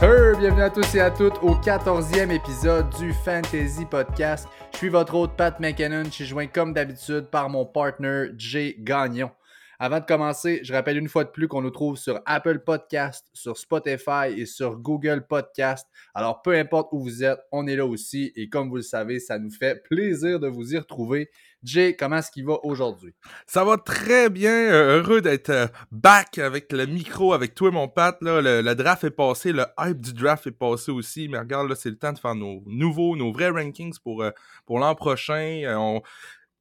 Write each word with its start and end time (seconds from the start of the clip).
Bienvenue 0.00 0.62
à 0.62 0.70
tous 0.70 0.94
et 0.94 1.00
à 1.00 1.10
toutes 1.10 1.36
au 1.42 1.56
14e 1.56 2.30
épisode 2.30 2.88
du 2.98 3.12
Fantasy 3.12 3.84
Podcast. 3.84 4.48
Je 4.72 4.78
suis 4.78 4.88
votre 4.88 5.14
hôte 5.14 5.36
Pat 5.36 5.60
McKinnon. 5.60 6.04
Je 6.04 6.10
suis 6.10 6.24
joint 6.24 6.46
comme 6.46 6.72
d'habitude 6.72 7.26
par 7.30 7.50
mon 7.50 7.66
partner 7.66 8.28
Jay 8.38 8.76
Gagnon. 8.78 9.30
Avant 9.78 10.00
de 10.00 10.06
commencer, 10.06 10.60
je 10.62 10.72
rappelle 10.72 10.96
une 10.96 11.10
fois 11.10 11.24
de 11.24 11.28
plus 11.28 11.48
qu'on 11.48 11.60
nous 11.60 11.70
trouve 11.70 11.98
sur 11.98 12.18
Apple 12.24 12.60
Podcast, 12.60 13.26
sur 13.34 13.58
Spotify 13.58 14.28
et 14.34 14.46
sur 14.46 14.78
Google 14.78 15.26
Podcast. 15.28 15.86
Alors 16.14 16.40
peu 16.40 16.54
importe 16.56 16.88
où 16.92 17.00
vous 17.00 17.22
êtes, 17.22 17.40
on 17.52 17.66
est 17.66 17.76
là 17.76 17.84
aussi 17.84 18.32
et 18.36 18.48
comme 18.48 18.70
vous 18.70 18.76
le 18.76 18.82
savez, 18.82 19.20
ça 19.20 19.38
nous 19.38 19.50
fait 19.50 19.82
plaisir 19.82 20.40
de 20.40 20.48
vous 20.48 20.74
y 20.74 20.78
retrouver. 20.78 21.28
Jay, 21.62 21.94
comment 21.94 22.16
est-ce 22.16 22.30
qu'il 22.30 22.46
va 22.46 22.58
aujourd'hui? 22.64 23.14
Ça 23.46 23.64
va 23.64 23.76
très 23.76 24.30
bien. 24.30 24.52
Euh, 24.52 25.02
heureux 25.02 25.20
d'être 25.20 25.50
euh, 25.50 25.66
back 25.90 26.38
avec 26.38 26.72
le 26.72 26.86
micro, 26.86 27.32
avec 27.32 27.54
toi 27.54 27.68
et 27.68 27.72
mon 27.72 27.88
Pat. 27.88 28.16
Là. 28.22 28.40
Le, 28.40 28.74
draft 28.74 29.04
est 29.04 29.10
passé, 29.10 29.52
le 29.52 29.66
hype 29.78 30.00
du 30.00 30.12
draft 30.12 30.46
est 30.46 30.52
passé 30.52 30.90
aussi. 30.90 31.28
Mais 31.28 31.38
regarde, 31.38 31.68
là, 31.68 31.74
c'est 31.74 31.90
le 31.90 31.98
temps 31.98 32.12
de 32.12 32.18
faire 32.18 32.34
nos 32.34 32.62
nouveaux, 32.66 33.16
nos 33.16 33.32
vrais 33.32 33.50
rankings 33.50 33.98
pour, 34.02 34.22
euh, 34.22 34.30
pour 34.64 34.78
l'an 34.78 34.94
prochain. 34.94 35.62
on, 35.76 36.02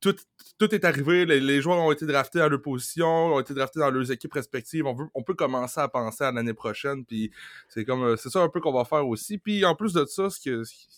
tout, 0.02 0.16
tout 0.59 0.76
est 0.76 0.84
arrivé, 0.84 1.26
les, 1.26 1.62
joueurs 1.62 1.80
ont 1.80 1.91
été 1.91 2.05
draftés 2.05 2.41
à 2.41 2.49
leur 2.49 2.62
position, 2.62 3.08
ont 3.08 3.40
été 3.40 3.54
draftés 3.54 3.80
dans 3.80 3.90
leurs 3.90 4.12
équipes 4.12 4.34
respectives. 4.34 4.85
On, 4.85 5.23
peut 5.23 5.34
commencer 5.34 5.80
à 5.80 5.88
penser 5.88 6.26
à 6.26 6.34
l'année 6.34 6.54
prochaine, 6.54 7.05
puis 7.05 7.32
c'est 7.70 7.85
comme 7.85 8.04
euh, 8.04 8.18
c'est 8.18 8.30
ça 8.30 8.41
un 8.41 8.49
peu 8.49 8.59
qu'on 8.59 8.73
va 8.73 8.84
faire 8.84 9.08
aussi. 9.08 9.38
Puis 9.38 9.63
en 9.63 9.73
plus 9.73 9.94
de 9.94 10.05
ça, 10.05 10.30
ce, 10.30 10.40
qui 10.40 10.52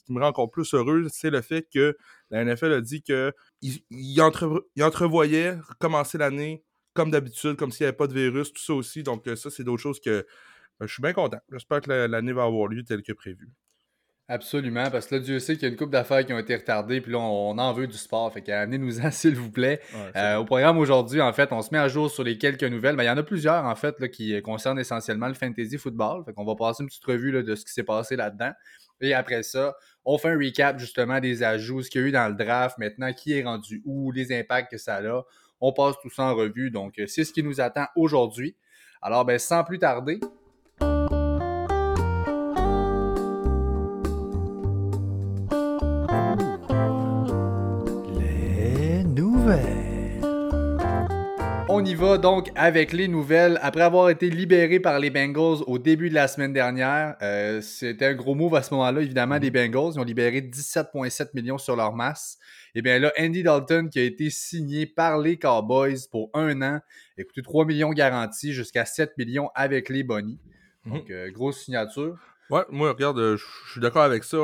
me 0.09 0.19
rend 0.19 0.29
encore 0.29 0.49
plus 0.49 0.73
heureux, 0.73 1.07
c'est 1.11 1.29
le 1.29 1.41
fait 1.41 1.67
que 1.71 1.95
la 2.31 2.43
NFL 2.43 2.73
a 2.73 2.81
dit 2.81 3.03
que 3.03 3.31
il, 3.61 4.21
entrevoyait 4.81 5.57
commencer 5.79 6.17
l'année 6.17 6.63
comme 6.95 7.11
d'habitude, 7.11 7.55
comme 7.55 7.71
s'il 7.71 7.85
n'y 7.85 7.89
avait 7.89 7.97
pas 7.97 8.07
de 8.07 8.13
virus, 8.13 8.51
tout 8.51 8.61
ça 8.61 8.73
aussi. 8.73 9.03
Donc 9.03 9.27
euh, 9.27 9.35
ça, 9.35 9.51
c'est 9.51 9.63
d'autres 9.63 9.81
choses 9.81 9.99
que 9.99 10.09
euh, 10.09 10.23
je 10.81 10.87
suis 10.87 11.03
bien 11.03 11.13
content. 11.13 11.39
J'espère 11.51 11.81
que 11.81 11.91
l'année 11.91 12.33
va 12.33 12.45
avoir 12.45 12.67
lieu 12.67 12.83
tel 12.83 13.03
que 13.03 13.13
prévu. 13.13 13.47
Absolument, 14.33 14.89
parce 14.89 15.07
que 15.07 15.15
là, 15.15 15.21
Dieu 15.21 15.39
sait 15.39 15.55
qu'il 15.55 15.63
y 15.63 15.65
a 15.65 15.69
une 15.71 15.75
couple 15.75 15.91
d'affaires 15.91 16.25
qui 16.25 16.31
ont 16.31 16.39
été 16.39 16.55
retardées, 16.55 17.01
puis 17.01 17.11
là, 17.11 17.17
on, 17.17 17.57
en 17.57 17.73
veut 17.73 17.85
du 17.85 17.97
sport. 17.97 18.31
Fait 18.31 18.41
qu'amenez-nous-en, 18.41 19.11
s'il 19.11 19.35
vous 19.35 19.51
plaît. 19.51 19.81
Euh, 20.15 20.37
au 20.37 20.45
programme 20.45 20.77
aujourd'hui, 20.77 21.19
en 21.19 21.33
fait, 21.33 21.51
on 21.51 21.61
se 21.61 21.67
met 21.73 21.77
à 21.77 21.89
jour 21.89 22.09
sur 22.09 22.23
les 22.23 22.37
quelques 22.37 22.63
nouvelles. 22.63 22.95
Mais 22.95 23.03
il 23.03 23.07
y 23.07 23.09
en 23.09 23.17
a 23.17 23.23
plusieurs, 23.23 23.65
en 23.65 23.75
fait, 23.75 23.99
là, 23.99 24.07
qui 24.07 24.41
concernent 24.41 24.79
essentiellement 24.79 25.27
le 25.27 25.33
fantasy 25.33 25.77
football. 25.77 26.23
Fait 26.23 26.31
qu'on 26.31 26.45
va 26.45 26.55
passer 26.55 26.81
une 26.81 26.87
petite 26.87 27.03
revue 27.03 27.43
de 27.43 27.55
ce 27.55 27.65
qui 27.65 27.73
s'est 27.73 27.83
passé 27.83 28.15
là-dedans. 28.15 28.53
Et 29.01 29.13
après 29.13 29.43
ça, 29.43 29.75
on 30.05 30.17
fait 30.17 30.29
un 30.29 30.37
recap, 30.37 30.79
justement, 30.79 31.19
des 31.19 31.43
ajouts, 31.43 31.81
ce 31.81 31.89
qu'il 31.89 31.99
y 31.99 32.03
a 32.05 32.07
eu 32.07 32.11
dans 32.13 32.29
le 32.29 32.35
draft, 32.35 32.77
maintenant, 32.77 33.11
qui 33.11 33.33
est 33.33 33.43
rendu 33.43 33.81
où, 33.83 34.13
les 34.13 34.31
impacts 34.31 34.71
que 34.71 34.77
ça 34.77 34.99
a. 34.99 35.23
On 35.59 35.73
passe 35.73 35.95
tout 36.01 36.09
ça 36.09 36.23
en 36.23 36.35
revue. 36.35 36.71
Donc, 36.71 36.99
euh, 36.99 37.05
c'est 37.05 37.25
ce 37.25 37.33
qui 37.33 37.43
nous 37.43 37.59
attend 37.59 37.87
aujourd'hui. 37.97 38.55
Alors, 39.01 39.25
ben, 39.25 39.37
sans 39.37 39.65
plus 39.65 39.77
tarder, 39.77 40.21
On 51.81 51.83
y 51.83 51.95
va 51.95 52.19
donc 52.19 52.51
avec 52.53 52.93
les 52.93 53.07
nouvelles. 53.07 53.57
Après 53.63 53.81
avoir 53.81 54.11
été 54.11 54.29
libéré 54.29 54.79
par 54.79 54.99
les 54.99 55.09
Bengals 55.09 55.63
au 55.65 55.79
début 55.79 56.09
de 56.09 56.13
la 56.13 56.27
semaine 56.27 56.53
dernière, 56.53 57.15
euh, 57.23 57.59
c'était 57.61 58.05
un 58.05 58.13
gros 58.13 58.35
move 58.35 58.53
à 58.53 58.61
ce 58.61 58.71
moment-là, 58.75 59.01
évidemment, 59.01 59.39
des 59.39 59.49
Bengals. 59.49 59.93
Ils 59.95 59.99
ont 59.99 60.03
libéré 60.03 60.41
17,7 60.41 61.29
millions 61.33 61.57
sur 61.57 61.75
leur 61.75 61.95
masse. 61.95 62.37
Et 62.75 62.79
eh 62.79 62.81
bien 62.83 62.99
là, 62.99 63.11
Andy 63.19 63.41
Dalton 63.41 63.89
qui 63.89 63.97
a 63.97 64.03
été 64.03 64.29
signé 64.29 64.85
par 64.85 65.17
les 65.17 65.37
Cowboys 65.37 66.07
pour 66.11 66.29
un 66.35 66.61
an. 66.61 66.81
Écoutez, 67.17 67.41
3 67.41 67.65
millions 67.65 67.89
garantis 67.89 68.53
jusqu'à 68.53 68.85
7 68.85 69.17
millions 69.17 69.49
avec 69.55 69.89
les 69.89 70.03
bonnies. 70.03 70.39
Mhm. 70.85 70.93
Donc, 70.93 71.09
euh, 71.09 71.31
grosse 71.31 71.63
signature. 71.63 72.15
Ouais, 72.51 72.61
moi, 72.69 72.89
regarde, 72.89 73.17
euh, 73.17 73.37
je 73.37 73.71
suis 73.71 73.81
d'accord 73.81 74.03
avec 74.03 74.23
ça 74.23 74.37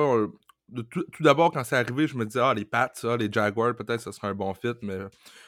tout, 0.89 1.05
d'abord, 1.21 1.51
quand 1.51 1.63
c'est 1.63 1.75
arrivé, 1.75 2.07
je 2.07 2.17
me 2.17 2.25
disais, 2.25 2.41
ah, 2.41 2.53
les 2.53 2.65
Pats, 2.65 2.91
les 3.17 3.31
Jaguars, 3.31 3.75
peut-être 3.75 4.01
ce 4.01 4.11
serait 4.11 4.27
un 4.27 4.35
bon 4.35 4.53
fit, 4.53 4.73
mais 4.81 4.97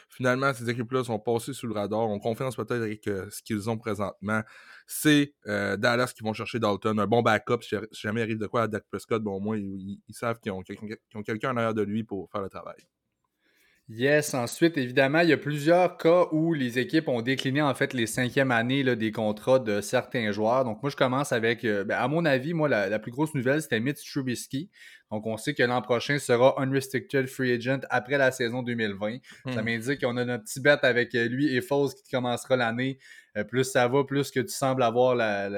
finalement, 0.09 0.53
ces 0.53 0.69
équipes-là 0.69 1.03
sont 1.03 1.19
passées 1.19 1.53
sous 1.53 1.67
le 1.67 1.73
radar. 1.73 2.01
On 2.01 2.19
confiance 2.19 2.55
peut-être 2.55 2.81
avec 2.81 3.07
euh, 3.07 3.29
ce 3.29 3.41
qu'ils 3.41 3.69
ont 3.69 3.77
présentement. 3.77 4.41
C'est 4.87 5.33
euh, 5.47 5.77
Dallas 5.77 6.11
qui 6.15 6.23
vont 6.23 6.33
chercher 6.33 6.59
Dalton, 6.59 6.99
un 6.99 7.07
bon 7.07 7.21
backup. 7.21 7.61
Si, 7.61 7.75
jamais 7.91 8.21
il 8.21 8.23
arrive 8.23 8.39
de 8.39 8.47
quoi 8.47 8.63
à 8.63 8.67
Dak 8.67 8.83
Prescott, 8.89 9.21
bon, 9.21 9.35
au 9.35 9.39
moins, 9.39 9.57
ils, 9.57 9.99
savent 10.09 10.39
qu'ils 10.39 10.51
ont, 10.51 10.63
quelqu'un 10.63 11.51
en 11.51 11.57
arrière 11.57 11.73
de 11.73 11.83
lui 11.83 12.03
pour 12.03 12.29
faire 12.31 12.41
le 12.41 12.49
travail. 12.49 12.77
Yes, 13.91 14.35
ensuite, 14.35 14.77
évidemment, 14.77 15.21
il 15.21 15.29
y 15.29 15.33
a 15.33 15.37
plusieurs 15.37 15.97
cas 15.97 16.27
où 16.31 16.53
les 16.53 16.77
équipes 16.77 17.07
ont 17.07 17.23
décliné 17.23 17.63
en 17.63 17.73
fait 17.73 17.91
les 17.93 18.05
cinquièmes 18.05 18.51
années 18.51 18.83
là, 18.83 18.95
des 18.95 19.11
contrats 19.11 19.57
de 19.57 19.81
certains 19.81 20.31
joueurs. 20.31 20.63
Donc, 20.63 20.83
moi, 20.83 20.91
je 20.91 20.95
commence 20.95 21.31
avec, 21.31 21.65
euh, 21.65 21.83
ben, 21.83 21.97
à 21.97 22.07
mon 22.07 22.23
avis, 22.23 22.53
moi, 22.53 22.69
la, 22.69 22.99
plus 22.99 23.11
grosse 23.11 23.33
nouvelle, 23.33 23.63
c'était 23.63 23.79
Mitch 23.79 24.07
Trubisky. 24.07 24.69
Donc, 25.11 25.25
on 25.25 25.37
sait 25.37 25.55
que 25.55 25.63
l'an 25.63 25.81
prochain 25.81 26.19
sera 26.19 26.53
unrestricted 26.61 27.25
free 27.25 27.51
agent 27.53 27.79
après 27.89 28.19
la 28.19 28.31
saison 28.31 28.61
2020. 28.61 29.17
Ça 29.51 29.59
hmm. 29.59 29.65
m'indique 29.65 30.01
qu'on 30.01 30.17
a 30.17 30.25
notre 30.25 30.43
petit 30.43 30.61
bête 30.61 30.83
avec 30.83 31.15
euh, 31.15 31.27
lui 31.27 31.55
et 31.55 31.61
Foles 31.61 31.89
qui 31.95 32.11
commencera 32.11 32.57
l'année. 32.57 32.99
Euh, 33.37 33.43
plus 33.43 33.63
ça 33.63 33.87
va, 33.87 34.03
plus 34.03 34.29
que 34.29 34.39
tu 34.39 34.53
sembles 34.53 34.83
avoir 34.83 35.15
la, 35.15 35.49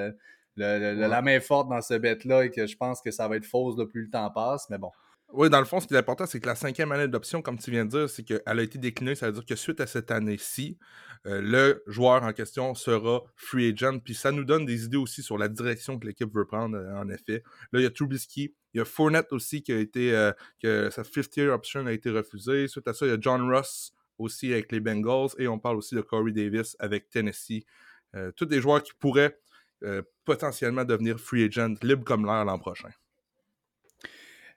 la, 0.55 1.21
main 1.21 1.41
forte 1.41 1.67
dans 1.67 1.81
ce 1.81 1.95
bête-là 1.95 2.45
et 2.45 2.49
que 2.49 2.65
je 2.65 2.77
pense 2.77 3.01
que 3.01 3.11
ça 3.11 3.27
va 3.27 3.35
être 3.35 3.45
fausse 3.45 3.75
plus 3.89 4.03
le 4.03 4.09
temps 4.09 4.29
passe. 4.29 4.69
Mais 4.69 4.77
bon. 4.77 4.91
Oui, 5.33 5.49
dans 5.49 5.59
le 5.59 5.65
fond, 5.65 5.79
ce 5.79 5.87
qui 5.87 5.93
est 5.93 5.97
important, 5.97 6.25
c'est 6.25 6.41
que 6.41 6.47
la 6.47 6.55
cinquième 6.55 6.91
année 6.91 7.07
d'option, 7.07 7.41
comme 7.41 7.57
tu 7.57 7.71
viens 7.71 7.85
de 7.85 7.89
dire, 7.89 8.09
c'est 8.09 8.23
qu'elle 8.23 8.41
a 8.45 8.61
été 8.61 8.77
déclinée. 8.77 9.15
Ça 9.15 9.27
veut 9.27 9.33
dire 9.33 9.45
que 9.45 9.55
suite 9.55 9.79
à 9.79 9.87
cette 9.87 10.11
année-ci, 10.11 10.77
euh, 11.25 11.41
le 11.41 11.83
joueur 11.87 12.23
en 12.23 12.33
question 12.33 12.75
sera 12.75 13.23
free 13.35 13.71
agent. 13.71 13.99
Puis 13.99 14.13
ça 14.13 14.31
nous 14.31 14.43
donne 14.43 14.65
des 14.65 14.85
idées 14.85 14.97
aussi 14.97 15.23
sur 15.23 15.37
la 15.37 15.47
direction 15.47 15.97
que 15.97 16.05
l'équipe 16.05 16.33
veut 16.33 16.45
prendre, 16.45 16.77
euh, 16.77 16.99
en 16.99 17.07
effet. 17.09 17.43
Là, 17.71 17.79
il 17.79 17.83
y 17.83 17.85
a 17.85 17.89
Trubisky. 17.89 18.53
Il 18.73 18.79
y 18.79 18.81
a 18.81 18.85
Fournette 18.85 19.31
aussi 19.31 19.61
qui 19.63 19.71
a 19.71 19.79
été. 19.79 20.13
Euh, 20.13 20.33
que 20.61 20.89
sa 20.89 21.03
fifth 21.03 21.37
year 21.37 21.53
option 21.53 21.85
a 21.85 21.93
été 21.93 22.09
refusée. 22.09 22.67
Suite 22.67 22.87
à 22.87 22.93
ça, 22.93 23.05
il 23.05 23.09
y 23.09 23.13
a 23.13 23.17
John 23.19 23.49
Ross 23.49 23.93
aussi 24.17 24.51
avec 24.51 24.71
les 24.71 24.81
Bengals. 24.81 25.29
Et 25.37 25.47
on 25.47 25.59
parle 25.59 25.77
aussi 25.77 25.95
de 25.95 26.01
Corey 26.01 26.31
Davis 26.31 26.75
avec 26.79 27.09
Tennessee. 27.09 27.63
tous 28.35 28.45
des 28.45 28.59
joueurs 28.59 28.83
qui 28.83 28.91
pourraient 28.99 29.39
potentiellement 30.25 30.83
devenir 30.83 31.19
free 31.19 31.45
agent, 31.45 31.75
libre 31.81 32.03
comme 32.03 32.25
l'air 32.25 32.43
l'an 32.43 32.59
prochain. 32.59 32.89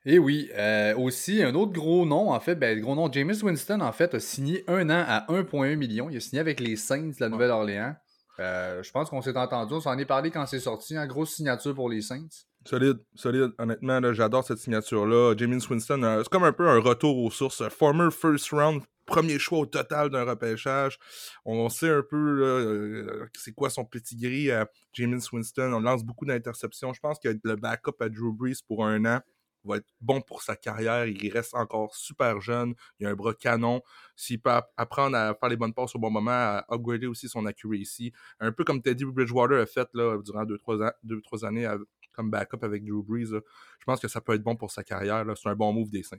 Et 0.07 0.19
oui, 0.19 0.51
euh, 0.55 0.95
aussi, 0.97 1.43
un 1.43 1.55
autre 1.55 1.73
gros 1.73 2.05
nom, 2.05 2.31
en 2.31 2.41
fait, 2.41 2.57
ben, 2.57 2.77
le 2.77 2.83
gros 2.83 2.95
nom, 2.95 3.11
James 3.11 3.35
Winston, 3.43 3.81
en 3.81 3.93
fait, 3.93 4.15
a 4.15 4.21
signé 4.21 4.63
un 4.69 4.91
an 4.91 5.03
à 5.07 5.25
1,1 5.33 5.77
million. 5.77 6.11
Il 6.11 6.17
a 6.19 6.21
signé 6.21 6.41
avec 6.41 6.61
les 6.61 6.77
Saints 6.77 7.09
de 7.09 7.21
la 7.21 7.31
Nouvelle-Orléans. 7.31 7.95
Euh, 8.39 8.83
je 8.83 8.91
pense 8.91 9.09
qu'on 9.09 9.23
s'est 9.23 9.37
entendu, 9.37 9.75
on 9.75 9.81
s'en 9.81 9.97
est 9.97 10.05
parlé 10.05 10.31
quand 10.31 10.45
c'est 10.45 10.61
sorti, 10.61 10.95
une 10.95 11.07
grosse 11.07 11.35
signature 11.35 11.75
pour 11.75 11.89
les 11.89 12.03
Saints. 12.03 12.29
Solide, 12.67 12.99
solide. 13.15 13.53
Honnêtement, 13.59 14.13
j'adore 14.13 14.45
cette 14.45 14.59
signature-là. 14.59 15.35
James 15.39 15.61
Winston, 15.71 16.03
euh, 16.03 16.23
c'est 16.23 16.29
comme 16.29 16.45
un 16.45 16.53
peu 16.53 16.69
un 16.69 16.81
retour 16.81 17.17
aux 17.17 17.31
sources. 17.31 17.67
Former 17.71 18.11
first 18.11 18.51
round, 18.51 18.83
premier 19.07 19.39
choix 19.39 19.61
au 19.61 19.67
total 19.67 20.11
d'un 20.11 20.25
repêchage. 20.25 20.99
On 21.47 21.69
sait 21.71 21.91
un 21.91 22.03
peu 22.03 23.29
c'est 23.35 23.53
quoi 23.53 23.71
son 23.71 23.85
petit 23.85 24.17
gris 24.17 24.51
à 24.51 24.67
James 24.95 25.21
Winston. 25.33 25.73
On 25.73 25.81
lance 25.81 26.05
beaucoup 26.05 26.25
d'interceptions. 26.27 26.93
Je 26.93 27.01
pense 27.01 27.19
que 27.19 27.29
le 27.43 27.57
backup 27.57 27.97
à 28.01 28.09
Drew 28.09 28.33
Brees 28.33 28.61
pour 28.67 28.85
un 28.85 29.05
an 29.05 29.21
va 29.65 29.77
être 29.79 29.89
bon 30.01 30.21
pour 30.21 30.43
sa 30.43 30.57
carrière. 30.57 31.07
Il 31.07 31.33
reste 31.33 31.55
encore 31.55 31.95
super 31.95 32.41
jeune. 32.41 32.75
Il 32.99 33.07
a 33.07 33.11
un 33.11 33.15
bras 33.15 33.35
canon. 33.35 33.83
S'il 34.17 34.41
peut 34.41 34.51
apprendre 34.77 35.17
à 35.17 35.35
faire 35.35 35.49
les 35.49 35.57
bonnes 35.57 35.75
passes 35.75 35.95
au 35.95 35.99
bon 35.99 36.11
moment, 36.11 36.31
à 36.31 36.65
upgrader 36.71 37.07
aussi 37.07 37.29
son 37.29 37.47
accuracy, 37.47 38.13
un 38.41 38.53
peu 38.53 38.65
comme 38.65 38.83
Teddy 38.83 39.05
Bridgewater 39.05 39.61
a 39.61 39.67
fait 39.67 39.89
là, 39.95 40.19
durant 40.23 40.45
2-3 40.45 40.93
deux, 41.03 41.21
trois 41.21 41.45
années 41.45 41.69
comme 42.13 42.31
backup 42.31 42.59
avec 42.63 42.85
Drew 42.85 43.03
Brees, 43.03 43.27
je 43.27 43.85
pense 43.85 44.01
que 44.01 44.09
ça 44.09 44.21
peut 44.21 44.35
être 44.35 44.43
bon 44.43 44.57
pour 44.57 44.71
sa 44.71 44.85
carrière. 44.85 45.25
C'est 45.37 45.49
un 45.49 45.57
bon 45.57 45.73
move 45.73 45.91
des 45.91 46.03
Saints. 46.03 46.19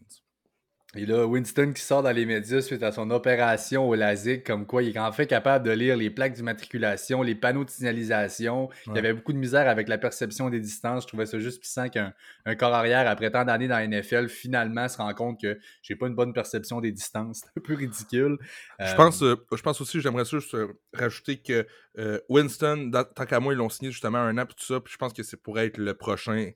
Et 0.97 1.05
là, 1.05 1.25
Winston 1.25 1.73
qui 1.75 1.81
sort 1.81 2.03
dans 2.03 2.11
les 2.11 2.25
médias 2.25 2.61
suite 2.61 2.81
à 2.81 2.91
son 2.91 3.11
opération 3.11 3.87
au 3.89 3.95
LASIK, 3.95 4.45
comme 4.45 4.65
quoi 4.65 4.81
il 4.81 4.95
est 4.95 4.99
en 4.99 5.11
fait 5.11 5.27
capable 5.27 5.65
de 5.65 5.71
lire 5.71 5.97
les 5.97 6.09
plaques 6.09 6.33
d'immatriculation, 6.33 7.21
les 7.21 7.35
panneaux 7.35 7.65
de 7.65 7.69
signalisation. 7.69 8.69
Il 8.87 8.95
y 8.95 8.99
avait 8.99 9.13
beaucoup 9.13 9.33
de 9.33 9.37
misère 9.37 9.67
avec 9.67 9.89
la 9.89 9.97
perception 9.97 10.49
des 10.49 10.61
distances. 10.61 11.03
Je 11.03 11.07
trouvais 11.07 11.25
ça 11.25 11.37
juste 11.37 11.59
puissant 11.59 11.89
qu'un 11.89 12.13
corps 12.57 12.73
arrière, 12.73 13.09
après 13.09 13.29
tant 13.29 13.43
d'années 13.43 13.67
dans 13.67 13.77
la 13.77 13.87
NFL, 13.87 14.29
finalement 14.29 14.87
se 14.87 14.97
rend 14.97 15.13
compte 15.13 15.41
que 15.41 15.59
j'ai 15.81 15.95
pas 15.95 16.07
une 16.07 16.15
bonne 16.15 16.33
perception 16.33 16.79
des 16.79 16.93
distances. 16.93 17.41
C'est 17.43 17.59
un 17.59 17.61
peu 17.61 17.75
ridicule. 17.75 18.37
Je, 18.79 18.95
pense, 18.95 19.21
euh, 19.21 19.35
je 19.53 19.61
pense 19.61 19.81
aussi, 19.81 19.99
j'aimerais 19.99 20.25
juste 20.25 20.55
euh, 20.55 20.79
rajouter 20.93 21.37
que 21.37 21.67
euh, 21.97 22.19
Winston, 22.29 22.91
tant 23.15 23.25
qu'à 23.25 23.39
moi, 23.39 23.53
ils 23.53 23.57
l'ont 23.57 23.69
signé 23.69 23.91
justement 23.91 24.19
un 24.19 24.37
an, 24.37 24.45
tout 24.45 24.55
ça, 24.59 24.79
puis 24.79 24.93
je 24.93 24.97
pense 24.97 25.11
que 25.11 25.23
c'est 25.23 25.41
pour 25.41 25.59
être 25.59 25.77
le 25.77 25.93
prochain 25.93 26.51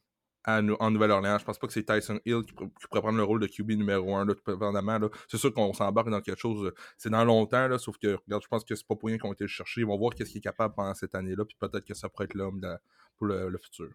en 0.48 0.92
Nouvelle-Orléans. 0.92 1.38
Je 1.38 1.46
pense 1.46 1.60
pas 1.60 1.68
que 1.68 1.74
c'est 1.74 1.84
Tyson 1.84 2.20
Hill 2.26 2.44
qui, 2.44 2.54
pourrait 2.54 3.02
prendre 3.02 3.18
le 3.18 3.24
rôle 3.24 3.40
de 3.40 3.48
QB 3.48 3.72
numéro 3.72 4.16
1, 4.16 4.26
là, 4.26 4.34
C'est 5.28 5.38
sûr 5.38 5.54
qu'on 5.54 5.74
s'embarque 5.74 6.10
dans 6.10 6.22
quelque 6.22 6.40
chose, 6.40 6.72
c'est 6.98 7.10
dans 7.10 7.26
longtemps, 7.26 7.68
là, 7.68 7.78
sauf 7.78 7.98
que, 7.98 8.18
regarde, 8.26 8.44
je 8.44 8.48
pense 8.48 8.64
que 8.64 8.76
c'est 8.76 8.88
pas 8.88 8.96
pour 8.96 9.10
rien 9.10 9.18
qu'on 9.18 9.34
été 9.34 9.44
le 9.44 9.50
chercher. 9.50 9.82
Ils 9.82 9.88
vont 9.88 9.98
voir 9.98 10.14
qu'est-ce 10.14 10.32
qu'il 10.32 10.40
est 10.40 10.42
capable 10.42 10.74
pendant 10.76 10.94
cette 10.94 11.16
année-là, 11.16 11.46
puis 11.46 11.58
peut-être 11.60 11.86
que 11.86 11.94
ça 11.94 12.10
pourrait 12.10 12.26
être 12.26 12.36
l'homme 12.36 12.62
pour 13.18 13.28
le, 13.28 13.58
futur. 13.58 13.90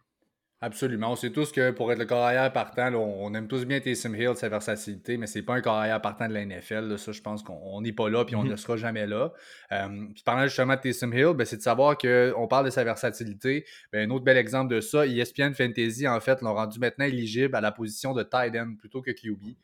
Absolument. 0.65 1.13
On 1.13 1.15
sait 1.15 1.29
tous 1.29 1.53
que 1.53 1.73
pour 1.73 1.93
être 1.93 1.99
le 1.99 2.07
carrière 2.07 2.51
partant, 2.51 2.91
on, 2.95 3.35
aime 3.35 3.49
tous 3.49 3.67
bien 3.67 3.81
Taysom 3.81 4.15
Hill, 4.15 4.35
sa 4.35 4.49
versatilité, 4.49 5.19
mais 5.19 5.27
c'est 5.27 5.43
pas 5.43 5.57
un 5.57 5.61
carrière 5.61 6.01
partant 6.01 6.27
de 6.27 6.33
la 6.33 6.47
NFL. 6.47 6.99
ça, 6.99 7.13
je 7.13 7.21
pense 7.21 7.43
qu'on 7.43 7.83
n'est 7.83 7.93
pas 7.93 8.09
là 8.09 8.25
puis 8.25 8.35
on 8.35 8.45
mm-hmm. 8.45 8.49
ne 8.49 8.57
sera 8.57 8.79
jamais 8.79 9.07
là. 9.07 9.35
Euh, 9.73 10.07
puis 10.15 10.23
parlant 10.25 10.45
justement 10.45 10.75
de 10.75 10.81
Taysom 10.81 11.13
Hill, 11.13 11.35
ben, 11.35 11.45
c'est 11.45 11.59
de 11.59 11.63
savoir 11.63 11.99
qu'on 11.99 12.49
parle 12.49 12.65
de 12.65 12.71
sa 12.71 12.83
versatilité. 12.83 13.67
Ben, 13.93 14.11
un 14.11 14.15
autre 14.15 14.25
bel 14.25 14.39
exemple 14.39 14.75
de 14.75 14.81
ça, 14.81 15.07
ESPN 15.07 15.53
Fantasy, 15.53 16.09
en 16.09 16.19
fait, 16.21 16.41
l'ont 16.41 16.55
rendu 16.55 16.79
maintenant 16.79 17.05
éligible 17.05 17.55
à 17.55 17.61
la 17.61 17.71
position 17.71 18.15
de 18.15 18.23
tight 18.23 18.57
end 18.57 18.77
plutôt 18.79 19.03
que 19.03 19.11
QB. 19.11 19.57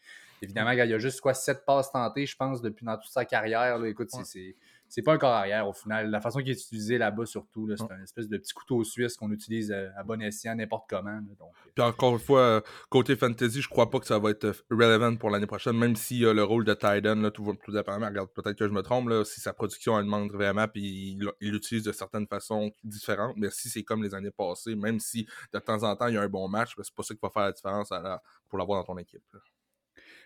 Évidemment, 0.43 0.73
il 0.73 0.79
y 0.79 0.83
a 0.83 0.99
juste 0.99 1.23
quoi, 1.23 1.33
sept 1.33 1.65
passes 1.65 1.91
tentées, 1.91 2.27
je 2.27 2.37
pense, 2.37 2.61
depuis 2.61 2.85
dans 2.85 2.99
toute 2.99 3.11
sa 3.11 3.25
carrière. 3.25 3.83
Écoute, 3.87 4.11
c'est 4.25 4.55
c'est 4.91 5.03
pas 5.03 5.15
un 5.15 5.19
corps 5.19 5.33
arrière 5.33 5.69
au 5.69 5.73
final. 5.73 6.11
La 6.11 6.21
façon 6.21 6.41
qui 6.41 6.51
est 6.51 6.61
utilisé 6.61 6.99
là-bas, 6.99 7.25
surtout, 7.25 7.69
c'est 7.77 7.93
un 7.93 8.03
espèce 8.03 8.29
de 8.29 8.37
petit 8.37 8.53
couteau 8.53 8.83
suisse 8.83 9.17
qu'on 9.17 9.31
utilise 9.31 9.71
euh, 9.71 9.89
à 9.97 10.03
bon 10.03 10.21
escient 10.21 10.55
n'importe 10.57 10.91
comment. 10.91 11.21
donc... 11.39 11.41
Euh. 11.41 11.71
Puis 11.75 11.85
encore 11.85 12.15
une 12.15 12.19
fois, 12.19 12.41
euh, 12.41 12.61
côté 12.89 13.15
fantasy, 13.15 13.63
je 13.63 13.69
crois 13.69 13.89
pas 13.89 14.01
que 14.01 14.07
ça 14.07 14.19
va 14.19 14.31
être 14.31 14.53
relevant 14.69 15.15
pour 15.15 15.31
l'année 15.31 15.47
prochaine, 15.47 15.77
même 15.79 15.95
si 15.95 16.19
le 16.19 16.43
rôle 16.43 16.65
de 16.65 16.77
là, 16.81 17.31
tout, 17.31 17.57
tout 17.65 17.73
dépendamment, 17.73 18.09
regarde, 18.09 18.31
peut-être 18.35 18.59
que 18.59 18.67
je 18.67 18.73
me 18.73 18.83
trompe, 18.83 19.09
là, 19.09 19.25
si 19.25 19.41
sa 19.41 19.53
production 19.53 19.97
elle 19.99 20.07
demande 20.07 20.33
vraiment, 20.33 20.67
puis 20.67 21.17
il 21.41 21.51
l'utilise 21.53 21.85
de 21.85 21.93
certaines 21.93 22.27
façons 22.27 22.73
différentes, 22.83 23.37
mais 23.37 23.51
si 23.51 23.69
c'est 23.69 23.85
comme 23.85 24.03
les 24.03 24.15
années 24.15 24.33
passées, 24.33 24.75
même 24.75 24.99
si 24.99 25.27
de 25.53 25.59
temps 25.61 25.85
en 25.85 25.95
temps 25.95 26.09
il 26.09 26.15
y 26.15 26.19
a 26.19 26.23
un 26.23 26.29
bon 26.29 26.49
match, 26.49 26.75
ben, 26.77 26.83
c'est 26.83 26.95
pas 26.95 27.03
ça 27.05 27.15
qui 27.15 27.21
va 27.23 27.31
faire 27.31 27.43
la 27.43 27.53
différence 27.53 27.93
pour 28.49 28.59
l'avoir 28.59 28.81
dans 28.81 28.95
ton 28.95 28.99
équipe. 28.99 29.23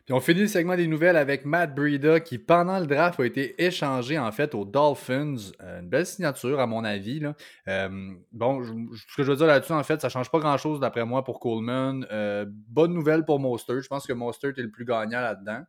Puis 0.05 0.13
on 0.13 0.21
finit 0.21 0.41
le 0.41 0.49
segment 0.49 0.77
des 0.77 0.87
nouvelles 0.87 1.17
avec 1.17 1.47
Matt 1.47 1.75
Breida 1.75 2.21
qui, 2.21 2.37
pendant 2.37 2.79
le 2.79 2.87
draft, 2.87 3.19
a 3.21 3.25
été 3.25 3.63
échangé 3.65 4.19
en 4.19 4.31
fait 4.33 4.55
aux 4.55 4.67
Dolphins. 4.67 5.37
Euh, 5.63 5.81
une 5.81 5.89
belle 5.89 6.05
signature, 6.05 6.61
à 6.61 6.67
mon 6.67 6.85
avis. 6.85 7.21
Là. 7.21 7.35
Euh, 7.69 8.13
bon, 8.31 8.63
ce 8.63 9.17
que 9.17 9.23
je 9.23 9.31
veux 9.31 9.37
dire 9.37 9.47
là-dessus, 9.47 9.73
en 9.73 9.83
fait, 9.83 10.03
ça 10.03 10.11
change 10.11 10.31
pas 10.31 10.41
grand-chose 10.41 10.79
d'après 10.79 11.07
moi 11.07 11.25
pour 11.25 11.41
Coleman. 11.41 12.07
Euh, 12.13 12.45
bonne 12.49 12.93
nouvelle 12.93 13.25
pour 13.25 13.41
Mostert. 13.41 13.81
Je 13.81 13.89
pense 13.89 14.07
que 14.07 14.13
Mostert 14.13 14.53
est 14.59 14.63
le 14.63 14.71
plus 14.71 14.85
gagnant 14.85 15.23
là-dedans. 15.23 15.63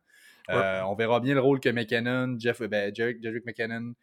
on 0.49 0.95
verra 0.95 1.21
bien 1.21 1.33
le 1.33 1.39
rôle 1.39 1.61
que 1.61 1.69
McKinnon, 1.69 2.35
Jeff, 2.37 2.61
ben, 2.61 2.93
Jerick, 2.93 3.45
McKinnon, 3.45 3.93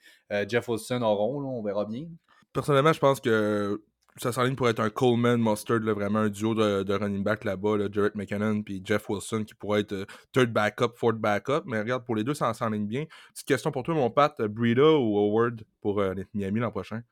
Jeff 0.49 0.67
Wilson 0.67 1.03
auront. 1.03 1.45
on 1.45 1.63
verra 1.63 1.85
bien. 1.85 2.07
Personnellement, 2.55 2.95
je 2.95 3.01
pense 3.01 3.21
que 3.21 3.83
ça 4.17 4.33
s'enligne 4.33 4.57
pour 4.57 4.69
être 4.69 4.81
un 4.81 4.91
Coleman 4.91 5.41
Mustard, 5.41 5.81
vraiment 5.81 6.21
un 6.21 6.29
duo 6.29 6.55
de, 6.55 6.93
running 6.93 7.23
back 7.23 7.45
là-bas, 7.45 7.79
là, 7.79 7.89
Jarrett 7.91 8.15
McKinnon 8.15 8.63
puis 8.63 8.83
Jeff 8.85 9.09
Wilson 9.09 9.45
qui 9.45 9.55
pourrait 9.55 9.81
être 9.81 9.93
euh, 9.93 10.05
third 10.33 10.53
backup, 10.53 10.97
fourth 10.97 11.17
backup. 11.17 11.63
Mais 11.67 11.81
regarde, 11.81 12.05
pour 12.05 12.17
les 12.17 12.25
deux, 12.25 12.35
ça 12.35 12.53
s'enligne 12.53 12.87
bien. 12.87 13.07
Petite 13.33 13.49
question 13.49 13.71
pour 13.71 13.83
toi, 13.83 13.95
mon 13.95 14.11
Pat, 14.11 14.41
Breida 14.43 14.83
ou 14.83 15.19
Howard 15.19 15.63
pour 15.81 16.01
euh, 16.01 16.15
Miami 16.35 16.61
l'an 16.61 16.71
prochain? 16.71 17.03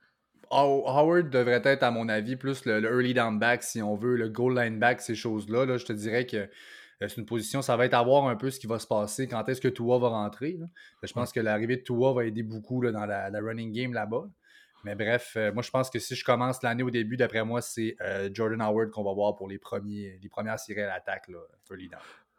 Howard 0.51 1.29
devrait 1.29 1.61
être, 1.63 1.83
à 1.83 1.91
mon 1.91 2.09
avis, 2.09 2.35
plus 2.35 2.65
le, 2.65 2.83
early 2.83 3.13
down 3.13 3.39
back, 3.39 3.63
si 3.63 3.81
on 3.81 3.95
veut, 3.95 4.17
le 4.17 4.29
goal 4.29 4.59
line 4.59 4.79
back, 4.79 5.01
ces 5.01 5.15
choses-là. 5.15 5.65
Là, 5.65 5.77
je 5.77 5.85
te 5.85 5.93
dirais 5.93 6.25
que 6.25 6.37
euh, 6.37 6.47
c'est 7.07 7.17
une 7.17 7.25
position, 7.25 7.61
ça 7.61 7.77
va 7.77 7.85
être 7.85 7.93
à 7.93 8.03
voir 8.03 8.27
un 8.27 8.35
peu 8.35 8.49
ce 8.51 8.59
qui 8.59 8.67
va 8.67 8.77
se 8.77 8.85
passer, 8.85 9.27
quand 9.27 9.47
est-ce 9.47 9.61
que 9.61 9.69
Tua 9.69 9.97
va 9.97 10.09
rentrer. 10.09 10.59
Je 11.01 11.13
pense 11.13 11.31
que 11.31 11.39
l'arrivée 11.39 11.77
de 11.77 11.81
Tua 11.81 12.13
va 12.13 12.25
aider 12.25 12.43
beaucoup 12.43 12.81
là, 12.81 12.91
dans 12.91 13.05
la, 13.05 13.29
la, 13.29 13.39
running 13.39 13.71
game 13.71 13.93
là-bas. 13.93 14.29
Mais 14.83 14.95
bref, 14.95 15.33
euh, 15.35 15.51
moi 15.53 15.61
je 15.61 15.69
pense 15.69 15.89
que 15.89 15.99
si 15.99 16.15
je 16.15 16.23
commence 16.23 16.61
l'année 16.63 16.83
au 16.83 16.89
début, 16.89 17.17
d'après 17.17 17.43
moi, 17.43 17.61
c'est 17.61 17.95
euh, 18.01 18.29
Jordan 18.33 18.61
Howard 18.61 18.89
qu'on 18.91 19.03
va 19.03 19.13
voir 19.13 19.35
pour 19.35 19.47
les, 19.47 19.59
premiers, 19.59 20.19
les 20.21 20.29
premières 20.29 20.59
séries 20.59 20.81
à 20.81 20.87
l'attaque, 20.87 21.29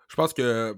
Je 0.09 0.17
pense 0.17 0.33
que 0.33 0.77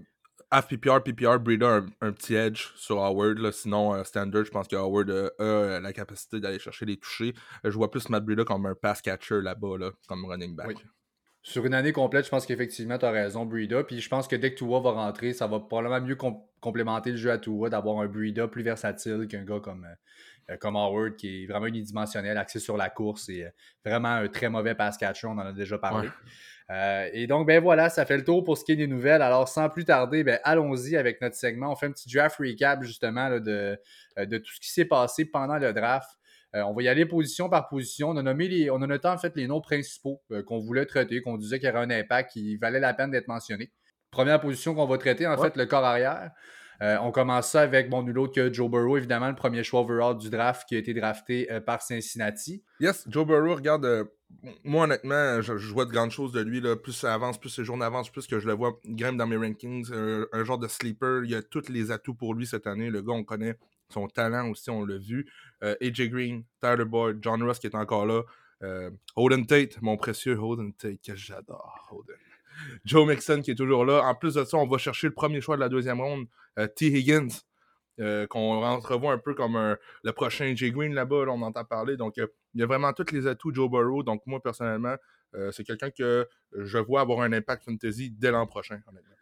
FPPR, 0.53 1.03
PPR, 1.03 1.39
Breeder 1.41 1.67
un, 1.67 1.87
un, 2.01 2.13
petit 2.13 2.35
edge 2.35 2.69
sur 2.77 3.03
Howard. 3.03 3.51
Sinon, 3.51 3.95
euh, 3.95 4.05
Standard, 4.05 4.45
je 4.45 4.51
pense 4.51 4.69
que 4.69 4.77
Howard 4.77 5.11
a 5.11 5.81
la 5.81 5.93
capacité 5.93 6.41
d'aller 6.41 6.59
chercher 6.59 6.85
les 6.85 6.97
touchés. 6.97 7.35
je 7.65 7.71
vois 7.71 7.91
plus 7.91 8.09
Matt 8.09 8.25
Breeder 8.25 8.45
comme 8.45 8.67
un 8.67 8.75
pass 8.75 9.01
catcher 9.01 9.41
là-bas, 9.41 9.79
là, 9.79 9.91
comme 10.07 10.25
running 10.27 10.55
back. 10.55 10.77
Sur 11.47 11.67
une 11.67 11.75
année 11.75 11.93
complète, 11.93 12.25
je 12.25 12.31
pense 12.31 12.47
qu'effectivement, 12.47 12.97
tu 12.97 13.05
as 13.05 13.11
raison, 13.11 13.45
Breeder. 13.45 13.83
Puis 13.87 14.01
je 14.01 14.09
pense 14.09 14.27
que 14.27 14.35
dès 14.35 14.55
que 14.55 14.57
Tua 14.57 14.81
va 14.81 14.93
rentrer, 14.93 15.35
ça 15.35 15.47
va 15.47 15.61
probablement 15.61 16.01
mieux 16.01 16.17
complémenter 16.61 17.11
le 17.11 17.19
jeu 17.19 17.31
à 17.31 17.37
Tua 17.37 17.69
d'avoir 17.69 18.01
un 18.01 18.07
Breeder 18.07 18.47
plus 18.51 18.63
versatile 18.63 19.27
qu'un 19.29 19.45
gars 19.45 19.61
comme, 19.61 19.87
euh, 20.51 20.57
comme 20.57 20.75
Howard, 20.75 21.17
qui 21.17 21.45
est 21.45 21.47
vraiment 21.47 21.67
unidimensionnel, 21.67 22.39
axé 22.39 22.61
sur 22.61 22.79
la 22.79 22.89
course 22.89 23.29
et 23.29 23.45
euh, 23.45 23.51
vraiment 23.85 24.09
un 24.09 24.29
très 24.29 24.49
mauvais 24.49 24.75
pass 24.75 24.97
catcher, 24.97 25.27
on 25.27 25.33
en 25.33 25.41
a 25.41 25.53
déjà 25.53 25.77
parlé. 25.77 26.09
Euh, 26.71 27.11
et 27.13 27.27
donc, 27.27 27.47
ben 27.47 27.63
voilà, 27.63 27.91
ça 27.91 28.07
fait 28.07 28.17
le 28.17 28.25
tour 28.25 28.43
pour 28.43 28.57
ce 28.57 28.65
qui 28.65 28.73
est 28.73 28.77
des 28.77 28.87
nouvelles. 28.87 29.21
Alors, 29.21 29.47
sans 29.47 29.69
plus 29.69 29.85
tarder, 29.85 30.25
ben, 30.25 30.41
allons-y 30.45 30.97
avec 30.97 31.21
notre 31.21 31.37
segment. 31.37 31.71
On 31.71 31.77
fait 31.77 31.85
un 31.85 31.93
petit 31.93 32.11
draft 32.11 32.39
recap 32.39 32.83
justement 32.83 33.29
de, 33.39 33.79
de 34.17 34.39
tout 34.39 34.51
ce 34.51 34.61
qui 34.61 34.71
s'est 34.71 34.87
passé 34.87 35.27
pendant 35.27 35.59
le 35.59 35.75
draft. 35.75 36.09
On 36.55 36.73
va 36.73 36.83
y 36.83 36.89
aller 36.89 37.05
position 37.05 37.49
par 37.49 37.69
position. 37.69 38.11
On 38.11 38.17
a 38.17 38.23
nommé 38.23 38.49
les, 38.49 38.71
on 38.71 38.81
a 38.83 38.87
noté 38.87 39.09
en 39.09 39.19
fait 39.19 39.35
les 39.37 39.47
noms 39.49 39.61
principaux 39.61 40.23
qu'on 40.47 40.61
voulait 40.61 40.87
traiter, 40.87 41.21
qu'on 41.21 41.37
disait 41.37 41.59
qu'il 41.59 41.69
y 41.69 41.73
aurait 41.73 41.83
un 41.83 41.91
impact 41.91 42.33
qui 42.33 42.57
valait 42.57 42.81
la 42.81 42.95
peine 42.95 43.11
d'être 43.11 43.29
mentionné. 43.29 43.73
Première 44.15 44.41
position 44.41 44.77
qu'on 44.77 44.87
va 44.87 44.97
traiter, 44.97 45.27
en 45.27 45.37
fait, 45.37 45.57
le 45.57 45.67
corps 45.67 45.85
arrière. 45.85 46.31
Euh, 46.83 46.97
on 47.03 47.11
commence 47.11 47.51
ça 47.51 47.63
avec, 47.63 47.91
bon, 47.91 48.03
nul 48.03 48.19
autre 48.19 48.33
que 48.33 48.53
Joe 48.53 48.71
Burrow, 48.71 48.97
évidemment, 48.97 49.29
le 49.29 49.35
premier 49.35 49.65
choix 49.65 49.81
overall 49.81 50.17
du 50.17 50.31
draft 50.31 50.69
qui 50.69 50.77
a 50.77 50.79
été 50.79 50.95
drafté 50.95 51.51
euh, 51.51 51.61
par 51.61 51.83
Cincinnati. 51.83 52.63
Yes, 52.79 53.05
Joe 53.09 53.27
Burrow, 53.27 53.57
regarde, 53.57 53.85
euh, 53.85 54.05
moi 54.63 54.85
honnêtement, 54.85 55.41
je, 55.41 55.53
vois 55.73 55.85
de 55.85 55.91
grandes 55.91 56.13
choses 56.13 56.33
de 56.33 56.41
lui. 56.41 56.61
Là. 56.61 56.77
Plus 56.77 56.93
ça 56.93 57.13
avance, 57.13 57.39
plus 57.39 57.51
ces 57.51 57.65
journées 57.65 57.85
avancent, 57.85 58.11
plus 58.11 58.27
que 58.27 58.39
je 58.39 58.47
le 58.47 58.55
vois 58.55 58.79
grimpe 58.85 59.17
dans 59.17 59.27
mes 59.27 59.37
rankings. 59.37 59.91
un 59.93 60.45
genre 60.45 60.59
de 60.59 60.69
sleeper. 60.69 61.25
Il 61.25 61.35
a 61.35 61.43
tous 61.43 61.69
les 61.69 61.91
atouts 61.91 62.15
pour 62.15 62.35
lui 62.35 62.47
cette 62.47 62.69
année. 62.69 62.91
Le 62.91 63.03
gars, 63.03 63.15
on 63.15 63.25
connaît 63.25 63.57
son 63.89 64.09
talent 64.09 64.51
aussi, 64.51 64.71
on 64.71 64.85
l'a 64.85 64.99
vu. 64.99 65.31
AJ 65.81 66.11
Green, 66.11 66.45
Tyler 66.61 66.85
Boyd, 66.85 67.19
John 67.23 67.43
Ross 67.43 67.59
qui 67.59 67.67
est 67.67 67.75
encore 67.75 68.07
là. 68.07 68.23
Holden 69.17 69.47
Tate, 69.47 69.81
mon 69.83 69.97
précieux 69.97 70.39
Holden 70.39 70.73
Tate, 70.75 71.01
que 71.03 71.15
j'adore. 71.17 71.89
Holden. 71.91 72.17
Joe 72.85 73.07
Mixon 73.07 73.43
qui 73.43 73.53
est 73.53 73.55
toujours 73.55 73.85
là. 73.85 74.03
En 74.05 74.15
plus 74.15 74.35
de 74.35 74.45
ça, 74.45 74.57
on 74.57 74.67
va 74.67 74.79
chercher 74.79 75.09
le 75.09 75.15
premier 75.15 75.41
choix 75.41 75.57
de 75.57 75.61
la 75.61 75.69
deuxième 75.69 76.01
ronde, 76.01 76.27
euh, 76.59 76.67
T. 76.67 76.87
Higgins, 76.87 77.29
euh, 78.01 78.27
qu'on 78.27 78.63
entrevoit 78.63 79.13
un 79.13 79.19
peu 79.19 79.35
comme 79.35 79.77
le 80.03 80.13
prochain 80.13 80.55
Jay 80.55 80.71
Green 80.71 80.95
là-bas, 80.95 81.25
on 81.29 81.43
entend 81.43 81.65
parler. 81.65 81.97
Donc, 81.97 82.19
euh, 82.19 82.27
il 82.55 82.61
y 82.61 82.63
a 82.63 82.67
vraiment 82.67 82.93
tous 82.93 83.13
les 83.13 83.27
atouts 83.27 83.55
Joe 83.55 83.71
Burrow. 83.71 84.03
Donc, 84.03 84.23
moi, 84.27 84.41
personnellement, 84.43 84.97
c'est 85.51 85.65
quelqu'un 85.65 85.91
que 85.91 86.29
je 86.57 86.79
vois 86.79 87.01
avoir 87.01 87.23
un 87.23 87.33
impact 87.33 87.65
fantasy 87.65 88.09
dès 88.09 88.31
l'an 88.31 88.47
prochain, 88.47 88.81
honnêtement. 88.87 89.17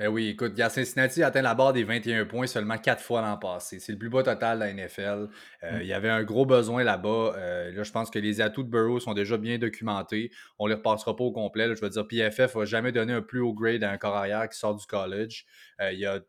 Ben 0.00 0.08
oui, 0.08 0.28
écoute, 0.28 0.58
Cincinnati 0.70 1.22
a 1.22 1.26
atteint 1.26 1.42
la 1.42 1.54
barre 1.54 1.74
des 1.74 1.84
21 1.84 2.24
points 2.24 2.46
seulement 2.46 2.78
quatre 2.78 3.02
fois 3.02 3.20
l'an 3.20 3.36
passé. 3.36 3.80
C'est 3.80 3.92
le 3.92 3.98
plus 3.98 4.08
bas 4.08 4.22
total 4.22 4.58
de 4.58 4.64
la 4.64 4.72
NFL. 4.72 5.28
Euh, 5.62 5.76
mm. 5.76 5.80
Il 5.82 5.86
y 5.86 5.92
avait 5.92 6.08
un 6.08 6.24
gros 6.24 6.46
besoin 6.46 6.82
là-bas. 6.82 7.34
Euh, 7.36 7.70
là, 7.70 7.82
je 7.82 7.92
pense 7.92 8.08
que 8.08 8.18
les 8.18 8.40
atouts 8.40 8.62
de 8.62 8.70
Burrow 8.70 8.98
sont 8.98 9.12
déjà 9.12 9.36
bien 9.36 9.58
documentés. 9.58 10.30
On 10.58 10.64
ne 10.64 10.70
les 10.70 10.76
repassera 10.76 11.14
pas 11.14 11.24
au 11.24 11.32
complet. 11.32 11.76
je 11.76 11.82
veux 11.82 11.90
dire, 11.90 12.08
PFF 12.08 12.56
va 12.56 12.64
jamais 12.64 12.92
donner 12.92 13.12
un 13.12 13.20
plus 13.20 13.40
haut 13.40 13.52
grade 13.52 13.84
à 13.84 13.90
un 13.90 13.98
corps 13.98 14.16
arrière 14.16 14.48
qui 14.48 14.58
sort 14.58 14.74
du 14.74 14.86
college. 14.86 15.44
Euh, 15.82 15.92
il, 15.92 16.06
a, 16.06 16.20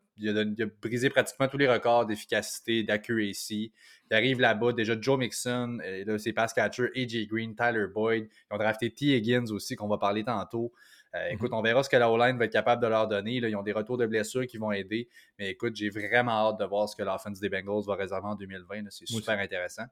brisé 0.82 1.08
pratiquement 1.08 1.48
tous 1.48 1.56
les 1.56 1.66
records 1.66 2.04
d'efficacité, 2.04 2.82
d'accuracy. 2.82 3.72
Il 4.10 4.14
arrive 4.14 4.38
là-bas, 4.38 4.74
déjà 4.74 5.00
Joe 5.00 5.18
Mixon, 5.18 5.78
c'est 6.18 6.34
pass 6.34 6.52
catcher, 6.52 6.90
AJ 6.94 7.26
Green, 7.26 7.56
Tyler 7.56 7.86
Boyd. 7.86 8.28
Ils 8.50 8.54
ont 8.54 8.58
drafté 8.58 8.90
T. 8.90 9.16
Higgins 9.16 9.50
aussi, 9.50 9.76
qu'on 9.76 9.88
va 9.88 9.96
parler 9.96 10.24
tantôt. 10.24 10.74
Euh, 11.14 11.28
écoute, 11.28 11.50
mhm. 11.50 11.58
on 11.58 11.62
verra 11.62 11.82
ce 11.82 11.88
que 11.88 11.96
la 11.96 12.10
O-line 12.10 12.38
va 12.38 12.46
être 12.46 12.52
capable 12.52 12.82
de 12.82 12.88
leur 12.88 13.06
donner. 13.08 13.40
Là, 13.40 13.48
ils 13.48 13.56
ont 13.56 13.62
des 13.62 13.72
retours 13.72 13.98
de 13.98 14.06
blessures 14.06 14.46
qui 14.46 14.56
vont 14.56 14.72
aider. 14.72 15.08
Mais 15.38 15.50
écoute, 15.50 15.76
j'ai 15.76 15.90
vraiment 15.90 16.48
hâte 16.48 16.58
de 16.58 16.64
voir 16.64 16.88
ce 16.88 16.96
que 16.96 17.02
l'offense 17.02 17.38
des 17.40 17.48
Bengals 17.48 17.84
va 17.86 17.94
réserver 17.94 18.28
en 18.28 18.34
2020. 18.34 18.84
C'est 18.90 19.06
super 19.06 19.38
intéressant. 19.38 19.84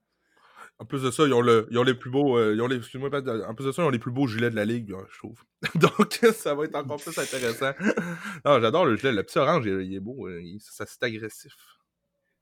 En 0.79 0.87
plus 0.87 1.03
de 1.03 1.11
ça, 1.11 1.25
ils 1.27 1.35
ont, 1.35 1.43
le, 1.43 1.69
ils 1.71 1.79
ont 1.79 1.83
les 1.83 1.95
plus 1.95 2.11
beaux. 2.11 2.39
Euh, 2.39 2.55
ils 2.55 2.63
ont 2.63 2.67
les, 2.67 2.79
en 2.79 3.55
plus 3.55 3.67
de 3.67 3.73
ça, 3.73 3.83
ils 3.83 3.85
ont 3.85 3.91
les 3.91 3.99
plus 3.99 4.13
beaux 4.13 4.27
gilets 4.27 4.49
de 4.49 4.57
la 4.57 4.65
ligue, 4.65 4.95
je 5.13 5.19
trouve. 5.19 5.45
Donc, 5.75 6.21
ça 6.35 6.55
va 6.55 6.65
être 6.65 6.75
encore 6.75 7.01
plus 7.01 7.19
intéressant. 7.19 7.73
non, 8.47 8.61
j'adore 8.61 8.87
le 8.87 8.97
gilet. 8.97 9.13
Le 9.13 9.23
petit 9.23 9.39
orange, 9.39 9.67
il, 9.67 9.95
est 9.95 10.01
beau. 10.01 10.27
Euh, 10.27 10.43
ça, 10.61 10.87
c'est 10.87 11.03
agressif. 11.03 11.53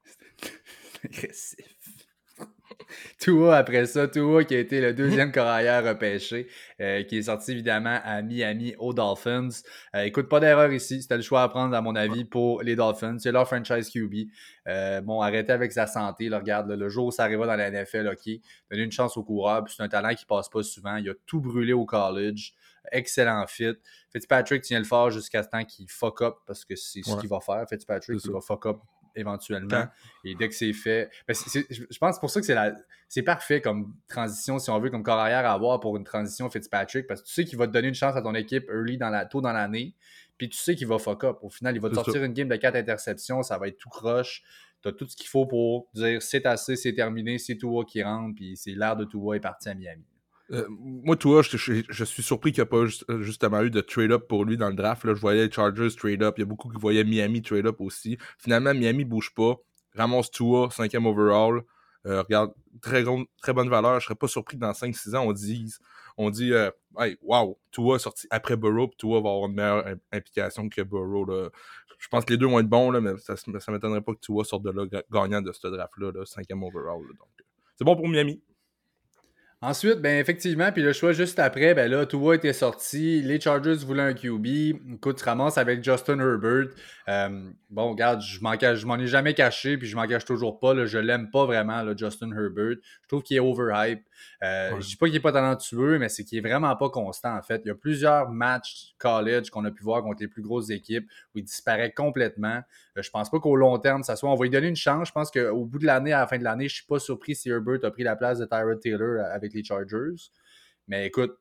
agressif. 1.05 1.78
Tua 3.19 3.57
après 3.57 3.87
ça, 3.87 4.09
Tua 4.09 4.45
qui 4.45 4.55
a 4.55 4.59
été 4.59 4.81
le 4.81 4.93
deuxième 4.93 5.33
corailleur 5.33 5.85
repêché, 5.85 6.49
euh, 6.81 7.03
qui 7.03 7.19
est 7.19 7.23
sorti 7.23 7.53
évidemment 7.53 8.01
à 8.05 8.23
Miami 8.23 8.75
aux 8.79 8.93
Dolphins. 8.93 9.49
Euh, 9.95 10.05
écoute, 10.05 10.29
pas 10.29 10.41
d'erreur 10.41 10.73
ici. 10.73 11.03
C'était 11.03 11.17
le 11.17 11.23
choix 11.23 11.43
à 11.43 11.49
prendre, 11.49 11.75
à 11.75 11.81
mon 11.81 11.97
avis, 11.97 12.25
pour 12.25 12.63
les 12.63 12.77
Dolphins. 12.77 13.19
C'est 13.19 13.33
leur 13.33 13.47
franchise 13.47 13.91
QB. 13.91 14.29
Euh, 14.69 15.01
bon, 15.01 15.21
arrêtez 15.21 15.53
avec 15.53 15.73
sa 15.73 15.87
santé. 15.87 16.29
regarde, 16.29 16.71
le 16.71 16.89
jour 16.89 17.07
où 17.07 17.11
ça 17.11 17.25
arrivera 17.25 17.47
dans 17.47 17.57
la 17.57 17.71
NFL, 17.71 18.09
OK, 18.09 18.41
donnez 18.71 18.83
une 18.83 18.93
chance 18.93 19.17
au 19.17 19.23
coureur. 19.23 19.65
C'est 19.69 19.83
un 19.83 19.89
talent 19.89 20.15
qui 20.15 20.27
passe 20.27 20.49
pas 20.49 20.63
souvent. 20.63 20.97
Il 20.97 21.09
a 21.11 21.15
tout 21.27 21.41
brûlé 21.41 21.73
au 21.73 21.85
college. 21.85 22.55
Excellent 22.91 23.47
fit. 23.47 23.75
Fitzpatrick 24.13 24.63
tient 24.63 24.79
le 24.79 24.85
fort 24.85 25.11
jusqu'à 25.11 25.43
ce 25.43 25.49
temps 25.49 25.65
qu'il 25.65 25.89
fuck 25.91 26.23
up 26.23 26.37
parce 26.47 26.65
que 26.65 26.75
c'est 26.75 27.03
ce 27.03 27.17
qu'il 27.21 27.29
va 27.29 27.41
faire. 27.41 27.67
Fitzpatrick, 27.69 28.21
il 28.25 28.31
va 28.31 28.41
fuck 28.41 28.67
up 28.67 28.79
éventuellement. 29.19 29.87
Et 30.25 30.35
dès 30.35 30.49
que 30.49 30.55
c'est 30.55 30.73
fait, 30.73 31.11
ben, 31.27 31.35
je 31.35 31.99
pense 31.99 32.19
pour 32.19 32.31
ça 32.31 32.41
que 32.41 32.47
c'est 32.47 32.55
la, 32.55 32.75
c'est 33.09 33.23
parfait 33.23 33.61
comme 33.61 33.95
transition, 34.09 34.59
si 34.59 34.71
on 34.71 34.79
veut, 34.79 34.91
comme 34.91 35.03
corps 35.03 35.19
arrière 35.19 35.47
à 35.47 35.53
avoir 35.53 35.81
pour 35.81 35.97
une 35.97 36.05
transition 36.05 36.49
Fitzpatrick, 36.51 37.07
parce 37.07 37.23
que 37.23 37.27
tu 37.27 37.33
sais 37.33 37.45
qu'il 37.45 37.59
va 37.59 37.67
te 37.67 37.73
donner 37.73 37.89
une 37.89 37.95
chance 37.95 38.15
à 38.17 38.23
ton 38.23 38.35
équipe 38.35 38.69
early 38.71 38.99
dans 38.99 39.09
la, 39.09 39.25
tôt 39.25 39.41
dans 39.41 39.53
l'année, 39.53 39.95
puis 40.37 40.49
tu 40.49 40.59
sais 40.59 40.75
qu'il 40.77 40.87
va 40.87 40.99
fuck 40.99 41.25
up. 41.25 41.39
Au 41.43 41.49
final, 41.49 41.75
il 41.75 41.81
va 41.81 41.89
te 41.89 41.95
sortir 41.95 42.23
une 42.23 42.33
game 42.33 42.49
de 42.49 42.57
4 42.57 42.77
interceptions, 42.77 43.43
ça 43.43 43.59
va 43.59 43.69
être 43.69 43.79
tout 43.79 43.89
croche. 43.89 44.43
Tu 44.83 44.89
as 44.89 44.93
tout 44.93 45.09
ce 45.09 45.17
qu'il 45.17 45.27
faut 45.27 45.47
pour 45.47 45.89
dire 45.95 46.23
c'est 46.23 46.47
assez, 46.47 46.77
c'est 46.77 46.95
terminé, 46.95 47.39
c'est 47.39 47.57
Tua 47.57 47.85
qui 47.85 48.03
rentre, 48.03 48.37
puis 48.37 48.57
c'est 48.57 48.73
l'air 48.73 48.95
de 48.95 49.05
Tua 49.05 49.37
est 49.37 49.41
parti 49.41 49.69
à 49.69 49.75
Miami. 49.75 50.05
Euh, 50.51 50.67
moi, 50.69 51.17
toi, 51.17 51.43
je, 51.43 52.05
suis 52.05 52.23
surpris 52.23 52.53
qu'il 52.53 52.63
n'y 52.63 52.69
a 52.69 52.71
pas 52.71 52.87
justement 53.21 53.63
eu 53.63 53.71
de 53.71 53.81
trade-up 53.81 54.27
pour 54.29 54.45
lui 54.45 54.57
dans 54.57 54.69
le 54.69 54.75
draft. 54.75 55.05
Là. 55.05 55.15
Je 55.15 55.21
voyais 55.21 55.47
les 55.47 55.53
Chargers 55.53 55.95
trade-up. 55.95 56.35
Il 56.39 56.41
y 56.41 56.43
a 56.43 56.47
beaucoup 56.47 56.69
qui 56.71 56.79
voyaient 56.79 57.05
Miami 57.05 57.43
trade-up 57.43 57.81
aussi. 57.81 58.19
Finalement, 58.39 58.73
Miami 58.73 59.05
bouge 59.05 59.35
pas. 59.35 59.57
Ramos 59.95 60.25
Tua, 60.33 60.71
cinquième 60.71 61.07
overall. 61.07 61.63
Euh, 62.07 62.23
regarde, 62.23 62.53
très, 62.81 63.05
très 63.43 63.53
bonne 63.53 63.69
valeur. 63.69 64.01
Je 64.01 64.07
serais 64.07 64.15
pas 64.15 64.29
surpris 64.29 64.57
que 64.57 64.63
dans 64.63 64.73
5-6 64.73 65.17
ans, 65.17 65.25
on 65.27 65.33
dise 65.33 65.81
on 66.19 66.31
dit 66.31 66.53
euh, 66.53 66.71
hey, 66.99 67.17
wow, 67.23 67.59
Tua 67.71 67.99
sorti 67.99 68.27
après 68.31 68.57
Burrow, 68.57 68.89
puis 68.89 68.97
Tua 68.99 69.21
va 69.21 69.31
avoir 69.31 69.49
une 69.49 69.55
meilleure 69.55 69.85
implication 70.13 70.69
que 70.69 70.83
Burrow. 70.83 71.25
Là. 71.25 71.49
Je 71.99 72.09
pense 72.09 72.25
que 72.25 72.33
les 72.33 72.37
deux 72.37 72.47
vont 72.47 72.59
être 72.59 72.69
bons, 72.69 72.91
là, 72.91 73.01
mais 73.01 73.17
ça 73.19 73.35
ne 73.47 73.73
m'étonnerait 73.73 74.01
pas 74.03 74.15
que 74.15 74.21
Tua 74.21 74.45
sorte 74.45 74.65
de 74.65 74.71
là 74.71 74.85
gagnant 75.11 75.41
de 75.41 75.53
ce 75.53 75.69
draft-là, 75.69 76.13
cinquième 76.27 76.63
overall. 76.63 77.07
donc, 77.19 77.29
c'est 77.77 77.85
bon 77.85 77.95
pour 77.95 78.09
Miami. 78.09 78.43
Ensuite, 79.61 79.97
ben 80.01 80.21
effectivement, 80.21 80.71
puis 80.71 80.83
le 80.83 80.93
choix 80.93 81.13
juste 81.13 81.41
après, 81.41 81.75
ben 81.75 81.91
là, 81.91 82.07
Tua 82.07 82.37
était 82.37 82.53
sorti. 82.53 83.23
Les 83.23 83.41
Chargers 83.41 83.85
voulaient 83.85 84.05
un 84.05 84.15
QB. 84.15 84.47
Écoute, 84.95 85.19
tu 85.19 85.25
ramasses 85.25 85.59
avec 85.59 85.83
Justin 85.83 86.21
Herbert. 86.21 86.69
Euh, 87.09 87.51
bon, 87.69 87.91
regarde, 87.91 88.21
je 88.21 88.39
m'en 88.87 88.97
ai 88.99 89.07
jamais 89.09 89.35
caché, 89.35 89.77
puis 89.77 89.89
je 89.89 89.97
m'en 89.97 90.07
cache 90.07 90.25
toujours 90.25 90.61
pas. 90.61 90.75
Là, 90.75 90.87
je 90.87 90.99
l'aime 90.99 91.29
pas 91.33 91.45
vraiment, 91.45 91.85
Justin 91.97 92.31
Herbert. 92.31 92.77
Je 93.03 93.09
trouve 93.09 93.25
qu'il 93.25 93.37
est 93.37 93.41
overhype. 93.41 94.05
Euh, 94.43 94.81
Je 94.81 94.87
dis 94.87 94.97
pas 94.97 95.07
qu'il 95.07 95.17
est 95.17 95.21
pas 95.21 95.33
talentueux, 95.33 95.99
mais 95.99 96.09
c'est 96.09 96.25
qu'il 96.25 96.39
est 96.39 96.47
vraiment 96.47 96.75
pas 96.77 96.91
constant, 96.91 97.37
en 97.37 97.43
fait. 97.43 97.63
Il 97.65 97.69
y 97.69 97.71
a 97.71 97.75
plusieurs 97.75 98.31
matchs 98.31 98.95
college 98.99 99.51
qu'on 99.51 99.65
a 99.65 99.71
pu 99.71 99.83
voir 99.83 100.03
contre 100.03 100.21
les 100.21 100.29
plus 100.29 100.43
grosses 100.43 100.71
équipes 100.71 101.09
où 101.35 101.39
il 101.39 101.45
disparaît 101.45 101.93
complètement. 101.93 102.63
Euh, 102.97 103.03
je 103.03 103.11
pense 103.11 103.31
pas 103.31 103.41
qu'au 103.41 103.57
long 103.57 103.79
terme, 103.79 104.03
ça 104.03 104.17
soit. 104.17 104.31
On 104.31 104.35
va 104.35 104.45
lui 104.45 104.51
donner 104.51 104.69
une 104.69 104.77
chance. 104.77 105.09
Je 105.09 105.13
pense 105.13 105.31
qu'au 105.31 105.65
bout 105.65 105.79
de 105.79 105.87
l'année, 105.87 106.13
à 106.13 106.21
la 106.21 106.27
fin 106.27 106.39
de 106.39 106.45
l'année, 106.45 106.69
je 106.69 106.77
suis 106.77 106.87
pas 106.87 106.99
surpris 106.99 107.35
si 107.35 107.49
Herbert 107.49 107.85
a 107.85 107.91
pris 107.91 108.03
la 108.03 108.17
place 108.17 108.39
de 108.39 108.47
Tyrod 108.47 108.81
Taylor 108.81 109.25
avec 109.33 109.53
les 109.55 109.65
Chargers. 109.65 110.31
Mais 110.87 111.07
écoute, 111.07 111.37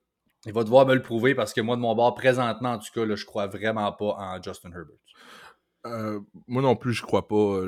il 0.45 0.53
va 0.53 0.63
devoir 0.63 0.85
me 0.85 0.93
le 0.93 1.01
prouver 1.01 1.35
parce 1.35 1.53
que 1.53 1.61
moi, 1.61 1.75
de 1.75 1.81
mon 1.81 1.95
bord, 1.95 2.13
présentement, 2.13 2.73
en 2.73 2.79
tout 2.79 2.91
cas, 2.93 3.05
là, 3.05 3.15
je 3.15 3.25
crois 3.25 3.47
vraiment 3.47 3.91
pas 3.91 4.15
en 4.17 4.41
Justin 4.41 4.69
Herbert. 4.71 4.95
Euh, 5.85 6.19
moi 6.47 6.61
non 6.61 6.75
plus, 6.75 6.93
je 6.93 7.01
crois 7.01 7.27
pas. 7.27 7.61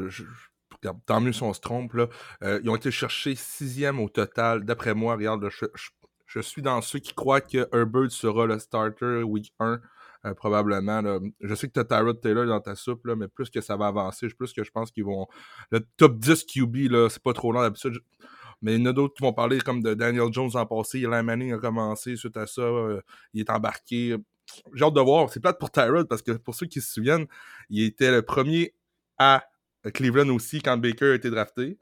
Euh, 0.86 0.94
tant 1.06 1.22
mieux 1.22 1.34
si 1.34 1.44
on 1.44 1.54
se 1.54 1.60
trompe. 1.60 1.94
Là. 1.94 2.08
Euh, 2.44 2.60
ils 2.64 2.70
ont 2.70 2.76
été 2.76 2.92
cherchés 2.92 3.36
sixième 3.36 4.00
au 4.00 4.10
total. 4.10 4.64
D'après 4.66 4.94
moi, 4.94 5.16
regarde, 5.16 5.48
je, 6.28 6.40
suis 6.40 6.62
dans 6.62 6.82
ceux 6.82 7.00
qui 7.00 7.14
croient 7.14 7.42
que 7.42 7.68
Herbert 7.74 8.12
sera 8.12 8.46
le 8.46 8.60
starter 8.60 9.24
week 9.24 9.54
1. 9.60 9.80
probablement. 10.36 11.02
Je 11.42 11.56
sais 11.56 11.68
que 11.68 11.74
tu 11.74 11.80
as 11.80 11.86
Tyrod 11.86 12.20
Taylor 12.22 12.46
dans 12.46 12.60
ta 12.60 12.76
soupe, 12.76 13.06
là, 13.06 13.16
mais 13.16 13.28
plus 13.28 13.50
que 13.50 13.62
ça 13.62 13.78
va 13.78 13.88
avancer, 13.88 14.28
plus 14.30 14.54
que 14.54 14.64
je 14.64 14.72
pense 14.72 14.92
qu'ils 14.92 15.06
vont. 15.06 15.28
Le 15.72 15.80
top 15.98 16.18
10 16.18 16.46
QB, 16.46 16.92
là, 16.92 17.10
c'est 17.10 17.24
pas 17.24 17.34
trop 17.34 17.52
long 17.52 17.62
d'habitude. 17.62 18.00
Mais 18.62 18.76
il 18.76 18.82
y 18.82 18.84
en 18.84 18.88
a 18.88 18.94
d'autres 18.94 19.14
qui 19.14 19.24
vont 19.24 19.32
parler 19.32 19.60
comme 19.60 19.82
de 19.82 19.94
Daniel 19.94 20.34
Jones 20.34 20.52
en 20.54 20.66
passé. 20.66 21.00
Eli 21.00 21.24
Manning 21.24 21.54
a 21.54 21.58
commencé 21.58 22.18
suite 22.18 22.36
à 22.36 22.46
ça. 22.46 22.62
il 23.34 23.42
est 23.42 23.50
embarqué 23.50 24.18
j'ai 24.74 24.86
hâte 24.86 24.94
de 24.94 25.02
voir. 25.02 25.30
C'est 25.30 25.40
plate 25.40 25.60
pour 25.60 25.72
Tyrod 25.72 26.08
parce 26.08 26.22
que 26.22 26.32
pour 26.32 26.56
ceux 26.56 26.68
qui 26.68 26.82
se 26.82 26.92
souviennent, 26.94 27.28
il 27.70 27.84
était 27.84 28.12
le 28.12 28.22
premier 28.22 28.74
à 29.18 29.44
Cleveland 29.94 30.30
aussi 30.30 30.62
quand 30.62 30.78
Baker 30.78 31.12
a 31.12 31.16
été 31.16 31.30
drafté. 31.30 31.78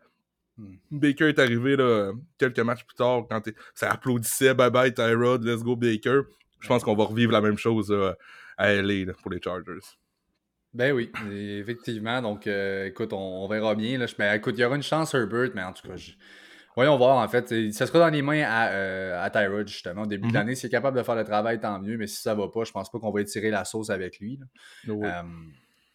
Hmm. 0.58 0.75
Baker 0.92 1.30
est 1.30 1.39
arrivé 1.39 1.75
là, 1.75 2.13
quelques 2.38 2.60
matchs 2.60 2.84
plus 2.84 2.96
tard 2.96 3.25
quand 3.30 3.42
ça 3.75 3.92
applaudissait 3.92 4.56
bye 4.56 4.72
bye 4.72 4.94
Tyrod, 4.94 5.44
let's 5.44 5.63
go 5.63 5.75
Baker. 5.75 6.22
Je 6.60 6.68
pense 6.68 6.84
qu'on 6.84 6.96
va 6.96 7.06
revivre 7.06 7.32
la 7.32 7.42
même 7.42 7.58
chose 7.58 7.96
à 8.58 8.74
LA 8.74 9.13
pour 9.22 9.32
les 9.32 9.42
Chargers. 9.42 9.80
Ben 10.74 10.94
oui, 10.94 11.12
effectivement. 11.32 12.22
Donc, 12.22 12.46
euh, 12.46 12.86
écoute, 12.86 13.13
on, 13.13 13.48
verra 13.48 13.74
bien. 13.75 13.98
Là. 13.98 14.06
Ben, 14.18 14.36
écoute, 14.36 14.56
il 14.58 14.62
y 14.62 14.66
aura 14.66 14.75
une 14.75 14.84
chance 14.84 15.13
Herbert, 15.13 15.50
mais 15.56 15.63
en 15.63 15.74
tout 15.74 15.88
cas, 15.88 15.96
je, 15.96 16.12
Voyons 16.77 16.96
voir, 16.96 17.18
en 17.18 17.27
fait. 17.27 17.72
Ça 17.72 17.88
sera 17.88 17.98
dans 17.98 18.10
les 18.10 18.22
mains 18.22 18.44
à, 18.44 18.70
euh, 18.70 19.24
à 19.24 19.32
Tyrod, 19.32 19.68
justement. 19.68 20.04
Au 20.04 20.06
début 20.06 20.27
de 20.27 20.27
mhm. 20.27 20.34
l'année, 20.36 20.54
s'il 20.54 20.68
est 20.68 20.72
capable 20.72 20.96
de 20.96 21.01
faire 21.01 21.16
le 21.16 21.24
travail, 21.24 21.60
tant 21.60 21.80
mieux. 21.80 21.98
Mais 21.98 22.06
si 22.06 22.22
ça 22.22 22.36
va 22.36 22.50
pas, 22.50 22.66
je 22.66 22.72
pense 22.72 22.92
pas 22.92 23.00
qu'on 23.00 23.10
va 23.10 23.22
étirer 23.22 23.50
la 23.50 23.66
sauce 23.66 23.89
avec 23.89 24.20
lui. 24.20 24.39
Euh, 24.88 25.24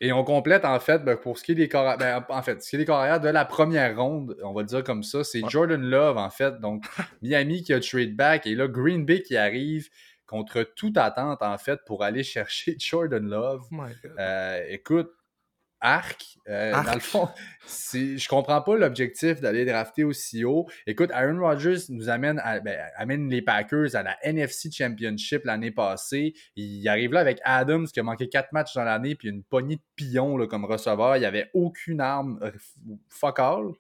et 0.05 0.13
on 0.13 0.25
complète, 0.25 0.65
en 0.65 0.81
fait, 0.81 1.05
ben, 1.05 1.17
pour 1.17 1.39
ce 1.39 1.45
qui 1.45 1.53
est 1.53 1.55
des 1.55 1.69
carrières, 1.69 1.97
ben, 1.97 2.27
en 2.29 2.43
fait, 2.43 2.61
ce 2.61 2.71
qui 2.71 2.75
est 2.75 2.81
des 2.81 2.85
de 2.85 3.29
la 3.29 3.45
première 3.45 3.97
ronde, 3.97 4.37
on 4.43 4.53
va 4.53 4.63
le 4.63 4.67
dire 4.67 4.83
comme 4.83 5.05
ça, 5.05 5.23
c'est 5.23 5.49
Jordan 5.49 5.81
Love, 5.81 6.19
en 6.19 6.29
fait. 6.29 6.59
Donc, 6.59 6.83
Miami 7.23 7.63
qui 7.63 7.73
a 7.73 7.79
trade 7.79 8.17
back 8.17 8.45
et 8.49 8.57
là, 8.57 8.67
Green 8.67 9.05
Bay 9.07 9.23
qui 9.23 9.37
arrive 9.37 9.91
contre 10.27 10.65
toute 10.75 10.99
attente, 10.99 11.41
en 11.41 11.57
fait, 11.57 11.79
pour 11.87 12.03
aller 12.03 12.25
chercher 12.25 12.75
Jordan 12.81 13.25
Love. 13.25 13.63
Euh, 14.19 14.65
écoute, 14.71 15.13
arc. 15.83 16.39
Euh, 16.49 16.73
dans 16.73 16.95
le 16.95 17.01
fond, 17.01 17.29
je 17.93 18.29
comprends 18.29 18.63
pas 18.63 18.77
l'objectif 18.77 19.41
d'aller 19.41 19.65
drafter 19.65 20.05
aussi 20.05 20.45
haut. 20.45 20.67
Écoute, 20.87 21.11
Aaron 21.13 21.39
Rodgers 21.39 21.79
nous 21.91 22.09
amène, 22.09 22.43
ben, 22.65 22.79
amène 22.97 23.29
les 23.29 23.43
Packers 23.43 23.95
à 23.95 24.03
la 24.03 24.17
NFC 24.25 24.71
Championship 24.73 25.45
l'année 25.45 25.71
passée. 25.71 26.35
Il 26.57 26.89
arrive 26.89 27.13
là 27.13 27.21
avec 27.21 27.41
Adams 27.45 27.87
qui 27.87 28.01
a 28.01 28.03
manqué 28.03 28.29
quatre 28.29 28.53
matchs 28.53 28.75
dans 28.75 28.85
l'année 28.85 29.15
puis 29.15 29.29
une 29.29 29.43
poignée 29.43 29.77
de 29.77 29.83
pions 29.95 30.37
là, 30.37 30.47
comme 30.47 30.65
receveur. 30.65 31.17
Il 31.17 31.21
n'y 31.21 31.27
avait 31.27 31.51
aucune 31.55 32.01
arme 32.01 32.39
euh, 32.43 32.51
fuck 33.09 33.39
all. 33.39 33.73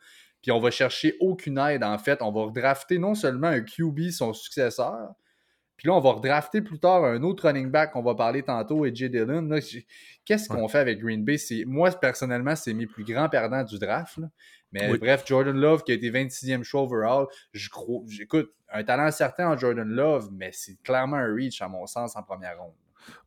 Puis 0.42 0.50
on 0.50 0.60
va 0.60 0.70
chercher 0.70 1.16
aucune 1.20 1.58
aide 1.58 1.84
en 1.84 1.98
fait. 1.98 2.20
On 2.20 2.32
va 2.32 2.50
drafter 2.50 2.98
non 2.98 3.14
seulement 3.14 3.46
un 3.46 3.60
QB, 3.60 4.10
son 4.10 4.32
successeur, 4.32 5.14
puis 5.82 5.88
là, 5.88 5.96
on 5.96 6.00
va 6.00 6.12
redrafter 6.12 6.62
plus 6.62 6.78
tard 6.78 7.04
un 7.04 7.24
autre 7.24 7.48
running 7.48 7.68
back 7.68 7.90
qu'on 7.90 8.04
va 8.04 8.14
parler 8.14 8.44
tantôt, 8.44 8.84
AJ 8.84 9.10
Dillon. 9.10 9.48
Qu'est-ce 10.24 10.48
qu'on 10.48 10.68
fait 10.68 10.78
avec 10.78 11.00
Green 11.00 11.24
Bay? 11.24 11.34
Moi, 11.66 11.90
personnellement, 11.90 12.54
c'est 12.54 12.72
mes 12.72 12.86
plus 12.86 13.02
grands 13.02 13.28
perdants 13.28 13.64
du 13.64 13.80
draft. 13.80 14.20
Mais 14.70 14.96
bref, 14.96 15.24
Jordan 15.26 15.56
Love 15.56 15.82
qui 15.82 15.90
a 15.90 15.96
été 15.96 16.08
26e 16.08 16.62
choix 16.62 16.82
overall, 16.82 17.26
j'écoute, 17.52 18.54
un 18.72 18.84
talent 18.84 19.10
certain 19.10 19.48
en 19.48 19.58
Jordan 19.58 19.88
Love, 19.88 20.28
mais 20.30 20.50
c'est 20.52 20.80
clairement 20.84 21.16
un 21.16 21.34
reach 21.34 21.60
à 21.60 21.66
mon 21.66 21.84
sens 21.86 22.14
en 22.14 22.22
première 22.22 22.60
ronde. 22.60 22.74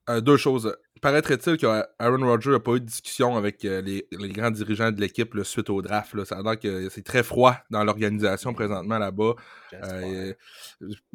Euh, 0.10 0.22
deux 0.22 0.38
choses. 0.38 0.76
Paraîtrait-il 1.02 1.58
qu'Aaron 1.58 2.26
Rodgers 2.26 2.52
n'a 2.52 2.60
pas 2.60 2.74
eu 2.74 2.80
de 2.80 2.86
discussion 2.86 3.36
avec 3.36 3.66
euh, 3.66 3.82
les, 3.82 4.30
grands 4.30 4.52
dirigeants 4.52 4.92
de 4.92 5.02
l'équipe 5.02 5.36
suite 5.44 5.70
au 5.70 5.82
draft. 5.82 6.24
Ça 6.26 6.38
a 6.38 6.44
l'air 6.44 6.60
que 6.60 6.90
c'est 6.90 7.04
très 7.04 7.24
froid 7.24 7.56
dans 7.70 7.84
l'organisation 7.84 8.54
présentement 8.54 9.00
là-bas. 9.00 9.34
Euh, 9.74 10.34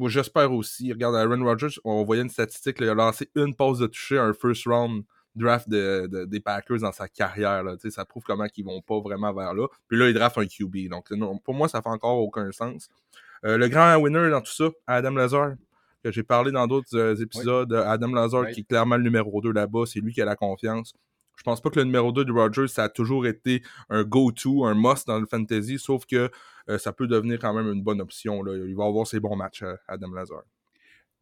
j'espère 0.06 0.52
aussi. 0.52 0.92
Regarde, 0.92 1.14
Aaron 1.16 1.44
Rodgers, 1.44 1.78
on 1.84 2.04
voyait 2.04 2.22
une 2.22 2.30
statistique, 2.30 2.76
il 2.80 2.88
a 2.88 2.94
lancé 2.94 3.30
une 3.36 3.54
pause 3.54 3.78
de 3.78 3.86
toucher 3.86 4.18
un 4.18 4.32
first 4.32 4.66
round 4.66 5.04
draft 5.36 5.68
des 5.68 6.40
Packers 6.44 6.80
dans 6.80 6.92
sa 6.92 7.08
carrière. 7.08 7.64
Ça 7.90 8.04
prouve 8.04 8.24
comment 8.24 8.46
ils 8.56 8.64
vont 8.64 8.82
pas 8.82 9.00
vraiment 9.00 9.32
vers 9.32 9.54
là. 9.54 9.68
Puis 9.88 9.98
là, 9.98 10.08
il 10.08 10.14
draft 10.14 10.36
un 10.38 10.46
QB. 10.46 10.88
Donc, 10.90 11.08
pour 11.44 11.54
moi, 11.54 11.68
ça 11.68 11.80
fait 11.80 11.88
encore 11.88 12.18
aucun 12.18 12.50
sens. 12.50 12.88
le 13.44 13.68
grand 13.68 13.96
winner 13.96 14.30
dans 14.30 14.40
tout 14.40 14.52
ça, 14.52 14.68
Adam 14.88 15.12
Lazar 15.12 15.52
que 16.02 16.10
j'ai 16.10 16.22
parlé 16.22 16.52
dans 16.52 16.66
d'autres 16.66 16.96
euh, 16.96 17.14
épisodes. 17.16 17.72
Adam 17.72 18.12
Lazar, 18.12 18.48
qui 18.50 18.60
est 18.60 18.64
clairement 18.64 18.96
le 18.96 19.02
numéro 19.02 19.40
2 19.40 19.52
là-bas, 19.52 19.84
c'est 19.86 20.00
lui 20.00 20.12
qui 20.12 20.22
a 20.22 20.24
la 20.24 20.36
confiance. 20.36 20.94
Je 21.36 21.42
pense 21.42 21.62
pas 21.62 21.70
que 21.70 21.78
le 21.78 21.86
numéro 21.86 22.12
2 22.12 22.26
de 22.26 22.32
Rogers, 22.32 22.68
ça 22.68 22.84
a 22.84 22.88
toujours 22.90 23.26
été 23.26 23.62
un 23.88 24.04
go-to, 24.04 24.66
un 24.66 24.74
must 24.74 25.06
dans 25.06 25.18
le 25.18 25.26
fantasy, 25.26 25.78
sauf 25.78 26.04
que 26.04 26.30
euh, 26.68 26.76
ça 26.78 26.92
peut 26.92 27.06
devenir 27.06 27.38
quand 27.38 27.54
même 27.54 27.72
une 27.72 27.82
bonne 27.82 28.02
option. 28.02 28.42
Là. 28.42 28.54
Il 28.56 28.76
va 28.76 28.84
avoir 28.84 29.06
ses 29.06 29.20
bons 29.20 29.36
matchs, 29.36 29.62
euh, 29.62 29.74
Adam 29.88 30.12
Lazar. 30.12 30.42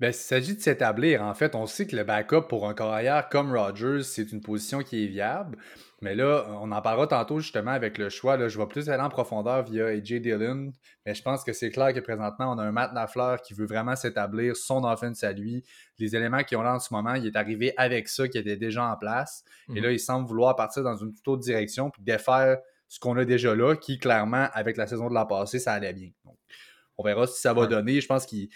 Ben, 0.01 0.11
il 0.11 0.15
s'agit 0.15 0.55
de 0.55 0.61
s'établir. 0.61 1.23
En 1.23 1.35
fait, 1.35 1.57
on 1.57 1.67
sait 1.67 1.87
que 1.87 1.97
le 1.97 2.05
backup 2.05 2.43
pour 2.49 2.69
un 2.69 2.75
carrière 2.75 3.29
comme 3.29 3.53
Rogers, 3.53 4.05
c'est 4.05 4.31
une 4.31 4.41
position 4.41 4.79
qui 4.81 5.05
est 5.05 5.09
viable. 5.09 5.59
Mais 6.01 6.15
là, 6.15 6.47
on 6.61 6.71
en 6.71 6.81
parlera 6.81 7.09
tantôt 7.09 7.41
justement 7.41 7.73
avec 7.73 7.99
le 7.99 8.09
choix. 8.09 8.37
Là, 8.37 8.49
je 8.49 8.57
vais 8.57 8.67
plus 8.67 8.89
aller 8.89 9.03
en 9.03 9.09
profondeur 9.09 9.65
via 9.65 9.87
AJ 9.87 10.21
Dillon. 10.21 10.71
Mais 11.05 11.15
je 11.15 11.23
pense 11.23 11.43
que 11.43 11.53
c'est 11.53 11.71
clair 11.71 11.93
que 11.93 11.99
présentement, 11.99 12.53
on 12.53 12.59
a 12.59 12.63
un 12.63 12.71
Matt 12.71 12.93
Lafleur 12.95 13.43
qui 13.43 13.55
veut 13.55 13.67
vraiment 13.67 13.97
s'établir 13.97 14.57
son 14.57 14.85
offense 14.85 15.25
à 15.25 15.33
lui. 15.33 15.65
Les 15.99 16.15
éléments 16.15 16.45
qu'ils 16.45 16.59
ont 16.59 16.63
là 16.63 16.77
en 16.77 16.79
ce 16.79 16.95
moment, 16.95 17.15
il 17.15 17.27
est 17.27 17.35
arrivé 17.35 17.75
avec 17.77 18.07
ça 18.07 18.29
qui 18.29 18.39
était 18.39 18.57
déjà 18.57 18.85
en 18.85 18.97
place. 18.97 19.43
Et 19.71 19.81
mhm. 19.81 19.83
là, 19.83 19.93
il 19.93 19.99
semble 19.99 20.29
vouloir 20.29 20.55
partir 20.55 20.85
dans 20.85 20.97
une 20.97 21.13
toute 21.13 21.27
autre 21.27 21.43
direction 21.43 21.91
puis 21.91 22.03
défaire 22.03 22.59
ce 22.87 23.01
qu'on 23.01 23.17
a 23.17 23.25
déjà 23.25 23.55
là, 23.57 23.75
qui 23.75 23.99
clairement, 23.99 24.49
avec 24.53 24.77
la 24.77 24.87
saison 24.87 25.09
de 25.09 25.15
l'an 25.15 25.27
passé, 25.27 25.59
ça 25.59 25.73
allait 25.73 25.93
bien. 25.93 26.11
on 26.97 27.03
verra 27.03 27.27
si 27.27 27.41
ça 27.41 27.53
va 27.53 27.67
donner. 27.67 28.01
Je 28.01 28.07
pense 28.07 28.25
qu'il 28.25 28.49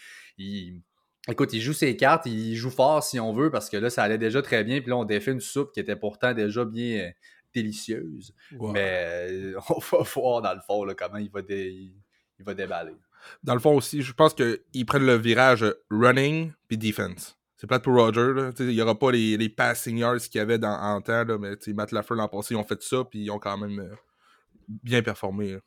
Écoute, 1.28 1.52
il 1.52 1.60
joue 1.60 1.72
ses 1.72 1.96
cartes, 1.96 2.26
il 2.26 2.56
joue 2.56 2.70
fort 2.70 3.02
si 3.02 3.20
on 3.20 3.32
veut, 3.32 3.50
parce 3.50 3.70
que 3.70 3.76
là, 3.76 3.90
ça 3.90 4.02
allait 4.02 4.18
déjà 4.18 4.42
très 4.42 4.64
bien. 4.64 4.80
Puis 4.80 4.90
là, 4.90 4.96
on 4.96 5.04
défait 5.04 5.30
une 5.30 5.40
soupe 5.40 5.72
qui 5.72 5.78
était 5.78 5.94
pourtant 5.94 6.34
déjà 6.34 6.64
bien 6.64 6.98
euh, 6.98 7.10
délicieuse. 7.54 8.34
Mais 8.50 9.28
euh, 9.30 9.60
on 9.68 9.78
va 9.78 10.02
voir 10.14 10.42
dans 10.42 10.54
le 10.54 10.60
fond 10.60 10.84
comment 10.96 11.18
il 11.18 11.30
va, 11.30 11.40
il, 11.48 11.94
va 12.40 12.54
déballer. 12.54 12.96
Dans 13.44 13.54
le 13.54 13.60
fond 13.60 13.76
aussi, 13.76 14.02
je 14.02 14.12
pense 14.12 14.34
qu'ils 14.34 14.86
prennent 14.86 15.06
le 15.06 15.14
virage 15.14 15.64
running 15.90 16.52
puis 16.66 16.76
defense. 16.76 17.38
C'est 17.56 17.68
plate 17.68 17.84
pour 17.84 17.94
Roger. 17.94 18.50
Il 18.58 18.66
n'y 18.66 18.82
aura 18.82 18.98
pas 18.98 19.12
les, 19.12 19.36
les 19.36 19.48
passing 19.48 19.96
yards 19.98 20.18
qu'il 20.18 20.40
y 20.40 20.40
avait 20.40 20.58
dans, 20.58 20.76
en 20.76 21.00
temps, 21.00 21.22
là, 21.22 21.38
mais 21.38 21.54
Matt 21.68 21.92
Lafleur 21.92 22.16
l'an 22.16 22.26
passé, 22.26 22.54
ils 22.54 22.56
ont 22.56 22.64
fait 22.64 22.82
ça, 22.82 23.04
puis 23.04 23.20
ils 23.20 23.30
ont 23.30 23.38
quand 23.38 23.56
même 23.56 23.78
euh, 23.78 23.94
bien 24.66 25.00
performé. 25.02 25.58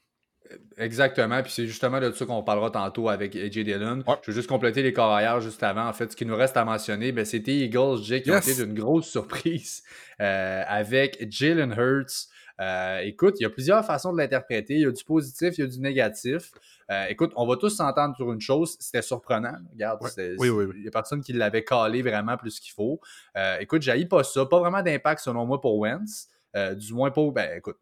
Exactement, 0.77 1.41
puis 1.41 1.51
c'est 1.51 1.67
justement 1.67 1.99
de 1.99 2.11
ça 2.11 2.25
qu'on 2.25 2.43
parlera 2.43 2.69
tantôt 2.69 3.09
avec 3.09 3.35
AJ 3.35 3.59
Dillon. 3.59 4.03
Je 4.21 4.31
veux 4.31 4.35
juste 4.35 4.49
compléter 4.49 4.83
les 4.83 4.93
carrières 4.93 5.39
juste 5.41 5.63
avant. 5.63 5.87
En 5.87 5.93
fait, 5.93 6.11
ce 6.11 6.15
qui 6.15 6.25
nous 6.25 6.35
reste 6.35 6.57
à 6.57 6.65
mentionner, 6.65 7.11
ben, 7.11 7.25
c'était 7.25 7.55
Eagles, 7.55 8.03
Jake, 8.03 8.23
qui 8.23 8.31
ont 8.31 8.37
été 8.37 8.55
d'une 8.55 8.73
grosse 8.73 9.07
surprise 9.07 9.83
euh, 10.21 10.63
avec 10.67 11.25
Jalen 11.31 11.73
Hurts. 11.77 12.27
Euh, 12.61 12.99
écoute, 12.99 13.35
il 13.39 13.43
y 13.43 13.45
a 13.45 13.49
plusieurs 13.49 13.85
façons 13.85 14.13
de 14.13 14.17
l'interpréter. 14.17 14.75
Il 14.75 14.81
y 14.81 14.85
a 14.85 14.91
du 14.91 15.03
positif, 15.03 15.57
il 15.57 15.61
y 15.61 15.63
a 15.63 15.67
du 15.67 15.79
négatif. 15.79 16.51
Euh, 16.91 17.05
écoute, 17.09 17.31
on 17.35 17.47
va 17.47 17.57
tous 17.57 17.69
s'entendre 17.69 18.15
sur 18.15 18.31
une 18.31 18.41
chose, 18.41 18.77
c'était 18.79 19.01
surprenant. 19.01 19.55
Regarde, 19.71 19.99
oui, 20.37 20.49
oui, 20.49 20.65
il 20.77 20.83
y 20.83 20.87
a 20.87 20.91
personne 20.91 21.21
qui 21.21 21.33
l'avait 21.33 21.63
calé 21.63 22.01
vraiment 22.01 22.37
plus 22.37 22.59
qu'il 22.59 22.73
faut. 22.73 22.99
écoute, 23.59 23.81
j'haïs 23.81 24.05
pas 24.05 24.23
ça. 24.23 24.45
Pas 24.45 24.59
vraiment 24.59 24.81
d'impact 24.81 25.21
selon 25.21 25.45
moi 25.45 25.59
pour 25.59 25.79
Wentz. 25.79 26.27
du 26.75 26.93
moins 26.93 27.11
pas, 27.11 27.29
ben 27.31 27.57
écoute, 27.57 27.77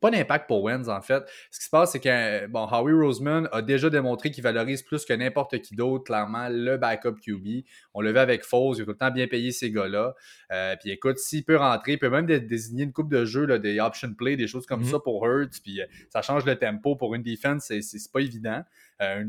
pas 0.00 0.10
d'impact 0.10 0.46
pour 0.46 0.62
Wens, 0.62 0.88
en 0.88 1.00
fait. 1.00 1.24
Ce 1.50 1.58
qui 1.58 1.64
se 1.64 1.70
passe, 1.70 1.92
c'est 1.92 2.00
que 2.00 2.46
bon, 2.46 2.66
Howie 2.70 2.92
Roseman 2.92 3.48
a 3.52 3.62
déjà 3.62 3.90
démontré 3.90 4.30
qu'il 4.30 4.42
valorise 4.42 4.82
plus 4.82 5.04
que 5.04 5.12
n'importe 5.12 5.60
qui 5.60 5.74
d'autre, 5.74 6.04
clairement, 6.04 6.48
le 6.50 6.76
backup 6.76 7.14
QB. 7.20 7.64
On 7.94 8.00
le 8.00 8.12
vu 8.12 8.18
avec 8.18 8.44
Foles, 8.44 8.76
il 8.76 8.82
a 8.82 8.84
tout 8.84 8.90
le 8.90 8.96
temps 8.96 9.10
bien 9.10 9.26
payé 9.26 9.50
ces 9.50 9.70
gars-là. 9.70 10.14
Euh, 10.52 10.76
puis 10.80 10.90
écoute, 10.90 11.18
s'il 11.18 11.44
peut 11.44 11.56
rentrer, 11.56 11.92
il 11.92 11.98
peut 11.98 12.10
même 12.10 12.26
désigner 12.26 12.84
une 12.84 12.92
coupe 12.92 13.10
de 13.10 13.24
jeu, 13.24 13.44
là, 13.46 13.58
des 13.58 13.80
option 13.80 14.12
play, 14.14 14.36
des 14.36 14.46
choses 14.46 14.66
comme 14.66 14.82
mm-hmm. 14.82 14.90
ça 14.90 15.00
pour 15.00 15.26
Hurts. 15.26 15.60
Puis 15.62 15.80
euh, 15.80 15.86
ça 16.10 16.22
change 16.22 16.44
le 16.44 16.56
tempo 16.56 16.96
pour 16.96 17.14
une 17.14 17.22
defense, 17.22 17.72
c'est 17.80 18.12
pas 18.12 18.20
évident. 18.20 18.62
Euh, 19.02 19.24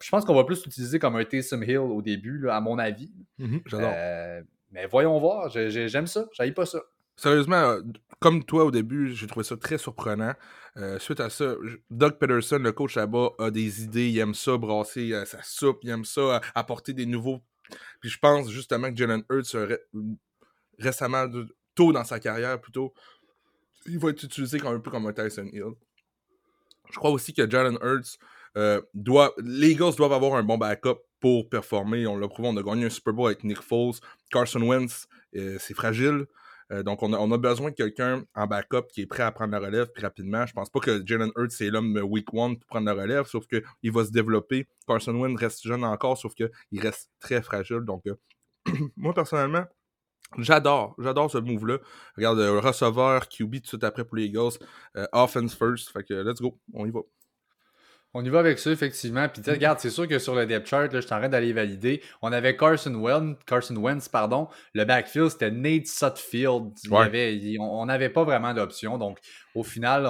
je 0.00 0.10
pense 0.10 0.24
qu'on 0.24 0.34
va 0.34 0.44
plus 0.44 0.64
l'utiliser 0.64 0.98
comme 0.98 1.16
un 1.16 1.24
Taysom 1.24 1.62
Hill 1.62 1.78
au 1.78 2.02
début, 2.02 2.48
à 2.48 2.60
mon 2.60 2.78
avis. 2.78 3.12
Mm-hmm. 3.38 4.44
mais 4.72 4.86
voyons 4.86 5.18
voir, 5.18 5.50
j'aime 5.50 6.06
ça, 6.06 6.26
j'aille 6.32 6.52
pas 6.52 6.66
ça. 6.66 6.80
Sérieusement, 7.20 7.56
euh, 7.56 7.82
comme 8.18 8.42
toi 8.44 8.64
au 8.64 8.70
début, 8.70 9.14
j'ai 9.14 9.26
trouvé 9.26 9.44
ça 9.44 9.54
très 9.54 9.76
surprenant. 9.76 10.32
Euh, 10.78 10.98
suite 10.98 11.20
à 11.20 11.28
ça, 11.28 11.54
Doug 11.90 12.18
Peterson, 12.18 12.58
le 12.58 12.72
coach 12.72 12.96
là-bas, 12.96 13.32
a 13.38 13.50
des 13.50 13.82
idées. 13.82 14.08
Il 14.08 14.18
aime 14.18 14.32
ça 14.32 14.56
brasser 14.56 15.12
euh, 15.12 15.26
sa 15.26 15.42
soupe. 15.42 15.80
Il 15.82 15.90
aime 15.90 16.06
ça 16.06 16.40
apporter 16.54 16.94
des 16.94 17.04
nouveaux. 17.04 17.40
Puis 18.00 18.08
je 18.08 18.18
pense 18.18 18.48
justement 18.48 18.90
que 18.90 18.96
Jalen 18.96 19.22
Hurts, 19.28 19.54
récemment, 20.78 21.26
tôt 21.74 21.92
dans 21.92 22.04
sa 22.04 22.20
carrière 22.20 22.58
plutôt, 22.58 22.94
il 23.84 23.98
va 23.98 24.08
être 24.08 24.22
utilisé 24.22 24.58
comme 24.58 24.74
un 24.74 24.80
peu 24.80 24.90
comme 24.90 25.06
un 25.06 25.12
Tyson 25.12 25.50
Hill. 25.52 25.74
Je 26.90 26.96
crois 26.96 27.10
aussi 27.10 27.34
que 27.34 27.48
Jalen 27.48 27.76
Hurts 27.82 28.16
doit. 28.94 29.34
Les 29.44 29.72
Eagles 29.72 29.94
doivent 29.94 30.14
avoir 30.14 30.36
un 30.36 30.42
bon 30.42 30.56
backup 30.56 31.00
pour 31.20 31.50
performer. 31.50 32.06
On 32.06 32.16
l'a 32.16 32.28
prouvé, 32.28 32.48
on 32.48 32.56
a 32.56 32.62
gagné 32.62 32.86
un 32.86 32.90
Super 32.90 33.12
Bowl 33.12 33.26
avec 33.26 33.44
Nick 33.44 33.60
Foles. 33.60 33.96
Carson 34.30 34.62
Wentz, 34.62 35.06
c'est 35.34 35.74
fragile. 35.74 36.24
Euh, 36.72 36.82
donc, 36.82 37.02
on 37.02 37.12
a, 37.12 37.38
besoin 37.38 37.70
de 37.70 37.74
quelqu'un 37.74 38.24
en 38.34 38.46
backup 38.46 38.86
qui 38.92 39.02
est 39.02 39.06
prêt 39.06 39.22
à 39.22 39.32
prendre 39.32 39.52
la 39.52 39.58
relève 39.58 39.88
rapidement. 39.96 40.46
Je 40.46 40.52
pense 40.52 40.70
pas 40.70 40.80
que 40.80 41.04
Jalen 41.04 41.30
Hurts 41.36 41.50
c'est 41.50 41.70
l'homme 41.70 41.98
week 42.04 42.32
one 42.32 42.58
pour 42.58 42.66
prendre 42.66 42.86
la 42.86 42.94
relève, 42.94 43.26
sauf 43.26 43.46
qu'il 43.46 43.92
va 43.92 44.04
se 44.04 44.10
développer. 44.10 44.66
Carson 44.86 45.14
Wentz 45.14 45.38
reste 45.38 45.66
jeune 45.66 45.84
encore, 45.84 46.16
sauf 46.16 46.34
qu'il 46.34 46.50
reste 46.80 47.10
très 47.18 47.42
fragile. 47.42 47.80
Donc, 47.80 48.06
euh, 48.06 48.14
moi, 48.96 49.14
personnellement, 49.14 49.64
J'adore, 50.38 50.94
j'adore 51.00 51.28
ce 51.28 51.38
move-là. 51.38 51.78
Regarde, 52.16 52.38
euh, 52.38 52.60
receveur, 52.60 53.28
QB 53.28 53.54
tout 53.54 53.60
de 53.62 53.66
suite 53.66 53.82
après 53.82 54.04
pour 54.04 54.16
les 54.16 54.26
Eagles. 54.26 54.58
offense 55.10 55.56
first. 55.56 55.90
Fait 55.90 56.04
que 56.04 56.14
let's 56.14 56.40
go, 56.40 56.56
on 56.72 56.86
y 56.86 56.92
va. 56.92 57.00
On 58.12 58.24
y 58.24 58.28
va 58.28 58.40
avec 58.40 58.58
ça, 58.58 58.70
effectivement. 58.70 59.28
Puis, 59.28 59.40
mm-hmm. 59.42 59.50
regarde, 59.52 59.78
c'est 59.78 59.90
sûr 59.90 60.08
que 60.08 60.18
sur 60.18 60.34
le 60.34 60.46
depth 60.46 60.66
chart, 60.66 60.92
là, 60.92 61.00
je 61.00 61.06
suis 61.06 61.14
en 61.14 61.18
train 61.18 61.28
d'aller 61.28 61.52
valider. 61.52 62.02
On 62.22 62.32
avait 62.32 62.56
Carson 62.56 62.94
Wentz, 62.94 63.38
Carson 63.46 63.76
Wentz, 63.76 64.08
pardon. 64.08 64.48
Le 64.74 64.84
backfield, 64.84 65.30
c'était 65.30 65.50
Nate 65.50 65.86
Sutfield. 65.86 66.72
on 67.60 67.86
n'avait 67.86 68.08
pas 68.08 68.24
vraiment 68.24 68.52
d'option. 68.52 68.98
Donc, 68.98 69.18
au 69.54 69.62
final, 69.62 70.08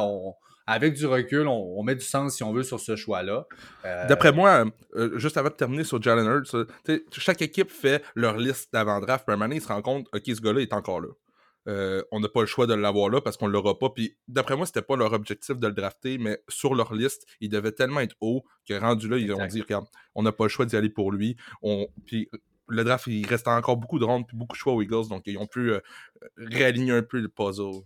avec 0.66 0.95
du 0.95 1.07
recul, 1.07 1.47
on, 1.47 1.83
met 1.83 1.95
du 1.95 2.04
sens, 2.04 2.37
si 2.37 2.42
on 2.42 2.52
veut, 2.52 2.62
sur 2.62 2.80
ce 2.80 2.97
choix-là. 2.97 3.47
Euh, 3.85 4.07
D'après 4.07 4.33
moi, 4.33 4.64
euh, 4.95 5.19
juste 5.19 5.37
avant 5.37 5.49
de 5.49 5.54
terminer 5.54 5.85
sur 5.85 6.00
Jalen 6.00 6.26
Hurts, 6.26 6.57
chaque 7.12 7.42
équipe 7.42 7.71
fait 7.71 8.02
leur 8.14 8.37
liste 8.37 8.73
d'avant-draft. 8.73 9.26
Puis, 9.26 9.35
un 9.35 9.37
moment 9.37 9.52
ils 9.52 9.61
se 9.61 9.69
rendent 9.69 9.83
compte, 9.83 10.07
OK, 10.14 10.23
ce 10.26 10.40
gars-là 10.40 10.61
est 10.61 10.73
encore 10.73 11.00
là. 11.00 11.09
Euh, 11.69 12.02
on 12.11 12.21
n'a 12.21 12.29
pas 12.29 12.40
le 12.40 12.47
choix 12.47 12.67
de 12.67 12.75
l'avoir 12.75 13.11
là 13.11 13.21
parce 13.21 13.37
qu'on 13.37 13.49
ne 13.49 13.52
l'aura 13.52 13.79
pas. 13.79 13.90
Puis 13.90 14.17
d'après 14.29 14.57
moi, 14.57 14.67
c'était 14.67 14.83
pas 14.83 14.97
leur 14.97 15.12
objectif 15.12 15.59
de 15.59 15.67
le 15.67 15.73
drafter, 15.73 16.19
mais 16.19 16.43
sur 16.49 16.75
leur 16.75 16.95
liste, 16.95 17.26
il 17.40 17.49
devait 17.49 17.73
tellement 17.73 18.00
être 18.00 18.17
haut 18.21 18.45
que 18.67 18.75
rendu 18.75 19.09
là, 19.09 19.19
ils 19.19 19.33
ont 19.33 19.47
dit 19.47 19.61
regarde, 19.61 19.87
on 20.14 20.23
n'a 20.23 20.33
pas 20.33 20.45
le 20.45 20.49
choix 20.49 20.67
d'y 20.67 20.76
aller 20.76 20.90
pour 20.90 21.12
lui. 21.12 21.37
On... 21.62 21.87
Puis 22.07 22.31
le 22.69 22.85
draft, 22.85 23.07
il 23.09 23.26
reste 23.26 23.49
encore 23.49 23.76
beaucoup 23.76 23.99
de 23.99 24.05
rondes 24.05 24.26
puis 24.26 24.37
beaucoup 24.37 24.55
de 24.55 24.59
choix 24.59 24.73
aux 24.73 24.83
Eagles, 24.83 25.09
donc 25.09 25.23
ils 25.26 25.38
ont 25.38 25.47
pu 25.47 25.73
euh, 25.73 25.81
réaligner 26.37 26.93
un 26.93 27.02
peu 27.02 27.19
le 27.19 27.29
puzzle. 27.29 27.83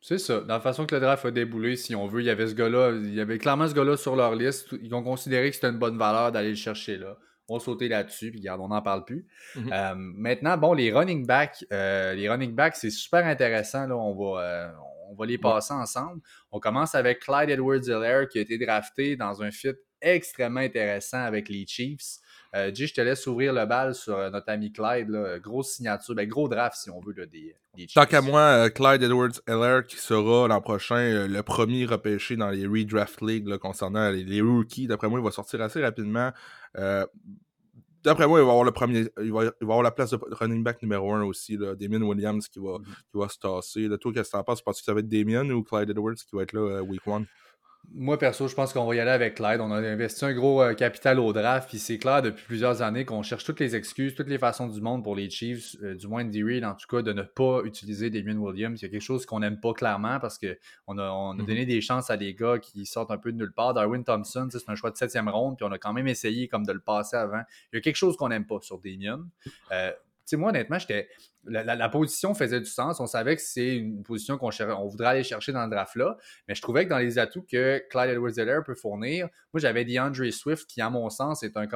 C'est 0.00 0.18
ça. 0.18 0.40
Dans 0.40 0.54
la 0.54 0.60
façon 0.60 0.86
que 0.86 0.94
le 0.94 1.00
draft 1.00 1.24
a 1.24 1.30
déboulé, 1.32 1.74
si 1.74 1.96
on 1.96 2.06
veut, 2.06 2.20
il 2.20 2.26
y 2.26 2.30
avait 2.30 2.46
ce 2.46 2.54
gars-là, 2.54 2.92
il 2.92 3.14
y 3.14 3.20
avait 3.20 3.38
clairement 3.38 3.66
ce 3.66 3.74
gars-là 3.74 3.96
sur 3.96 4.14
leur 4.14 4.36
liste. 4.36 4.68
Ils 4.80 4.94
ont 4.94 5.02
considéré 5.02 5.48
que 5.48 5.56
c'était 5.56 5.70
une 5.70 5.78
bonne 5.78 5.98
valeur 5.98 6.30
d'aller 6.30 6.50
le 6.50 6.54
chercher 6.54 6.98
là 6.98 7.18
on 7.48 7.56
va 7.56 7.64
sauter 7.64 7.88
là-dessus, 7.88 8.30
puis 8.30 8.40
regarde, 8.40 8.60
on 8.60 8.68
n'en 8.68 8.82
parle 8.82 9.04
plus. 9.04 9.26
Mhm. 9.56 9.72
Euh, 9.72 9.94
maintenant, 9.96 10.56
bon, 10.58 10.74
les 10.74 10.92
running 10.92 11.26
backs, 11.26 11.64
euh, 11.72 12.14
les 12.14 12.28
running 12.28 12.54
backs, 12.54 12.76
c'est 12.76 12.90
super 12.90 13.26
intéressant. 13.26 13.86
Là, 13.86 13.96
on 13.96 14.14
va, 14.14 14.42
euh, 14.42 14.70
on 15.10 15.14
va 15.14 15.26
les 15.26 15.38
passer 15.38 15.72
ensemble. 15.72 16.20
On 16.52 16.60
commence 16.60 16.94
avec 16.94 17.20
Clyde 17.20 17.50
Edwards-Helaire 17.50 18.28
qui 18.28 18.38
a 18.38 18.42
été 18.42 18.58
drafté 18.58 19.16
dans 19.16 19.42
un 19.42 19.50
fit 19.50 19.72
extrêmement 20.00 20.60
intéressant 20.60 21.22
avec 21.24 21.48
les 21.48 21.66
Chiefs. 21.66 22.18
Euh, 22.54 22.70
je 22.74 22.92
te 22.92 23.00
laisse 23.00 23.26
ouvrir 23.26 23.52
le 23.52 23.66
bal 23.66 23.94
sur 23.94 24.16
notre 24.30 24.50
ami 24.50 24.72
Clyde. 24.72 25.10
Grosse 25.42 25.72
signature, 25.72 26.14
ben, 26.14 26.26
gros 26.26 26.48
draft 26.48 26.76
si 26.76 26.90
on 26.90 27.00
veut 27.00 27.14
des, 27.26 27.54
Chiefs. 27.76 27.94
Tant 27.94 28.06
qu'à 28.06 28.20
moi, 28.20 28.70
Clyde 28.70 29.02
Edwards-Helaire 29.02 29.86
qui 29.86 29.96
sera 29.96 30.48
l'an 30.48 30.60
prochain 30.60 31.28
le 31.28 31.42
premier 31.42 31.84
repêché 31.84 32.36
dans 32.36 32.50
les 32.50 32.66
redraft 32.66 33.20
league 33.22 33.56
concernant 33.58 34.10
les, 34.10 34.24
les, 34.24 34.40
rookies. 34.40 34.86
D'après 34.86 35.08
moi, 35.08 35.20
il 35.20 35.24
va 35.24 35.30
sortir 35.30 35.60
assez 35.60 35.80
rapidement. 35.82 36.32
Euh, 36.76 37.06
d'après 38.02 38.26
moi, 38.26 38.40
il 38.40 38.44
va 38.44 38.50
avoir 38.50 38.64
le 38.64 38.72
premier. 38.72 39.08
Il 39.22 39.32
va, 39.32 39.52
avoir 39.60 39.82
la 39.82 39.90
place 39.90 40.10
de 40.10 40.18
running 40.30 40.62
back 40.62 40.82
numéro 40.82 41.12
1 41.12 41.22
aussi. 41.24 41.56
Là, 41.56 41.74
Damien 41.74 42.02
Williams 42.02 42.48
qui 42.48 42.58
va, 42.58 42.78
mm-hmm. 42.78 42.84
qui 42.84 43.18
va 43.18 43.28
se 43.28 43.38
tasser. 43.38 43.88
Là, 43.88 43.98
toi, 43.98 44.12
qu'est-ce 44.12 44.30
que 44.30 44.36
t'en 44.36 44.44
penses? 44.44 44.62
Penses-tu 44.62 44.82
que 44.82 44.86
ça 44.86 44.94
va 44.94 45.00
être 45.00 45.08
Damien 45.08 45.48
ou 45.50 45.62
Clyde 45.62 45.90
Edwards 45.90 46.14
qui 46.14 46.34
va 46.34 46.42
être 46.42 46.52
là 46.52 46.60
euh, 46.60 46.80
week 46.80 47.06
1? 47.06 47.24
Moi, 47.94 48.18
perso, 48.18 48.48
je 48.48 48.54
pense 48.54 48.74
qu'on 48.74 48.84
va 48.84 48.94
y 48.94 49.00
aller 49.00 49.10
avec 49.10 49.36
Clyde. 49.36 49.60
On 49.60 49.72
a 49.72 49.76
investi 49.78 50.24
un 50.24 50.34
gros 50.34 50.62
euh, 50.62 50.74
capital 50.74 51.18
au 51.18 51.32
draft, 51.32 51.70
puis 51.70 51.78
c'est 51.78 51.98
clair 51.98 52.20
depuis 52.20 52.44
plusieurs 52.44 52.82
années 52.82 53.06
qu'on 53.06 53.22
cherche 53.22 53.44
toutes 53.44 53.60
les 53.60 53.74
excuses, 53.74 54.14
toutes 54.14 54.28
les 54.28 54.38
façons 54.38 54.68
du 54.68 54.80
monde 54.82 55.02
pour 55.02 55.16
les 55.16 55.30
Chiefs, 55.30 55.74
euh, 55.82 55.94
du 55.94 56.06
moins 56.06 56.24
de 56.24 56.44
Reed 56.44 56.64
en 56.64 56.74
tout 56.74 56.86
cas, 56.86 57.00
de 57.00 57.12
ne 57.14 57.22
pas 57.22 57.62
utiliser 57.64 58.10
Damien 58.10 58.36
Williams. 58.36 58.80
Il 58.80 58.84
y 58.84 58.88
a 58.88 58.90
quelque 58.90 59.00
chose 59.00 59.24
qu'on 59.24 59.40
n'aime 59.40 59.58
pas 59.58 59.72
clairement 59.72 60.20
parce 60.20 60.38
qu'on 60.38 60.98
a, 60.98 61.10
on 61.10 61.30
a 61.30 61.34
mm-hmm. 61.34 61.46
donné 61.46 61.66
des 61.66 61.80
chances 61.80 62.10
à 62.10 62.18
des 62.18 62.34
gars 62.34 62.58
qui 62.58 62.84
sortent 62.84 63.10
un 63.10 63.18
peu 63.18 63.32
de 63.32 63.38
nulle 63.38 63.54
part. 63.54 63.72
Darwin 63.72 64.04
Thompson, 64.04 64.48
c'est 64.50 64.68
un 64.68 64.74
choix 64.74 64.90
de 64.90 64.96
septième 64.96 65.28
ronde, 65.28 65.56
puis 65.56 65.64
on 65.64 65.72
a 65.72 65.78
quand 65.78 65.94
même 65.94 66.08
essayé 66.08 66.46
comme 66.46 66.66
de 66.66 66.72
le 66.72 66.80
passer 66.80 67.16
avant. 67.16 67.42
Il 67.72 67.76
y 67.76 67.78
a 67.78 67.80
quelque 67.80 67.96
chose 67.96 68.18
qu'on 68.18 68.28
n'aime 68.28 68.46
pas 68.46 68.58
sur 68.60 68.78
Damien. 68.78 69.26
Euh, 69.72 69.92
sais, 70.28 70.36
moi, 70.36 70.50
honnêtement, 70.50 70.78
j'étais. 70.78 71.08
La, 71.44 71.88
position 71.88 72.34
faisait 72.34 72.60
du 72.60 72.66
sens. 72.66 73.00
On 73.00 73.06
savait 73.06 73.34
que 73.34 73.40
c'est 73.40 73.76
une 73.76 74.02
position 74.02 74.36
qu'on 74.36 74.50
on 74.60 74.86
voudrait 74.86 75.08
aller 75.08 75.22
chercher 75.22 75.52
dans 75.52 75.64
le 75.64 75.70
draft-là. 75.70 76.18
Mais 76.46 76.54
je 76.54 76.60
trouvais 76.60 76.84
que 76.84 76.90
dans 76.90 76.98
les 76.98 77.18
atouts 77.18 77.46
que 77.50 77.82
Clyde 77.88 78.10
Edwards-Helaire 78.10 78.62
peut 78.64 78.74
fournir, 78.74 79.28
moi, 79.54 79.60
j'avais 79.60 79.84
DeAndre 79.86 80.30
Swift, 80.30 80.66
qui, 80.66 80.82
à 80.82 80.90
mon 80.90 81.08
sens, 81.08 81.42
est 81.42 81.56
un, 81.56 81.66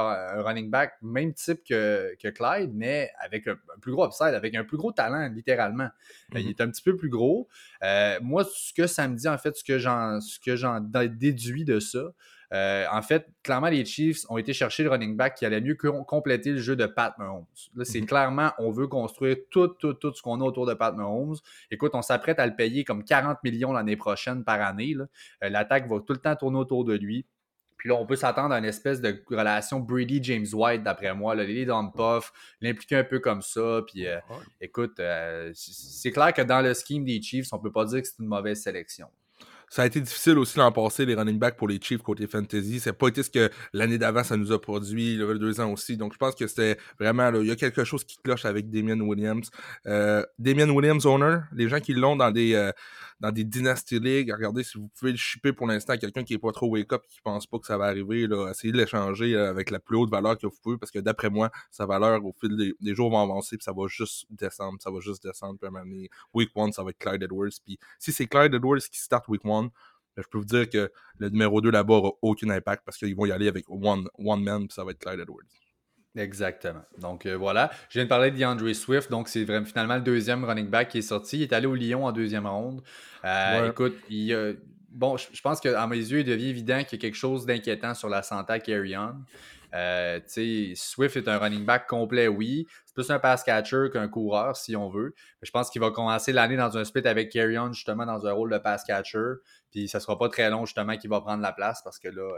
running 0.42 0.68
back 0.68 0.92
même 1.00 1.32
type 1.32 1.62
que, 1.66 2.14
que 2.20 2.28
Clyde, 2.28 2.72
mais 2.74 3.10
avec 3.20 3.46
un, 3.46 3.56
plus 3.80 3.92
gros 3.92 4.06
upside, 4.06 4.34
avec 4.34 4.54
un 4.54 4.64
plus 4.64 4.76
gros 4.76 4.92
talent, 4.92 5.28
littéralement. 5.28 5.88
Il 6.34 6.40
mm-hmm. 6.40 6.50
est 6.50 6.60
un 6.60 6.68
petit 6.68 6.82
peu 6.82 6.96
plus 6.96 7.08
gros. 7.08 7.48
Euh, 7.82 8.18
moi, 8.20 8.44
ce 8.44 8.74
que 8.74 8.86
ça 8.86 9.08
me 9.08 9.16
dit, 9.16 9.28
en 9.28 9.38
fait, 9.38 9.56
ce 9.56 9.64
que 9.64 9.78
j'en 9.78 10.80
déduis 10.80 11.64
de 11.64 11.80
ça, 11.80 12.12
euh, 12.52 12.84
en 12.92 13.00
fait, 13.00 13.26
clairement, 13.42 13.68
les 13.68 13.84
Chiefs 13.84 14.26
ont 14.28 14.36
été 14.36 14.52
chercher 14.52 14.82
le 14.82 14.90
running 14.90 15.16
back 15.16 15.36
qui 15.36 15.46
allait 15.46 15.60
mieux 15.60 15.74
compléter 15.74 16.50
le 16.50 16.58
jeu 16.58 16.76
de 16.76 16.84
Pat 16.84 17.16
Mahomes. 17.18 17.46
Là, 17.74 17.84
c'est 17.84 18.00
mhm. 18.00 18.06
clairement, 18.06 18.52
on 18.58 18.70
veut 18.70 18.88
construire 18.88 19.36
tout, 19.50 19.68
tout, 19.68 19.94
tout 19.94 20.12
ce 20.12 20.20
qu'on 20.20 20.40
a 20.42 20.44
autour 20.44 20.66
de 20.66 20.74
Pat 20.74 20.94
Mahomes. 20.94 21.36
Écoute, 21.70 21.92
on 21.94 22.02
s'apprête 22.02 22.38
à 22.38 22.46
le 22.46 22.54
payer 22.54 22.84
comme 22.84 23.04
40 23.04 23.42
millions 23.42 23.72
l'année 23.72 23.96
prochaine 23.96 24.44
par 24.44 24.60
année. 24.60 24.94
Euh, 25.42 25.48
l'attaque 25.48 25.88
va 25.88 26.00
tout 26.00 26.12
le 26.12 26.18
temps 26.18 26.36
tourner 26.36 26.58
autour 26.58 26.84
de 26.84 26.94
lui. 26.94 27.24
Puis 27.78 27.88
là, 27.88 27.96
on 27.96 28.06
peut 28.06 28.16
s'attendre 28.16 28.54
à 28.54 28.58
une 28.58 28.64
espèce 28.64 29.00
de 29.00 29.20
relation 29.28 29.80
Brady-James 29.80 30.46
White, 30.52 30.84
d'après 30.84 31.14
moi. 31.14 31.34
Là, 31.34 31.44
les 31.44 31.64
dans 31.64 31.88
puff, 31.88 32.32
l'impliquer 32.60 32.96
un 32.96 33.04
peu 33.04 33.18
comme 33.18 33.40
ça. 33.40 33.80
Puis 33.86 34.06
euh, 34.06 34.18
écoute, 34.60 35.00
c'est 35.54 36.12
clair 36.12 36.32
que 36.34 36.42
dans 36.42 36.60
le 36.60 36.74
scheme 36.74 37.04
des 37.04 37.20
Chiefs, 37.20 37.48
on 37.52 37.58
peut 37.58 37.72
pas 37.72 37.86
dire 37.86 38.02
que 38.02 38.06
c'est 38.06 38.20
une 38.20 38.28
mauvaise 38.28 38.62
sélection 38.62 39.08
ça 39.72 39.84
a 39.84 39.86
été 39.86 40.02
difficile 40.02 40.36
aussi 40.36 40.58
l'an 40.58 40.70
passé, 40.70 41.06
les 41.06 41.14
running 41.14 41.38
backs 41.38 41.56
pour 41.56 41.66
les 41.66 41.80
Chiefs 41.80 42.02
côté 42.02 42.26
fantasy. 42.26 42.78
C'est 42.78 42.92
pas 42.92 43.08
été 43.08 43.22
ce 43.22 43.30
que 43.30 43.50
l'année 43.72 43.96
d'avant 43.96 44.22
ça 44.22 44.36
nous 44.36 44.52
a 44.52 44.60
produit, 44.60 45.16
le 45.16 45.38
deux 45.38 45.60
ans 45.62 45.72
aussi. 45.72 45.96
Donc 45.96 46.12
je 46.12 46.18
pense 46.18 46.34
que 46.34 46.46
c'était 46.46 46.76
vraiment, 47.00 47.32
il 47.40 47.46
y 47.46 47.50
a 47.50 47.56
quelque 47.56 47.82
chose 47.82 48.04
qui 48.04 48.18
cloche 48.22 48.44
avec 48.44 48.68
Damien 48.68 49.00
Williams. 49.00 49.50
Euh, 49.86 50.26
Damien 50.38 50.68
Williams 50.68 51.06
owner, 51.06 51.38
les 51.54 51.70
gens 51.70 51.80
qui 51.80 51.94
l'ont 51.94 52.16
dans 52.16 52.30
des 52.30 52.52
euh, 52.52 52.70
dans 53.22 53.30
des 53.30 53.44
Dynasty 53.44 54.00
League, 54.00 54.32
regardez 54.32 54.64
si 54.64 54.76
vous 54.78 54.88
pouvez 54.88 55.12
le 55.12 55.16
shipper 55.16 55.52
pour 55.52 55.68
l'instant 55.68 55.92
à 55.92 55.96
quelqu'un 55.96 56.24
qui 56.24 56.34
est 56.34 56.38
pas 56.38 56.50
trop 56.50 56.68
wake-up, 56.68 57.04
qui 57.08 57.20
pense 57.20 57.46
pas 57.46 57.60
que 57.60 57.66
ça 57.66 57.78
va 57.78 57.84
arriver, 57.84 58.26
là, 58.26 58.50
essayez 58.50 58.72
de 58.72 58.78
l'échanger 58.78 59.36
euh, 59.36 59.48
avec 59.48 59.70
la 59.70 59.78
plus 59.78 59.96
haute 59.96 60.10
valeur 60.10 60.36
que 60.36 60.48
vous 60.48 60.56
pouvez, 60.60 60.76
parce 60.76 60.90
que 60.90 60.98
d'après 60.98 61.30
moi, 61.30 61.52
sa 61.70 61.86
valeur 61.86 62.24
au 62.26 62.34
fil 62.40 62.74
des, 62.80 62.94
jours 62.96 63.12
va 63.12 63.20
avancer, 63.20 63.56
puis 63.56 63.62
ça 63.62 63.72
va 63.72 63.86
juste 63.86 64.26
descendre, 64.30 64.78
ça 64.82 64.90
va 64.90 64.98
juste 64.98 65.22
descendre, 65.22 65.56
puis 65.60 65.68
à 65.68 66.08
week 66.34 66.50
one, 66.56 66.72
ça 66.72 66.82
va 66.82 66.90
être 66.90 66.98
Clyde 66.98 67.22
Edwards, 67.22 67.52
puis 67.64 67.78
si 68.00 68.10
c'est 68.10 68.26
Clyde 68.26 68.54
Edwards 68.54 68.80
qui 68.80 68.98
start 68.98 69.28
week 69.28 69.44
one, 69.44 69.70
Mais 70.16 70.24
je 70.24 70.28
peux 70.28 70.38
vous 70.38 70.44
dire 70.44 70.68
que 70.68 70.90
le 71.18 71.28
numéro 71.28 71.60
2 71.60 71.70
là-bas 71.70 71.94
n'aura 71.94 72.12
aucun 72.22 72.50
impact 72.50 72.82
parce 72.84 72.98
qu'ils 72.98 73.14
vont 73.14 73.26
y 73.26 73.30
aller 73.30 73.46
avec 73.46 73.66
one, 73.68 74.08
one 74.18 74.42
man, 74.42 74.66
puis 74.66 74.74
ça 74.74 74.82
va 74.82 74.90
être 74.90 74.98
Clyde 74.98 75.20
Edwards. 75.20 75.71
Exactement. 76.16 76.82
Donc 76.98 77.24
euh, 77.24 77.34
voilà, 77.34 77.70
je 77.88 77.98
viens 77.98 78.04
de 78.04 78.08
parler 78.08 78.30
d'Andre 78.30 78.70
Swift, 78.72 79.10
donc 79.10 79.28
c'est 79.28 79.44
vraiment 79.44 79.64
finalement 79.64 79.96
le 79.96 80.02
deuxième 80.02 80.44
running 80.44 80.68
back 80.68 80.88
qui 80.88 80.98
est 80.98 81.02
sorti. 81.02 81.38
Il 81.38 81.42
est 81.42 81.52
allé 81.52 81.66
au 81.66 81.74
Lyon 81.74 82.04
en 82.04 82.12
deuxième 82.12 82.46
ronde. 82.46 82.82
Euh, 83.24 83.70
écoute, 83.70 83.96
il, 84.10 84.58
bon, 84.90 85.16
je, 85.16 85.40
pense 85.40 85.60
qu'à 85.60 85.86
mes 85.86 85.96
yeux, 85.96 86.20
il 86.20 86.24
devient 86.24 86.48
évident 86.48 86.84
qu'il 86.84 86.98
y 86.98 87.00
a 87.00 87.02
quelque 87.02 87.16
chose 87.16 87.46
d'inquiétant 87.46 87.94
sur 87.94 88.08
la 88.08 88.22
santé 88.22 88.52
à 88.52 88.60
Carry 88.60 88.94
euh, 89.74 90.20
Swift 90.74 91.16
est 91.16 91.28
un 91.28 91.38
running 91.38 91.64
back 91.64 91.86
complet, 91.86 92.28
oui. 92.28 92.66
C'est 92.84 92.94
plus 92.94 93.10
un 93.10 93.18
pass 93.18 93.42
catcher 93.42 93.86
qu'un 93.90 94.06
coureur, 94.06 94.54
si 94.54 94.76
on 94.76 94.90
veut. 94.90 95.14
je 95.40 95.50
pense 95.50 95.70
qu'il 95.70 95.80
va 95.80 95.90
commencer 95.90 96.30
l'année 96.30 96.58
dans 96.58 96.76
un 96.76 96.84
split 96.84 97.06
avec 97.08 97.30
Carry 97.30 97.56
justement, 97.72 98.04
dans 98.04 98.26
un 98.26 98.32
rôle 98.32 98.50
de 98.50 98.58
pass 98.58 98.84
catcher. 98.84 99.36
Puis 99.70 99.88
ça 99.88 99.98
sera 99.98 100.18
pas 100.18 100.28
très 100.28 100.50
long, 100.50 100.66
justement, 100.66 100.96
qu'il 100.98 101.08
va 101.08 101.22
prendre 101.22 101.42
la 101.42 101.52
place 101.52 101.80
parce 101.82 101.98
que 101.98 102.08
là, 102.08 102.30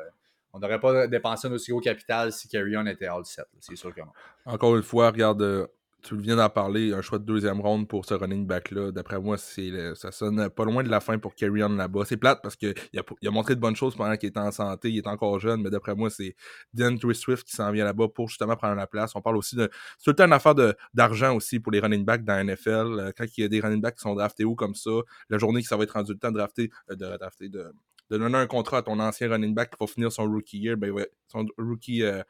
on 0.55 0.61
n'aurait 0.61 0.81
pas 0.81 1.07
dépensé 1.09 1.49
un 1.49 1.53
aussi 1.53 1.73
gros 1.73 1.81
capital 1.81 2.33
si 2.33 2.49
Carrion 2.49 2.87
était 2.87 3.07
all 3.07 3.25
set. 3.25 3.47
C'est 3.61 3.77
sûr 3.77 3.93
que 3.93 4.01
non. 4.01 4.13
Encore 4.47 4.77
une 4.77 4.85
fois, 4.85 5.11
regarde, 5.11 5.43
euh, 5.43 5.67
tu 6.05 6.17
viens 6.17 6.37
d'en 6.37 6.49
parler, 6.49 6.93
un 6.93 7.01
choix 7.01 7.19
de 7.19 7.25
deuxième 7.25 7.61
ronde 7.61 7.89
pour 7.89 8.05
ce 8.05 8.15
running 8.15 8.47
back-là. 8.47 8.93
D'après 8.93 9.19
moi, 9.19 9.37
c'est 9.37 9.95
ça 9.97 10.13
sonne 10.13 10.49
pas 10.51 10.65
loin 10.65 10.85
de 10.85 10.89
la 10.89 11.01
fin 11.01 11.19
pour 11.19 11.35
Carrion 11.35 11.71
là-bas. 11.71 12.05
C'est 12.05 12.17
plate 12.17 12.41
parce 12.41 12.55
qu'il 12.55 12.75
a, 12.97 13.03
il 13.21 13.29
a 13.29 13.31
montré 13.33 13.57
de 13.57 13.61
bonnes 13.61 13.75
choses 13.75 13.97
pendant 13.97 14.17
qu'il 14.17 14.29
était 14.29 14.39
en 14.39 14.53
santé, 14.53 14.91
il 14.91 14.99
est 14.99 15.07
encore 15.09 15.41
jeune, 15.41 15.63
mais 15.63 15.71
d'après 15.71 15.97
moi, 15.97 16.11
c'est 16.11 16.37
DeAndre 16.73 17.15
Swift 17.15 17.45
qui 17.45 17.57
s'en 17.57 17.73
vient 17.73 17.85
là-bas 17.85 18.09
pour 18.15 18.29
justement 18.29 18.55
prendre 18.55 18.77
la 18.77 18.87
place. 18.87 19.17
On 19.17 19.23
parle 19.23 19.39
aussi 19.39 19.57
de. 19.57 19.69
C'est 19.99 20.05
tout 20.05 20.11
le 20.11 20.17
temps 20.17 20.27
une 20.27 20.33
affaire 20.35 20.55
d'argent 20.93 21.35
aussi 21.35 21.59
pour 21.59 21.73
les 21.73 21.81
running 21.81 22.05
backs 22.05 22.25
dans 22.25 22.35
la 22.35 22.45
NFL. 22.45 22.69
Euh, 22.71 23.13
quand 23.17 23.25
il 23.37 23.41
y 23.41 23.45
a 23.45 23.49
des 23.49 23.61
running 23.61 23.81
backs 23.81 23.97
qui 23.97 24.03
sont 24.03 24.15
draftés 24.15 24.45
haut 24.45 24.55
comme 24.55 24.75
ça, 24.75 24.91
la 25.31 25.39
journée 25.39 25.63
que 25.63 25.69
ça 25.69 25.77
va 25.77 25.83
être 25.83 25.93
rendu 25.95 26.13
le 26.13 26.19
temps 26.19 26.31
de 26.31 26.37
drafter, 26.37 26.71
euh, 26.91 26.95
de 26.95 27.17
drafter, 27.17 27.49
de 27.49 27.73
de 28.11 28.19
donner 28.19 28.39
un 28.39 28.47
contrat 28.47 28.79
à 28.79 28.83
ton 28.83 28.99
ancien 29.01 29.29
running 29.29 29.55
back 29.55 29.71
qui 29.71 29.77
va 29.81 29.87
finir 29.87 30.13
son 30.13 30.25
rookie 30.25 30.59
year, 30.59 30.77
ben, 30.77 30.93
son 31.29 31.47
rookie 31.59 32.03
euh, 32.03 32.23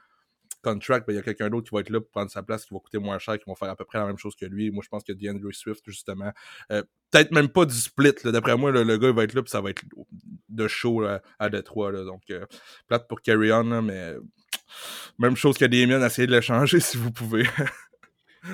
contract, 0.62 1.06
ben, 1.06 1.12
il 1.12 1.16
y 1.16 1.18
a 1.18 1.22
quelqu'un 1.22 1.50
d'autre 1.50 1.68
qui 1.68 1.74
va 1.74 1.80
être 1.80 1.90
là 1.90 2.00
pour 2.00 2.10
prendre 2.10 2.30
sa 2.30 2.42
place, 2.42 2.64
qui 2.64 2.74
va 2.74 2.80
coûter 2.80 2.98
moins 2.98 3.18
cher, 3.18 3.38
qui 3.38 3.44
va 3.46 3.54
faire 3.54 3.70
à 3.70 3.76
peu 3.76 3.84
près 3.84 3.98
la 3.98 4.06
même 4.06 4.18
chose 4.18 4.34
que 4.34 4.46
lui. 4.46 4.70
Moi, 4.70 4.82
je 4.84 4.88
pense 4.88 5.04
que 5.04 5.12
DeAndre 5.12 5.52
Swift, 5.52 5.82
justement, 5.86 6.32
euh, 6.72 6.82
peut-être 7.10 7.32
même 7.32 7.48
pas 7.48 7.66
du 7.66 7.74
split. 7.74 8.14
D'après 8.24 8.56
moi, 8.56 8.70
le 8.70 8.96
gars, 8.96 9.08
il 9.08 9.14
va 9.14 9.24
être 9.24 9.34
là, 9.34 9.42
puis 9.42 9.50
ça 9.50 9.60
va 9.60 9.70
être 9.70 9.82
de 10.48 10.68
show 10.68 11.04
à 11.38 11.50
Détroit. 11.50 11.92
donc, 11.92 12.22
euh, 12.30 12.46
plate 12.86 13.08
pour 13.08 13.20
carry 13.20 13.52
on, 13.52 13.82
mais 13.82 14.14
même 15.18 15.36
chose 15.36 15.58
que 15.58 15.64
Damien, 15.64 16.04
essayez 16.04 16.26
de 16.26 16.32
le 16.32 16.40
changer 16.40 16.80
si 16.80 16.96
vous 16.96 17.12
pouvez. 17.12 17.44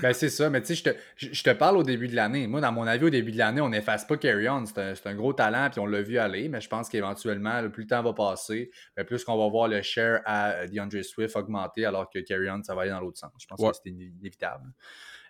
Ben, 0.03 0.13
c'est 0.13 0.29
ça, 0.29 0.51
mais 0.51 0.63
tu 0.63 0.77
sais, 0.77 0.97
je 1.17 1.43
te, 1.43 1.51
parle 1.51 1.77
au 1.77 1.83
début 1.83 2.07
de 2.07 2.15
l'année. 2.15 2.47
Moi, 2.47 2.61
dans 2.61 2.71
mon 2.71 2.87
avis, 2.87 3.07
au 3.07 3.11
début 3.11 3.33
de 3.33 3.39
l'année, 3.39 3.61
on 3.61 3.71
n'efface 3.71 4.07
pas 4.07 4.17
Carry 4.17 4.49
On. 4.49 4.65
C'est 4.67 5.07
un, 5.07 5.15
gros 5.15 5.33
talent, 5.33 5.69
puis 5.71 5.81
on 5.81 5.87
l'a 5.87 6.01
vu 6.01 6.19
aller, 6.19 6.49
mais 6.49 6.61
je 6.61 6.69
pense 6.69 6.89
qu'éventuellement, 6.89 7.69
plus 7.71 7.83
le 7.83 7.89
temps 7.89 8.03
va 8.03 8.13
passer, 8.13 8.71
ben, 8.97 9.05
plus 9.05 9.25
qu'on 9.25 9.37
va 9.37 9.49
voir 9.49 9.69
le 9.69 9.83
share 9.83 10.21
à 10.25 10.51
euh, 10.51 10.67
DeAndre 10.69 11.05
Swift 11.05 11.35
augmenter, 11.37 11.85
alors 11.85 12.09
que 12.09 12.21
Carry 12.21 12.49
On, 12.51 12.63
ça 12.63 12.75
va 12.75 12.83
aller 12.83 12.91
dans 12.91 13.01
l'autre 13.01 13.19
sens. 13.19 13.33
Je 13.39 13.47
pense 13.47 13.61
que 13.61 13.77
c'est 13.83 13.91
inévitable. 13.91 14.73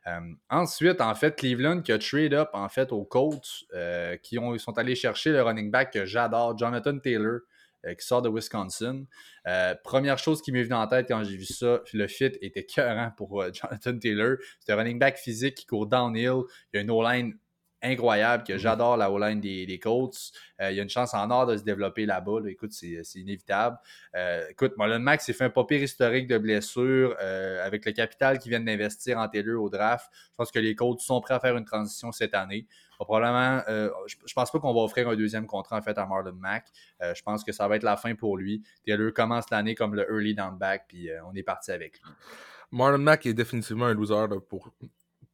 Euh, 0.07 0.21
ensuite, 0.49 1.01
en 1.01 1.15
fait, 1.15 1.37
Cleveland 1.37 1.83
qui 1.83 1.93
a 1.93 1.99
trade 1.99 2.35
up 2.35 2.51
en 2.53 2.69
fait 2.69 2.93
aux 2.93 3.05
Colts, 3.05 3.65
euh, 3.75 4.17
qui 4.17 4.39
ont, 4.39 4.57
sont 4.59 4.77
allés 4.79 4.95
chercher 4.95 5.31
le 5.31 5.43
running 5.43 5.71
back 5.71 5.93
que 5.93 6.05
j'adore, 6.05 6.57
Jonathan 6.57 6.99
Taylor. 6.99 7.41
Euh, 7.87 7.95
qui 7.95 8.07
sort 8.07 8.21
de 8.21 8.29
Wisconsin. 8.29 9.05
Euh, 9.47 9.75
première 9.83 10.19
chose 10.19 10.43
qui 10.43 10.53
m'est 10.53 10.63
venue 10.63 10.75
en 10.75 10.87
tête 10.87 11.07
quand 11.09 11.25
j'ai 11.25 11.37
vu 11.37 11.47
ça, 11.47 11.81
le 11.95 12.07
fit 12.09 12.33
était 12.43 12.67
cœurant 12.67 13.11
pour 13.17 13.41
euh, 13.41 13.51
Jonathan 13.55 13.99
Taylor. 13.99 14.37
C'est 14.59 14.73
un 14.73 14.77
running 14.77 14.99
back 14.99 15.17
physique 15.17 15.55
qui 15.55 15.67
court 15.67 15.87
downhill. 15.87 16.43
Il 16.73 16.77
y 16.77 16.79
a 16.79 16.81
une 16.83 16.91
O-line 16.91 17.39
incroyable, 17.83 18.45
que 18.45 18.53
mhm. 18.53 18.59
j'adore 18.59 18.99
la 18.99 19.11
O-line 19.11 19.41
des, 19.41 19.65
des, 19.65 19.79
Colts. 19.79 20.33
il 20.61 20.75
y 20.75 20.81
a 20.81 20.83
une 20.83 20.91
chance 20.91 21.15
en 21.15 21.31
or 21.31 21.47
de 21.47 21.57
se 21.57 21.63
développer 21.63 22.05
là-bas. 22.05 22.41
Écoute, 22.47 22.73
c'est 22.73 23.03
inévitable. 23.15 23.79
écoute, 24.51 24.75
Marlon 24.77 24.99
Max 24.99 25.25
s'est 25.25 25.33
fait 25.33 25.45
un 25.45 25.51
papier 25.51 25.83
historique 25.83 26.27
de 26.27 26.37
blessures 26.37 27.17
avec 27.19 27.87
le 27.87 27.93
capital 27.93 28.39
qu'ils 28.39 28.51
viennent 28.51 28.67
d'investir 28.67 29.17
en 29.17 29.27
Taylor 29.29 29.63
au 29.63 29.71
draft. 29.71 30.11
Je 30.13 30.35
pense 30.37 30.51
que 30.51 30.59
les 30.59 30.75
Colts 30.75 31.01
sont 31.01 31.23
prêts 31.23 31.33
à 31.33 31.41
faire 31.41 31.57
une 31.57 31.65
transition 31.65 32.13
cette 32.13 32.35
année 32.35 32.67
probablement, 33.05 33.63
euh, 33.69 33.91
je, 34.07 34.35
pense 34.35 34.51
pas 34.51 34.59
qu'on 34.59 34.75
va 34.75 34.81
offrir 34.81 35.09
un 35.09 35.17
deuxième 35.17 35.47
contrat 35.47 35.77
en 35.77 35.83
fait 35.83 35.97
à 35.99 36.07
Marlon 36.07 36.35
Mack. 36.35 36.67
Euh, 37.03 37.15
je 37.15 37.23
pense 37.23 37.45
que 37.45 37.53
ça 37.53 37.67
va 37.69 37.77
être 37.77 37.83
la 37.83 37.97
fin 37.97 38.15
pour 38.15 38.37
lui. 38.37 38.63
Taylor 38.85 39.13
commence 39.13 39.51
l'année 39.51 39.75
comme 39.75 39.95
le 39.95 40.03
early 40.11 40.35
down 40.35 40.57
back, 40.59 40.85
puis 40.89 41.11
euh, 41.11 41.21
on 41.27 41.35
est 41.35 41.43
parti 41.43 41.71
avec 41.73 42.01
lui. 42.01 42.11
Marlon 42.73 42.99
Mack 42.99 43.27
est 43.27 43.35
définitivement 43.35 43.87
un 43.87 43.95
loser 43.95 44.27
pour, 44.49 44.71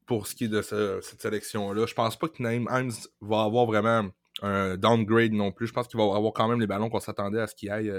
pour 0.07 0.27
ce 0.27 0.35
qui 0.35 0.45
est 0.45 0.49
de 0.49 0.63
cette 0.63 1.21
sélection-là. 1.21 1.87
Je 1.87 1.95
pense 1.95 2.17
pas 2.17 2.29
que 2.29 2.43
Naim 2.43 2.67
Himes 2.71 2.93
va 3.21 3.43
avoir 3.43 3.67
vraiment 3.67 4.09
un 4.43 4.77
downgrade 4.77 5.33
non 5.33 5.53
plus. 5.53 5.67
Je 5.67 5.73
pense 5.73 5.89
qu'il 5.89 5.99
va 5.99 6.05
avoir 6.05 6.33
quand 6.33 6.49
même 6.49 6.61
les 6.61 6.67
ballons 6.67 6.89
qu'on 6.89 7.01
s'attendait 7.01 7.41
à 7.41 7.47
ce 7.47 7.55
qu'il 7.55 7.71
aille 7.71 7.93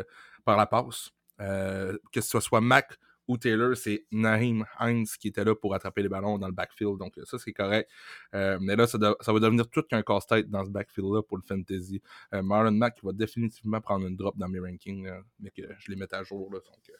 par 0.43 0.57
la 0.57 0.65
passe. 0.65 1.11
que 1.37 2.21
ce 2.21 2.39
soit 2.39 2.61
Mack 2.61 2.97
ou 3.27 3.37
Taylor, 3.37 3.75
c'est 3.75 4.05
Naheem 4.11 4.65
Hines 4.79 5.07
qui 5.19 5.27
était 5.29 5.43
là 5.43 5.55
pour 5.55 5.73
attraper 5.75 6.01
les 6.01 6.09
ballons 6.09 6.37
dans 6.37 6.47
le 6.47 6.53
backfield. 6.53 6.97
Donc 6.97 7.19
ça, 7.23 7.37
c'est 7.37 7.53
correct. 7.53 7.89
Euh, 8.33 8.57
mais 8.61 8.75
là, 8.75 8.87
ça, 8.87 8.97
va 8.97 9.39
devenir 9.39 9.69
tout 9.69 9.83
qu'un 9.83 10.01
casse-tête 10.01 10.49
dans 10.49 10.63
ce 10.65 10.69
backfield-là 10.69 11.21
pour 11.23 11.37
le 11.37 11.43
fantasy. 11.43 12.01
Euh, 12.33 12.41
Marlon 12.41 12.71
Mack 12.71 13.03
va 13.03 13.11
définitivement 13.11 13.81
prendre 13.81 14.07
une 14.07 14.15
drop 14.15 14.37
dans 14.37 14.47
mes 14.47 14.59
rankings, 14.59 15.09
mais 15.39 15.51
que 15.51 15.63
je 15.79 15.91
les 15.91 15.97
mette 15.97 16.13
à 16.13 16.23
jour. 16.23 16.51
Là, 16.51 16.59
euh, 16.59 16.93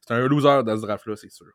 c'est 0.00 0.14
un 0.14 0.26
loser 0.26 0.62
dans 0.64 0.76
ce 0.76 0.82
draft-là, 0.82 1.16
c'est 1.16 1.30
sûr. 1.30 1.52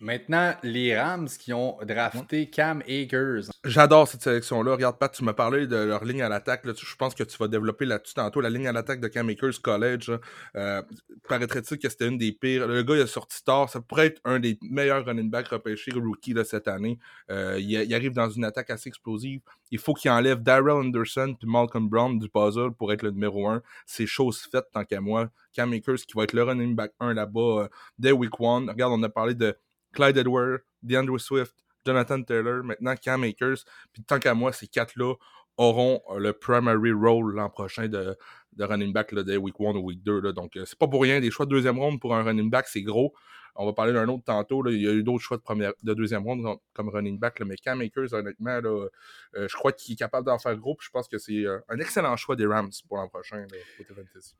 Maintenant, 0.00 0.54
les 0.62 0.98
Rams 0.98 1.28
qui 1.28 1.52
ont 1.52 1.76
drafté 1.86 2.50
Cam 2.50 2.82
Akers. 2.88 3.50
J'adore 3.64 4.08
cette 4.08 4.22
sélection-là. 4.22 4.72
Regarde, 4.72 4.98
Pat, 4.98 5.12
tu 5.12 5.22
m'as 5.22 5.32
parlé 5.32 5.66
de 5.66 5.76
leur 5.76 6.04
ligne 6.04 6.22
à 6.22 6.28
l'attaque. 6.28 6.62
Je 6.64 6.96
pense 6.96 7.14
que 7.14 7.22
tu 7.22 7.36
vas 7.38 7.48
développer 7.48 7.84
là-dessus 7.84 8.14
tantôt. 8.14 8.40
La 8.40 8.50
ligne 8.50 8.66
à 8.66 8.72
l'attaque 8.72 9.00
de 9.00 9.08
Cam 9.08 9.28
Akers 9.28 9.60
College, 9.62 10.10
euh, 10.56 10.82
paraîtrait-il 11.28 11.78
que 11.78 11.88
c'était 11.88 12.08
une 12.08 12.18
des 12.18 12.32
pires. 12.32 12.66
Le 12.66 12.82
gars, 12.82 12.96
il 12.96 13.02
a 13.02 13.06
sorti 13.06 13.44
tard. 13.44 13.68
Ça 13.68 13.80
pourrait 13.80 14.06
être 14.06 14.20
un 14.24 14.40
des 14.40 14.58
meilleurs 14.62 15.04
running 15.04 15.30
backs 15.30 15.48
repêchés 15.48 15.92
rookie 15.92 16.34
de 16.34 16.42
cette 16.42 16.68
année. 16.68 16.98
Euh, 17.30 17.58
il, 17.60 17.94
arrive 17.94 18.12
dans 18.12 18.28
une 18.28 18.44
attaque 18.44 18.70
assez 18.70 18.88
explosive. 18.88 19.40
Il 19.70 19.78
faut 19.78 19.94
qu'il 19.94 20.10
enlève 20.10 20.42
Daryl 20.42 20.70
Anderson 20.70 21.36
puis 21.38 21.48
Malcolm 21.48 21.88
Brown 21.88 22.18
du 22.18 22.28
puzzle 22.28 22.72
pour 22.72 22.92
être 22.92 23.02
le 23.02 23.10
numéro 23.10 23.48
1. 23.48 23.62
C'est 23.86 24.06
chose 24.06 24.40
faite 24.50 24.66
tant 24.72 24.84
qu'à 24.84 25.00
moi. 25.00 25.30
Cam 25.52 25.72
Akers 25.72 25.96
qui 26.06 26.14
va 26.16 26.24
être 26.24 26.32
le 26.32 26.42
running 26.42 26.74
back 26.74 26.92
1 27.00 27.14
là-bas 27.14 27.40
euh, 27.40 27.68
dès 27.98 28.12
week 28.12 28.32
1. 28.40 28.66
Regarde, 28.68 28.92
on 28.92 29.02
a 29.02 29.08
parlé 29.08 29.34
de 29.34 29.56
Clyde 29.92 30.16
Edwards, 30.16 30.58
DeAndre 30.82 31.20
Swift, 31.20 31.54
Jonathan 31.84 32.22
Taylor, 32.22 32.62
maintenant 32.62 32.94
Cam 32.96 33.22
Akers. 33.24 33.64
Puis 33.92 34.02
tant 34.02 34.18
qu'à 34.18 34.34
moi, 34.34 34.52
ces 34.52 34.66
quatre-là 34.68 35.14
auront 35.56 36.02
euh, 36.10 36.18
le 36.18 36.32
primary 36.32 36.92
role 36.92 37.34
l'an 37.34 37.50
prochain 37.50 37.88
de, 37.88 38.16
running 38.58 38.92
back 38.92 39.12
là, 39.12 39.22
week 39.38 39.54
1 39.58 39.64
ou 39.76 39.86
week 39.86 40.02
2. 40.02 40.20
Là. 40.20 40.32
Donc, 40.32 40.56
euh, 40.56 40.64
c'est 40.64 40.78
pas 40.78 40.88
pour 40.88 41.02
rien. 41.02 41.20
Des 41.20 41.30
choix 41.30 41.46
de 41.46 41.50
deuxième 41.50 41.78
ronde 41.78 42.00
pour 42.00 42.14
un 42.14 42.22
running 42.22 42.50
back, 42.50 42.68
c'est 42.68 42.82
gros. 42.82 43.12
On 43.54 43.66
va 43.66 43.74
parler 43.74 43.92
d'un 43.92 44.08
autre 44.08 44.24
tantôt. 44.24 44.66
Il 44.68 44.80
y 44.80 44.88
a 44.88 44.92
eu 44.92 45.02
d'autres 45.02 45.22
choix 45.22 45.36
de, 45.36 45.94
deuxième 45.94 46.22
ronde 46.22 46.58
comme 46.72 46.88
running 46.88 47.18
back. 47.18 47.38
Là. 47.38 47.44
Mais 47.44 47.56
Cam 47.56 47.80
Akers, 47.82 48.14
honnêtement, 48.14 48.60
euh, 48.64 48.88
je 49.34 49.54
crois 49.54 49.72
qu'il 49.72 49.92
est 49.92 49.96
capable 49.96 50.26
d'en 50.26 50.38
faire 50.38 50.56
gros. 50.56 50.76
Je 50.80 50.88
pense 50.88 51.06
que 51.06 51.18
c'est 51.18 51.44
un 51.68 51.78
excellent 51.78 52.16
choix 52.16 52.34
des 52.34 52.46
Rams 52.46 52.70
pour 52.88 52.96
l'an 52.96 53.08
prochain. 53.08 53.46
côté 53.76 53.92
fantasy. 53.92 54.34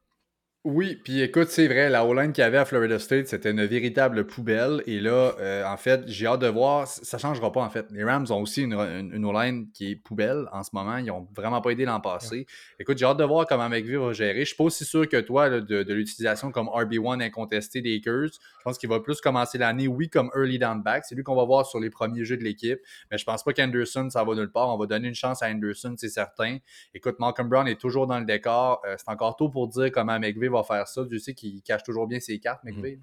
Oui, 0.65 0.95
puis 1.03 1.23
écoute, 1.23 1.49
c'est 1.49 1.67
vrai, 1.67 1.91
la 1.91 2.07
O-line 2.07 2.33
qu'il 2.33 2.43
y 2.43 2.45
avait 2.45 2.59
à 2.59 2.65
Florida 2.65 3.01
State, 3.01 3.27
c'était 3.27 3.51
une 3.51 3.65
véritable 3.65 4.29
poubelle. 4.29 4.81
Et 4.87 5.01
là, 5.01 5.33
euh, 5.41 5.65
en 5.67 5.77
fait, 5.77 6.05
j'ai 6.07 6.25
hâte 6.29 6.39
de 6.39 6.47
voir. 6.47 6.87
Ça 6.87 7.19
changera 7.19 7.51
pas, 7.51 7.63
en 7.63 7.69
fait. 7.69 7.87
Les 7.91 8.05
Rams 8.05 8.27
ont 8.31 8.41
aussi 8.41 8.63
une, 8.63 8.75
une, 8.75 9.25
O-line 9.25 9.73
qui 9.73 9.91
est 9.91 9.97
poubelle 9.97 10.45
en 10.53 10.63
ce 10.63 10.71
moment. 10.73 10.99
Ils 10.99 11.11
ont 11.11 11.27
vraiment 11.35 11.61
pas 11.61 11.71
aidé 11.71 11.85
l'an 11.85 12.01
passé. 12.01 12.47
Écoute, 12.79 12.97
j'ai 12.97 13.05
hâte 13.05 13.17
de 13.17 13.25
voir 13.25 13.45
comment 13.49 13.69
McVie 13.69 13.97
va 13.97 14.13
gérer. 14.13 14.39
Je 14.43 14.45
suis 14.45 14.57
pas 14.57 14.63
aussi 14.63 14.85
sûr 14.85 15.09
que 15.09 15.17
toi 15.17 15.51
de, 15.51 15.93
l'utilisation 15.93 16.53
comme 16.53 16.69
RB1 16.69 17.21
incontesté 17.21 17.83
des 17.83 17.97
Akers. 17.97 18.31
Je 18.31 18.63
pense 18.65 18.79
qu'il 18.79 18.89
va 18.89 19.01
plus 19.01 19.21
commencer 19.21 19.59
l'année, 19.59 19.89
oui, 19.89 20.09
comme 20.09 20.31
early 20.37 20.61
down 20.61 20.81
back. 20.81 21.07
C'est 21.09 21.17
lui 21.17 21.25
qu'on 21.25 21.35
va 21.35 21.45
voir 21.45 21.67
sur 21.67 21.81
les 21.81 21.91
premiers 21.91 22.25
jeux 22.25 22.37
de 22.37 22.45
l'équipe. 22.45 22.79
Mais 23.11 23.19
je 23.19 23.25
pense 23.25 23.43
pas 23.43 23.53
qu'Anderson, 23.53 24.09
ça 24.11 24.23
va 24.23 24.33
nulle 24.37 24.53
part. 24.53 24.73
On 24.73 24.79
va 24.79 24.87
donner 24.87 25.09
une 25.09 25.17
chance 25.17 25.43
à 25.43 25.49
Anderson, 25.49 25.97
c'est 25.99 26.09
certain. 26.09 26.59
Écoute, 26.95 27.17
Malcolm 27.19 27.49
Brown 27.49 27.67
est 27.67 27.81
toujours 27.81 28.07
dans 28.07 28.21
le 28.21 28.27
décor. 28.27 28.81
Euh, 28.87 28.95
c'est 28.97 29.11
encore 29.11 29.35
tôt 29.35 29.49
pour 29.49 29.67
dire 29.67 29.91
comment 29.91 30.21
McVie 30.21 30.52
va 30.53 30.63
faire 30.63 30.87
ça. 30.87 31.03
Je 31.11 31.19
sais 31.19 31.35
qu'il 31.35 31.63
cache 31.63 31.83
toujours 31.83 32.07
bien 32.07 32.21
ses 32.21 32.39
cartes, 32.39 32.63
McVeigh. 32.65 32.97
Mm. 32.97 33.03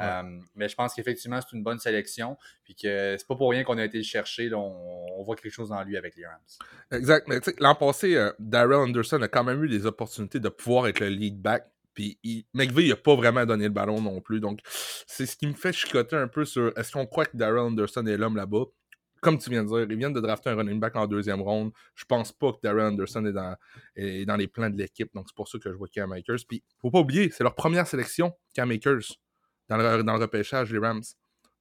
Euh, 0.00 0.40
mais 0.56 0.68
je 0.68 0.74
pense 0.74 0.94
qu'effectivement, 0.94 1.40
c'est 1.40 1.56
une 1.56 1.62
bonne 1.62 1.78
sélection. 1.78 2.36
Puis 2.64 2.74
que 2.74 3.16
c'est 3.18 3.26
pas 3.26 3.36
pour 3.36 3.50
rien 3.50 3.64
qu'on 3.64 3.78
a 3.78 3.84
été 3.84 3.98
le 3.98 4.04
chercher. 4.04 4.52
on, 4.54 5.22
voit 5.22 5.36
quelque 5.36 5.52
chose 5.52 5.68
dans 5.68 5.82
lui 5.82 5.96
avec 5.96 6.16
les 6.16 6.26
Rams. 6.26 6.38
Exact. 6.90 7.28
Mais 7.28 7.40
l'an 7.58 7.74
passé, 7.74 8.16
euh, 8.16 8.32
Darrell 8.38 8.78
Anderson 8.78 9.20
a 9.22 9.28
quand 9.28 9.44
même 9.44 9.62
eu 9.62 9.68
des 9.68 9.86
opportunités 9.86 10.40
de 10.40 10.48
pouvoir 10.48 10.88
être 10.88 11.00
le 11.00 11.08
lead 11.08 11.40
back. 11.40 11.66
Puis 11.94 12.18
il, 12.22 12.44
McVeigh 12.54 12.88
n'a 12.88 12.96
pas 12.96 13.14
vraiment 13.14 13.44
donné 13.44 13.64
le 13.64 13.70
ballon 13.70 14.00
non 14.00 14.20
plus. 14.20 14.40
Donc, 14.40 14.60
c'est 15.06 15.26
ce 15.26 15.36
qui 15.36 15.46
me 15.46 15.54
fait 15.54 15.72
chicoter 15.72 16.16
un 16.16 16.28
peu 16.28 16.44
sur 16.44 16.76
est-ce 16.76 16.92
qu'on 16.92 17.06
croit 17.06 17.26
que 17.26 17.36
Darrell 17.36 17.60
Anderson 17.60 18.06
est 18.06 18.16
l'homme 18.16 18.36
là-bas 18.36 18.64
comme 19.22 19.38
tu 19.38 19.50
viens 19.50 19.62
de 19.62 19.68
dire, 19.68 19.86
ils 19.88 19.96
viennent 19.96 20.12
de 20.12 20.20
drafter 20.20 20.50
un 20.50 20.56
running 20.56 20.80
back 20.80 20.96
en 20.96 21.06
deuxième 21.06 21.40
ronde. 21.40 21.70
Je 21.94 22.04
pense 22.04 22.32
pas 22.32 22.52
que 22.52 22.58
Darren 22.60 22.88
Anderson 22.88 23.24
est 23.24 23.32
dans, 23.32 23.56
dans 24.26 24.36
les 24.36 24.48
plans 24.48 24.68
de 24.68 24.76
l'équipe. 24.76 25.08
Donc, 25.14 25.26
c'est 25.28 25.36
pour 25.36 25.48
ça 25.48 25.58
que 25.58 25.70
je 25.70 25.76
vois 25.76 25.86
Cam 25.86 26.10
Akers. 26.12 26.40
Puis, 26.46 26.64
faut 26.80 26.90
pas 26.90 26.98
oublier, 26.98 27.30
c'est 27.30 27.44
leur 27.44 27.54
première 27.54 27.86
sélection, 27.86 28.32
Cam 28.52 28.70
Akers, 28.72 29.16
dans 29.68 29.76
le, 29.76 30.02
dans 30.02 30.14
le 30.14 30.20
repêchage, 30.20 30.72
les 30.72 30.78
Rams. 30.80 31.04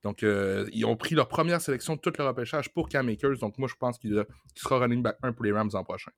Donc, 0.01 0.23
euh, 0.23 0.67
ils 0.73 0.85
ont 0.85 0.95
pris 0.95 1.13
leur 1.13 1.27
première 1.27 1.61
sélection 1.61 1.95
de 1.95 2.01
tout 2.01 2.11
le 2.17 2.25
repêchage 2.25 2.73
pour 2.73 2.89
Cam 2.89 3.07
Akers. 3.07 3.37
Donc, 3.37 3.59
moi, 3.59 3.69
je 3.69 3.75
pense 3.75 3.99
qu'il 3.99 4.25
sera 4.55 4.79
running 4.79 5.03
back 5.03 5.17
1 5.21 5.33
pour 5.33 5.45
les 5.45 5.51
Rams 5.51 5.69
en 5.73 5.83
prochain. 5.83 6.11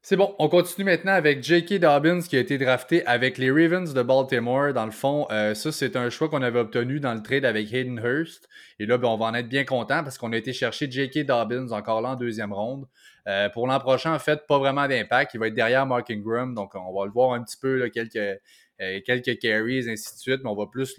C'est 0.00 0.16
bon, 0.16 0.34
on 0.38 0.48
continue 0.48 0.84
maintenant 0.84 1.12
avec 1.12 1.42
J.K. 1.42 1.80
Dobbins 1.80 2.20
qui 2.22 2.36
a 2.36 2.38
été 2.38 2.56
drafté 2.56 3.04
avec 3.04 3.36
les 3.36 3.50
Ravens 3.50 3.92
de 3.92 4.02
Baltimore. 4.02 4.72
Dans 4.72 4.86
le 4.86 4.92
fond, 4.92 5.26
euh, 5.30 5.54
ça, 5.54 5.72
c'est 5.72 5.96
un 5.96 6.08
choix 6.08 6.28
qu'on 6.28 6.40
avait 6.40 6.60
obtenu 6.60 7.00
dans 7.00 7.12
le 7.14 7.22
trade 7.22 7.44
avec 7.44 7.72
Hayden 7.72 8.00
Hurst. 8.02 8.48
Et 8.78 8.86
là, 8.86 8.96
ben, 8.96 9.08
on 9.08 9.18
va 9.18 9.26
en 9.26 9.34
être 9.34 9.48
bien 9.48 9.64
content 9.64 10.04
parce 10.04 10.16
qu'on 10.16 10.32
a 10.32 10.36
été 10.36 10.52
chercher 10.52 10.90
J.K. 10.90 11.26
Dobbins 11.26 11.72
encore 11.72 12.00
là 12.00 12.10
en 12.10 12.16
deuxième 12.16 12.52
ronde. 12.52 12.86
Euh, 13.26 13.48
pour 13.50 13.66
l'an 13.66 13.80
prochain, 13.80 14.14
en 14.14 14.18
fait, 14.18 14.46
pas 14.46 14.58
vraiment 14.58 14.86
d'impact. 14.86 15.34
Il 15.34 15.40
va 15.40 15.48
être 15.48 15.54
derrière 15.54 15.84
Mark 15.84 16.10
Ingram, 16.10 16.54
donc 16.54 16.74
on 16.76 16.98
va 16.98 17.04
le 17.04 17.12
voir 17.12 17.32
un 17.32 17.42
petit 17.42 17.58
peu, 17.60 17.88
quelques, 17.90 18.16
euh, 18.16 19.00
quelques 19.04 19.38
carries, 19.40 19.90
ainsi 19.90 20.14
de 20.14 20.20
suite, 20.20 20.40
mais 20.44 20.48
on 20.48 20.54
va 20.54 20.66
plus 20.66 20.96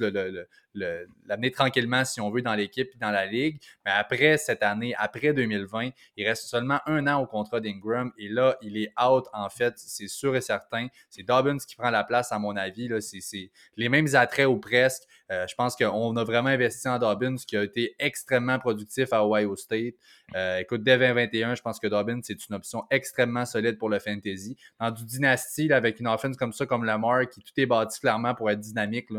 l'amener 0.74 1.52
tranquillement, 1.52 2.06
si 2.06 2.22
on 2.22 2.30
veut, 2.30 2.42
dans 2.42 2.56
l'équipe 2.56 2.90
et 2.94 2.98
dans 2.98 3.12
la 3.12 3.26
ligue. 3.26 3.60
Mais 3.86 3.92
après 3.92 4.38
cette 4.38 4.64
année, 4.64 4.94
après 4.98 5.34
2020, 5.34 5.90
il 6.18 6.28
reste 6.28 6.44
seulement 6.44 6.80
un 6.86 7.08
an 7.08 7.22
au 7.22 7.26
contrat 7.26 7.60
d'Ingram 7.60 8.12
et 8.18 8.30
là, 8.30 8.58
il 8.62 8.78
est 8.78 8.92
out, 9.02 9.26
en 9.34 9.50
fait, 9.50 9.74
c'est 9.78 10.08
sûr 10.08 10.36
et 10.36 10.42
certain. 10.42 10.88
C'est 11.10 11.24
Dobbins 11.24 11.58
qui 11.58 11.76
prend 11.76 11.90
la 11.90 12.04
place, 12.04 12.32
à 12.32 12.40
mon 12.40 12.56
avis. 12.56 12.90
C'est 13.02 13.52
les 13.76 13.90
mêmes 13.90 14.08
attraits 14.14 14.48
ou 14.48 14.58
presque. 14.58 15.04
Euh, 15.32 15.46
je 15.48 15.56
pense 15.56 15.76
qu'on 15.76 16.16
a 16.18 16.24
vraiment 16.24 16.50
investi 16.50 16.88
en 16.88 16.98
Dobbins 16.98 17.36
qui 17.36 17.56
a 17.56 17.64
été 17.64 17.96
extrêmement 18.00 18.58
productif 18.60 19.14
à 19.14 19.26
Ohio 19.26 19.56
State. 19.56 19.96
Euh, 20.36 20.58
écoute, 20.58 20.84
dès 20.84 20.98
2021, 20.98 21.56
je 21.56 21.62
pense 21.62 21.80
que 21.80 21.88
Dobbins, 21.88 22.20
c'est 22.24 22.48
une 22.48 22.56
option 22.56 22.84
extrêmement 22.90 23.46
solide 23.46 23.78
pour 23.78 23.90
le 23.90 24.00
fantasy. 24.00 24.58
Dans 24.80 24.92
du 24.92 25.06
dynastie, 25.06 25.72
avec 25.72 26.00
une 26.00 26.08
offense 26.08 26.36
comme 26.36 26.54
ça, 26.54 26.66
comme 26.66 26.84
Lamar, 26.84 27.30
qui 27.30 27.42
tout 27.42 27.54
est 27.58 27.66
bâti 27.66 28.00
clairement 28.00 28.34
pour 28.34 28.50
être 28.50 28.60
dynamique, 28.60 29.10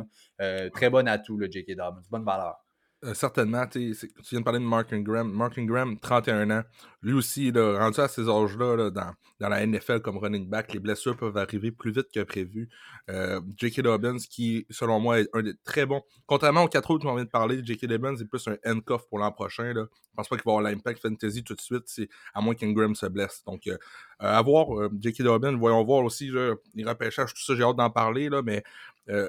très 0.72 0.90
bon 0.90 1.06
atout, 1.08 1.36
le 1.36 1.50
J.K. 1.50 1.76
Dobbins. 1.76 2.02
Bonne 2.10 2.24
valeur. 2.24 2.56
Euh, 3.02 3.14
certainement, 3.14 3.66
tu 3.66 3.94
viens 4.30 4.40
de 4.40 4.44
parler 4.44 4.58
de 4.58 4.64
Mark 4.64 4.92
Ingram. 4.92 5.32
Mark 5.32 5.56
Ingram, 5.56 5.98
31 5.98 6.50
ans. 6.50 6.62
Lui 7.00 7.14
aussi, 7.14 7.50
là, 7.50 7.78
rendu 7.78 7.98
à 7.98 8.08
ces 8.08 8.28
âges-là, 8.28 8.90
dans, 8.90 9.14
dans, 9.40 9.48
la 9.48 9.66
NFL 9.66 10.00
comme 10.00 10.18
running 10.18 10.46
back, 10.46 10.74
les 10.74 10.80
blessures 10.80 11.16
peuvent 11.16 11.38
arriver 11.38 11.70
plus 11.70 11.92
vite 11.92 12.08
que 12.14 12.22
prévu. 12.24 12.68
Euh, 13.08 13.40
J.K. 13.56 13.80
Dobbins, 13.80 14.18
qui, 14.18 14.66
selon 14.68 15.00
moi, 15.00 15.20
est 15.20 15.28
un 15.32 15.42
des 15.42 15.54
très 15.64 15.86
bons. 15.86 16.02
Contrairement 16.26 16.64
aux 16.64 16.68
quatre 16.68 16.90
autres 16.90 17.06
qu'on 17.06 17.14
vient 17.14 17.24
de 17.24 17.30
parler, 17.30 17.62
J.K. 17.64 17.86
Dobbins 17.86 18.16
est 18.16 18.26
plus 18.26 18.46
un 18.48 18.58
handcuff 18.66 19.08
pour 19.08 19.18
l'an 19.18 19.32
prochain. 19.32 19.72
Là. 19.72 19.86
Je 19.90 20.16
pense 20.16 20.28
pas 20.28 20.36
qu'il 20.36 20.44
va 20.44 20.52
avoir 20.52 20.62
l'impact 20.62 21.00
fantasy 21.00 21.42
tout 21.42 21.54
de 21.54 21.60
suite, 21.62 21.86
à 22.34 22.42
moins 22.42 22.54
qu'Ingram 22.54 22.94
se 22.94 23.06
blesse. 23.06 23.42
Donc, 23.46 23.66
euh, 23.66 23.78
à 24.20 24.42
voir, 24.42 24.66
J.K. 25.00 25.22
Dobbins, 25.22 25.56
voyons 25.56 25.82
voir 25.84 26.04
aussi 26.04 26.30
les 26.74 26.84
repêchages, 26.84 27.32
tout 27.32 27.42
ça, 27.42 27.54
j'ai 27.56 27.62
hâte 27.62 27.76
d'en 27.76 27.90
parler, 27.90 28.28
là, 28.28 28.42
mais 28.42 28.62
euh, 29.08 29.28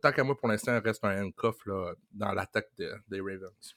tant 0.00 0.12
qu'à 0.12 0.24
moi, 0.24 0.36
pour 0.36 0.48
l'instant, 0.48 0.78
reste 0.84 1.04
un 1.04 1.24
handcuff 1.24 1.56
là, 1.66 1.94
dans 2.12 2.32
l'attaque 2.32 2.68
des 2.76 3.20
Ravens. 3.20 3.74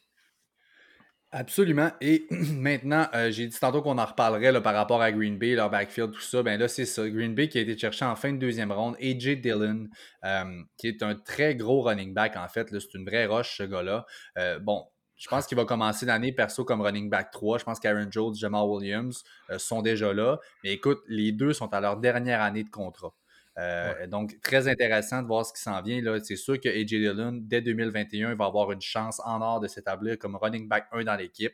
Absolument. 1.31 1.91
Et 2.01 2.27
maintenant, 2.31 3.07
euh, 3.13 3.31
j'ai 3.31 3.47
dit 3.47 3.59
tantôt 3.59 3.81
qu'on 3.81 3.97
en 3.97 4.05
reparlerait 4.05 4.61
par 4.61 4.73
rapport 4.73 5.01
à 5.01 5.11
Green 5.11 5.37
Bay, 5.37 5.55
leur 5.55 5.69
backfield, 5.69 6.11
tout 6.11 6.21
ça. 6.21 6.43
Ben 6.43 6.59
là, 6.59 6.67
c'est 6.67 6.85
ça. 6.85 7.09
Green 7.09 7.35
Bay 7.35 7.49
qui 7.49 7.57
a 7.57 7.61
été 7.61 7.77
cherché 7.77 8.05
en 8.05 8.15
fin 8.15 8.31
de 8.31 8.37
deuxième 8.37 8.71
ronde. 8.71 8.95
AJ 9.01 9.41
Dillon, 9.41 9.87
euh, 10.23 10.61
qui 10.77 10.87
est 10.87 11.03
un 11.03 11.15
très 11.15 11.55
gros 11.55 11.81
running 11.81 12.13
back, 12.13 12.37
en 12.37 12.47
fait. 12.47 12.69
C'est 12.71 12.93
une 12.93 13.05
vraie 13.05 13.25
roche, 13.25 13.57
ce 13.57 13.63
gars-là. 13.63 14.05
bon, 14.61 14.85
je 15.17 15.27
pense 15.27 15.47
qu'il 15.47 15.57
va 15.57 15.65
commencer 15.65 16.05
l'année 16.05 16.31
perso 16.31 16.65
comme 16.65 16.81
running 16.81 17.09
back 17.09 17.31
3. 17.31 17.59
Je 17.59 17.63
pense 17.63 17.79
qu'Aaron 17.79 18.07
Jones, 18.09 18.35
Jamal 18.35 18.65
Williams 18.65 19.23
sont 19.57 19.81
déjà 19.81 20.13
là. 20.13 20.39
Mais 20.63 20.73
écoute, 20.73 20.99
les 21.07 21.31
deux 21.31 21.53
sont 21.53 21.73
à 21.73 21.79
leur 21.79 21.97
dernière 21.97 22.41
année 22.41 22.63
de 22.63 22.69
contrat. 22.69 23.13
Euh, 23.57 24.07
donc, 24.07 24.39
très 24.41 24.67
intéressant 24.67 25.21
de 25.21 25.27
voir 25.27 25.45
ce 25.45 25.53
qui 25.53 25.61
s'en 25.61 25.81
vient. 25.81 26.01
C'est 26.23 26.35
sûr 26.35 26.59
que 26.59 26.67
AJ 26.67 26.85
Dillon, 26.85 27.39
dès 27.41 27.61
2021, 27.61 28.35
va 28.35 28.45
avoir 28.45 28.71
une 28.71 28.81
chance 28.81 29.21
en 29.23 29.41
or 29.41 29.59
de 29.59 29.67
s'établir 29.67 30.17
comme 30.17 30.35
running 30.35 30.67
back 30.67 30.87
1 30.91 31.03
dans 31.03 31.15
l'équipe. 31.15 31.53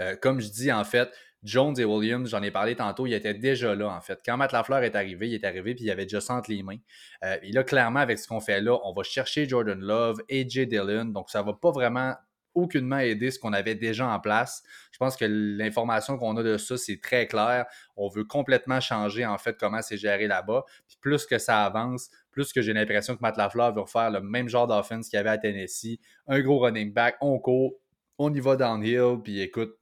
Euh, 0.00 0.16
comme 0.16 0.40
je 0.40 0.48
dis, 0.48 0.72
en 0.72 0.84
fait, 0.84 1.10
Jones 1.42 1.78
et 1.78 1.84
Williams, 1.84 2.28
j'en 2.28 2.42
ai 2.42 2.50
parlé 2.50 2.74
tantôt, 2.74 3.06
ils 3.06 3.14
étaient 3.14 3.34
déjà 3.34 3.74
là, 3.74 3.88
en 3.88 4.00
fait. 4.00 4.20
Quand 4.24 4.36
Matt 4.36 4.52
Lafleur 4.52 4.82
est 4.82 4.96
arrivé, 4.96 5.28
il 5.28 5.34
est 5.34 5.44
arrivé 5.44 5.74
puis 5.74 5.84
il 5.84 5.90
avait 5.90 6.06
déjà 6.06 6.18
entre 6.30 6.50
les 6.50 6.62
mains. 6.62 6.78
Euh, 7.24 7.36
et 7.42 7.52
là, 7.52 7.62
clairement, 7.62 8.00
avec 8.00 8.18
ce 8.18 8.26
qu'on 8.26 8.40
fait 8.40 8.60
là, 8.60 8.78
on 8.82 8.92
va 8.92 9.02
chercher 9.04 9.48
Jordan 9.48 9.78
Love, 9.78 10.18
AJ 10.30 10.66
Dillon. 10.66 11.06
Donc, 11.06 11.30
ça 11.30 11.40
ne 11.40 11.46
va 11.46 11.52
pas 11.54 11.70
vraiment 11.70 12.14
aucunement 12.56 12.98
aider 12.98 13.30
ce 13.30 13.38
qu'on 13.38 13.52
avait 13.52 13.74
déjà 13.76 14.08
en 14.08 14.18
place. 14.18 14.62
Je 14.90 14.98
pense 14.98 15.16
que 15.16 15.24
l'information 15.24 16.18
qu'on 16.18 16.36
a 16.36 16.42
de 16.42 16.56
ça, 16.56 16.76
c'est 16.76 17.00
très 17.00 17.26
clair. 17.26 17.66
On 17.96 18.08
veut 18.08 18.24
complètement 18.24 18.80
changer, 18.80 19.24
en 19.24 19.38
fait, 19.38 19.56
comment 19.58 19.82
c'est 19.82 19.98
géré 19.98 20.26
là-bas. 20.26 20.64
Plus 21.00 21.26
que 21.26 21.38
ça 21.38 21.64
avance, 21.64 22.08
plus 22.32 22.52
que 22.52 22.62
j'ai 22.62 22.72
l'impression 22.72 23.14
que 23.14 23.20
Matt 23.20 23.36
Lafleur 23.36 23.72
veut 23.74 23.82
refaire 23.82 24.10
le 24.10 24.20
même 24.20 24.48
genre 24.48 24.66
d'offense 24.66 25.08
qu'il 25.08 25.18
y 25.18 25.20
avait 25.20 25.30
à 25.30 25.38
Tennessee. 25.38 26.00
Un 26.26 26.40
gros 26.40 26.58
running 26.58 26.92
back, 26.92 27.16
on 27.20 27.38
court, 27.38 27.74
on 28.18 28.32
y 28.32 28.40
va 28.40 28.56
downhill, 28.56 29.18
puis 29.22 29.40
écoute, 29.40 29.76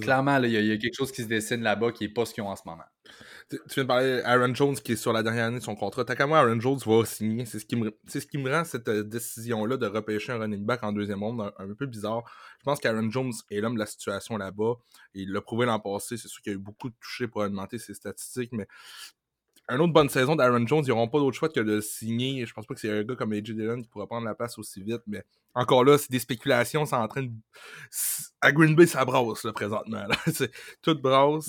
clairement, 0.00 0.38
il 0.42 0.50
y, 0.50 0.72
a 0.72 0.76
quelque 0.76 0.96
chose 0.96 1.12
qui 1.12 1.22
se 1.22 1.28
dessine 1.28 1.62
là-bas 1.62 1.92
qui 1.92 2.04
n'est 2.04 2.12
pas 2.12 2.24
ce 2.24 2.34
qu'ils 2.34 2.42
ont 2.42 2.48
en 2.48 2.56
ce 2.56 2.62
moment. 2.66 2.84
Tu, 3.48 3.58
viens 3.74 3.84
de 3.84 3.88
parler 3.88 4.20
Aaron 4.24 4.54
Jones 4.54 4.74
qui 4.74 4.92
est 4.92 4.96
sur 4.96 5.12
la 5.12 5.22
dernière 5.22 5.46
année 5.46 5.60
de 5.60 5.64
son 5.64 5.76
contrat. 5.76 6.04
T'as 6.04 6.16
qu'à 6.16 6.26
moi, 6.26 6.40
Aaron 6.40 6.58
Jones 6.60 6.80
va 6.84 7.04
signer. 7.04 7.46
C'est 7.46 7.60
ce 7.60 7.66
qui 7.66 7.76
me, 7.76 7.96
c'est 8.06 8.20
ce 8.20 8.26
qui 8.26 8.38
me 8.38 8.52
rend 8.52 8.64
cette 8.64 8.88
euh, 8.88 9.04
décision-là 9.04 9.76
de 9.76 9.86
repêcher 9.86 10.32
un 10.32 10.38
running 10.38 10.64
back 10.64 10.82
en 10.82 10.92
deuxième 10.92 11.22
ronde 11.22 11.52
un, 11.56 11.74
peu 11.74 11.86
bizarre. 11.86 12.24
Je 12.58 12.64
pense 12.64 12.80
qu'Aaron 12.80 13.08
Jones 13.10 13.32
est 13.50 13.60
l'homme 13.60 13.74
de 13.74 13.78
la 13.78 13.86
situation 13.86 14.36
là-bas. 14.36 14.74
Il 15.14 15.32
l'a 15.32 15.40
prouvé 15.40 15.66
l'an 15.66 15.78
passé. 15.78 16.16
C'est 16.16 16.28
sûr 16.28 16.42
qu'il 16.42 16.52
y 16.52 16.56
a 16.56 16.58
eu 16.58 16.62
beaucoup 16.62 16.88
de 16.88 16.96
touchés 17.00 17.28
pour 17.28 17.42
augmenter 17.42 17.78
ses 17.78 17.94
statistiques, 17.94 18.50
mais 18.52 18.66
une 19.68 19.80
autre 19.80 19.92
bonne 19.92 20.08
saison 20.08 20.36
d'Aaron 20.36 20.66
Jones, 20.66 20.82
ils 20.84 20.90
n'auront 20.90 21.08
pas 21.08 21.18
d'autre 21.18 21.36
choix 21.36 21.48
que 21.48 21.60
de 21.60 21.80
signer. 21.80 22.46
Je 22.46 22.52
pense 22.52 22.66
pas 22.66 22.74
que 22.74 22.80
c'est 22.80 22.90
un 22.90 23.02
gars 23.02 23.16
comme 23.16 23.32
AJ 23.32 23.50
Dillon 23.50 23.82
qui 23.82 23.88
pourra 23.88 24.06
prendre 24.06 24.26
la 24.26 24.34
place 24.34 24.58
aussi 24.58 24.82
vite, 24.82 25.02
mais 25.06 25.24
encore 25.56 25.84
là, 25.84 25.96
c'est 25.96 26.10
des 26.10 26.18
spéculations, 26.18 26.84
c'est 26.84 26.96
en 26.96 27.08
train 27.08 27.22
de. 27.22 27.30
À 28.42 28.52
Green 28.52 28.76
Bay, 28.76 28.86
ça 28.86 29.04
brasse 29.04 29.42
là, 29.42 29.52
présentement. 29.52 30.06
c'est 30.32 30.52
tout 30.82 31.00
brasse. 31.00 31.48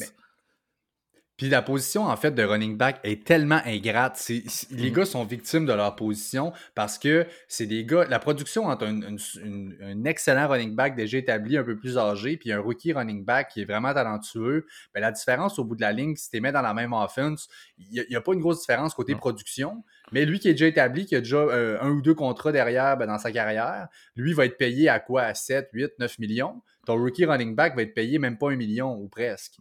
Puis 1.38 1.50
la 1.50 1.62
position, 1.62 2.06
en 2.06 2.18
fait, 2.18 2.32
de 2.32 2.42
running 2.44 2.78
back 2.78 3.00
est 3.04 3.24
tellement 3.24 3.62
ingrate. 3.64 4.28
les 4.28 4.90
mm. 4.90 4.94
gars 4.94 5.06
sont 5.06 5.24
victimes 5.24 5.68
de 5.68 5.74
leur 5.74 5.96
position 5.96 6.52
parce 6.74 6.98
que 6.98 7.28
c'est 7.48 7.68
des 7.68 7.86
gars. 7.86 8.06
La 8.06 8.18
production 8.18 8.66
entre 8.66 8.88
un, 8.88 10.06
excellent 10.06 10.48
running 10.48 10.76
back 10.76 10.96
déjà 10.96 11.20
établi, 11.20 11.56
un 11.56 11.64
peu 11.64 11.78
plus 11.78 12.00
âgé, 12.00 12.38
puis 12.38 12.52
un 12.52 12.60
rookie 12.60 12.92
running 12.92 13.24
back 13.24 13.50
qui 13.50 13.62
est 13.62 13.66
vraiment 13.66 13.94
talentueux, 13.94 14.66
ben, 14.96 15.02
la 15.02 15.12
différence 15.12 15.60
au 15.60 15.64
bout 15.64 15.76
de 15.76 15.82
la 15.82 15.92
ligne, 15.92 16.16
si 16.16 16.32
tu 16.32 16.42
mets 16.42 16.52
dans 16.52 16.64
la 16.64 16.74
même 16.74 16.94
offense, 16.94 17.48
il 17.78 18.04
n'y 18.10 18.16
a, 18.16 18.22
pas 18.22 18.34
une 18.34 18.40
grosse 18.40 18.62
différence 18.62 18.96
côté 18.96 19.14
production. 19.14 19.84
Mais 20.12 20.26
lui 20.26 20.40
qui 20.40 20.48
est 20.48 20.54
déjà 20.54 20.66
établi, 20.66 21.06
qui 21.06 21.16
a 21.16 21.20
déjà 21.20 21.38
euh, 21.38 21.78
un 21.82 21.92
ou 21.92 22.02
deux 22.02 22.16
contrats 22.16 22.52
derrière 22.52 22.98
ben, 22.98 23.06
dans 23.06 23.20
sa 23.20 23.32
carrière, 23.32 23.90
lui 24.16 24.34
va 24.34 24.46
être 24.46 24.58
payé 24.58 24.90
à 24.90 25.00
quoi? 25.00 25.22
À 25.22 25.36
7, 25.36 25.70
8, 25.72 25.92
9 26.00 26.18
millions. 26.18 26.64
Ton 26.88 26.96
rookie 26.96 27.26
running 27.26 27.54
back 27.54 27.76
va 27.76 27.84
être 27.84 27.94
payé 27.94 28.18
même 28.18 28.40
pas 28.40 28.50
un 28.50 28.56
million 28.56 28.96
ou 28.96 29.08
presque. 29.08 29.58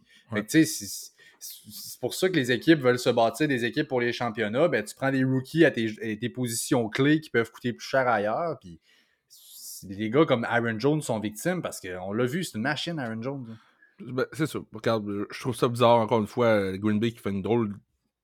tu 0.47 0.65
sais, 0.65 1.11
c'est 1.39 1.99
pour 1.99 2.13
ça 2.13 2.29
que 2.29 2.35
les 2.35 2.51
équipes 2.51 2.79
veulent 2.79 2.99
se 2.99 3.09
bâtir 3.09 3.47
des 3.47 3.65
équipes 3.65 3.87
pour 3.87 4.01
les 4.01 4.13
championnats. 4.13 4.67
Ben, 4.67 4.83
tu 4.83 4.95
prends 4.95 5.11
des 5.11 5.23
rookies 5.23 5.65
à 5.65 5.71
tes, 5.71 6.29
positions 6.29 6.89
clés 6.89 7.19
qui 7.21 7.29
peuvent 7.29 7.51
coûter 7.51 7.73
plus 7.73 7.85
cher 7.85 8.07
ailleurs. 8.07 8.57
Puis 8.59 8.79
les 9.83 10.09
gars 10.09 10.25
comme 10.25 10.43
Aaron 10.45 10.79
Jones 10.79 11.01
sont 11.01 11.19
victimes 11.19 11.61
parce 11.61 11.79
qu'on 11.79 12.13
l'a 12.13 12.25
vu, 12.25 12.43
c'est 12.43 12.57
une 12.57 12.63
machine, 12.63 12.99
Aaron 12.99 13.21
Jones. 13.21 13.57
Ben, 13.99 14.25
c'est. 14.33 14.47
Regarde, 14.73 15.25
je 15.31 15.39
trouve 15.39 15.55
ça 15.55 15.67
bizarre, 15.67 15.97
encore 15.97 16.19
une 16.19 16.27
fois, 16.27 16.77
Green 16.77 16.99
Bay 16.99 17.11
qui 17.11 17.19
fait 17.19 17.31
une 17.31 17.41
drôle 17.41 17.75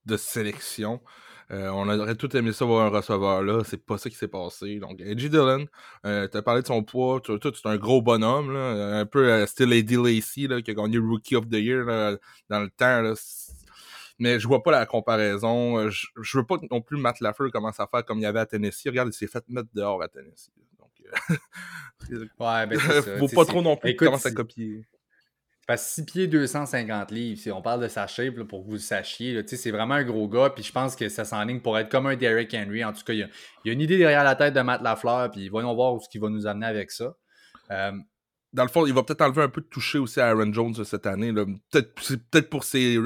de 0.05 0.17
sélection. 0.17 1.01
Euh, 1.51 1.69
on 1.69 1.87
aurait 1.87 2.15
tout 2.15 2.35
aimé 2.35 2.51
ça 2.53 2.65
voir 2.65 2.85
un 2.85 2.89
receveur 2.89 3.43
là, 3.43 3.63
c'est 3.65 3.83
pas 3.83 3.97
ça 3.97 4.09
qui 4.09 4.15
s'est 4.15 4.27
passé. 4.27 4.79
Donc, 4.79 5.01
Edgy 5.01 5.29
Dillon, 5.29 5.65
euh, 6.05 6.27
tu 6.27 6.37
as 6.37 6.41
parlé 6.41 6.61
de 6.61 6.67
son 6.67 6.83
poids, 6.83 7.19
tout, 7.21 7.39
c'est 7.41 7.67
un 7.67 7.77
gros 7.77 8.01
bonhomme, 8.01 8.53
là, 8.53 8.99
un 8.99 9.05
peu 9.05 9.29
euh, 9.29 9.45
style 9.45 9.73
Eddie 9.73 9.97
Lacey 9.97 10.47
là, 10.47 10.61
qui 10.61 10.71
a 10.71 10.73
gagné 10.73 10.97
Rookie 10.97 11.35
of 11.35 11.49
the 11.49 11.55
Year 11.55 11.85
dans 12.49 12.59
le 12.59 12.69
temps. 12.69 13.01
Là, 13.01 13.13
mais 14.19 14.39
je 14.39 14.47
vois 14.47 14.63
pas 14.63 14.71
la 14.71 14.85
comparaison. 14.85 15.77
Euh, 15.77 15.89
je, 15.89 16.07
je 16.21 16.37
veux 16.37 16.45
pas 16.45 16.55
non 16.71 16.81
plus 16.81 16.97
Matt 16.97 17.19
Lafleur 17.19 17.51
commence 17.51 17.79
à 17.79 17.87
faire 17.87 18.05
comme 18.05 18.19
il 18.19 18.23
y 18.23 18.25
avait 18.25 18.39
à 18.39 18.45
Tennessee. 18.45 18.87
Regarde, 18.87 19.09
il 19.09 19.13
s'est 19.13 19.27
fait 19.27 19.43
mettre 19.49 19.69
dehors 19.73 20.01
à 20.01 20.07
Tennessee. 20.07 20.51
Donc, 20.79 20.91
ouais, 22.09 22.67
ben 22.67 22.79
c'est 22.79 23.01
ça. 23.01 23.17
Faut 23.17 23.27
pas 23.27 23.45
trop 23.45 23.61
non 23.61 23.75
plus 23.75 23.95
commencer 23.95 24.29
à 24.29 24.31
copier. 24.31 24.85
Parce 25.65 25.87
6 25.93 26.05
pieds 26.05 26.27
250 26.27 27.11
livres, 27.11 27.39
si 27.39 27.49
on 27.51 27.61
parle 27.61 27.81
de 27.81 27.87
sa 27.87 28.05
shape 28.05 28.41
pour 28.43 28.63
que 28.63 28.67
vous 28.67 28.73
le 28.73 28.79
sachiez, 28.79 29.41
c'est 29.47 29.71
vraiment 29.71 29.93
un 29.93 30.03
gros 30.03 30.27
gars, 30.27 30.49
puis 30.49 30.63
je 30.63 30.71
pense 30.73 30.95
que 30.95 31.07
ça 31.07 31.23
s'enligne 31.23 31.61
pour 31.61 31.77
être 31.77 31.89
comme 31.89 32.05
un 32.07 32.17
Derrick 32.17 32.53
Henry. 32.53 32.83
En 32.83 32.91
tout 32.91 33.03
cas, 33.05 33.13
il 33.13 33.19
y, 33.65 33.69
a, 33.69 33.73
une 33.73 33.79
idée 33.79 33.97
derrière 33.97 34.25
la 34.25 34.35
tête 34.35 34.53
de 34.53 34.59
Matt 34.59 34.81
Lafleur, 34.81 35.31
puis 35.31 35.47
voyons 35.47 35.73
voir 35.73 35.93
où 35.93 36.01
ce 36.01 36.09
qu'il 36.09 36.19
va 36.19 36.29
nous 36.29 36.47
amener 36.47 36.65
avec 36.65 36.91
ça. 36.91 37.15
Euh, 37.71 37.93
Dans 38.51 38.63
le 38.63 38.69
fond, 38.69 38.85
il 38.85 38.93
va 38.93 39.03
peut-être 39.03 39.21
enlever 39.21 39.43
un 39.43 39.49
peu 39.49 39.61
de 39.61 39.67
toucher 39.67 39.99
aussi 39.99 40.19
à 40.19 40.27
Aaron 40.27 40.51
Jones 40.51 40.83
cette 40.83 41.07
année. 41.07 41.31
Peut-être 41.31 41.93
peut 42.29 42.41
pour 42.41 42.65
ces 42.65 42.97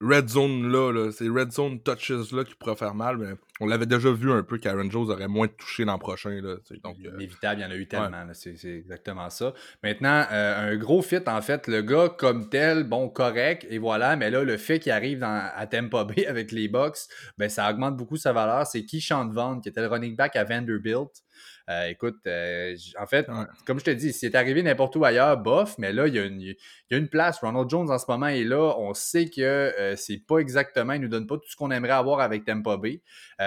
red 0.00 0.28
zone 0.28 0.70
là, 0.70 1.10
ces 1.10 1.28
red 1.28 1.52
zone 1.52 1.80
touches 1.80 2.32
là 2.32 2.44
qui 2.44 2.54
pourraient 2.54 2.76
faire 2.76 2.94
mal, 2.94 3.16
mais 3.16 3.34
on 3.60 3.66
l'avait 3.66 3.86
déjà 3.86 4.10
vu 4.12 4.30
un 4.30 4.42
peu 4.42 4.58
qu'Aaron 4.58 4.90
Jones 4.90 5.10
aurait 5.10 5.28
moins 5.28 5.48
touché 5.48 5.84
l'an 5.84 5.98
prochain. 5.98 6.40
Là, 6.42 6.56
donc, 6.84 6.96
euh, 7.04 7.10
Inévitable, 7.14 7.60
il 7.60 7.64
y 7.64 7.66
en 7.66 7.70
a 7.70 7.76
eu 7.76 7.86
tellement. 7.86 8.26
C'est 8.32 8.54
exactement 8.64 9.30
ça. 9.30 9.54
Maintenant, 9.82 10.24
euh, 10.30 10.72
un 10.72 10.76
gros 10.76 11.02
fit, 11.02 11.20
en 11.26 11.42
fait, 11.42 11.66
le 11.66 11.82
gars 11.82 12.08
comme 12.08 12.48
tel, 12.48 12.84
bon, 12.84 13.08
correct, 13.08 13.66
et 13.68 13.78
voilà, 13.78 14.16
mais 14.16 14.30
là, 14.30 14.44
le 14.44 14.56
fait 14.56 14.78
qu'il 14.78 14.92
arrive 14.92 15.22
à 15.22 15.66
Tampa 15.66 16.04
Bay 16.04 16.26
avec 16.28 16.52
les 16.52 16.68
Bucks, 16.68 16.98
ben, 17.36 17.48
ça 17.48 17.68
augmente 17.70 17.96
beaucoup 17.96 18.16
sa 18.16 18.32
valeur. 18.32 18.66
C'est 18.66 18.84
Keyshawn 18.84 19.32
Vaughn, 19.32 19.60
qui 19.60 19.68
était 19.68 19.80
le 19.80 19.88
running 19.88 20.16
back 20.16 20.36
à 20.36 20.44
Vanderbilt. 20.44 21.22
Euh, 21.68 21.88
écoute, 21.88 22.16
euh, 22.26 22.74
en 22.98 23.06
fait, 23.06 23.28
comme 23.66 23.78
je 23.78 23.84
te 23.84 23.90
dis, 23.90 24.12
s'il 24.14 24.30
est 24.30 24.34
arrivé 24.34 24.62
n'importe 24.62 24.96
où 24.96 25.04
ailleurs, 25.04 25.36
bof, 25.36 25.76
mais 25.76 25.92
là, 25.92 26.06
il 26.06 26.14
y, 26.14 26.18
a 26.18 26.24
une, 26.24 26.54
une, 26.90 27.08
place. 27.08 27.40
Ronald 27.40 27.68
Jones 27.68 27.90
en 27.90 27.98
ce 27.98 28.06
moment 28.08 28.28
est 28.28 28.44
là. 28.44 28.74
On 28.78 28.94
sait 28.94 29.28
que 29.28 29.42
euh, 29.42 29.94
c'est 29.94 30.16
pas 30.26 30.38
exactement, 30.38 30.94
il 30.94 31.02
nous 31.02 31.08
donne 31.08 31.26
pas 31.26 31.36
tout 31.36 31.48
ce 31.48 31.56
qu'on 31.56 31.70
aimerait 31.70 31.92
avoir 31.92 32.20
avec 32.20 32.46
Tampa 32.46 32.78
Bay. 32.78 33.02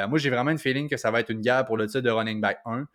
Moi, 0.07 0.19
j'ai 0.19 0.29
vraiment 0.29 0.51
une 0.51 0.57
feeling 0.57 0.89
que 0.89 0.97
ça 0.97 1.11
va 1.11 1.19
être 1.19 1.29
une 1.29 1.41
guerre 1.41 1.65
pour 1.65 1.77
le 1.77 1.87
titre 1.87 2.01
de 2.01 2.09
running 2.09 2.41
back 2.41 2.59
1. 2.65 2.85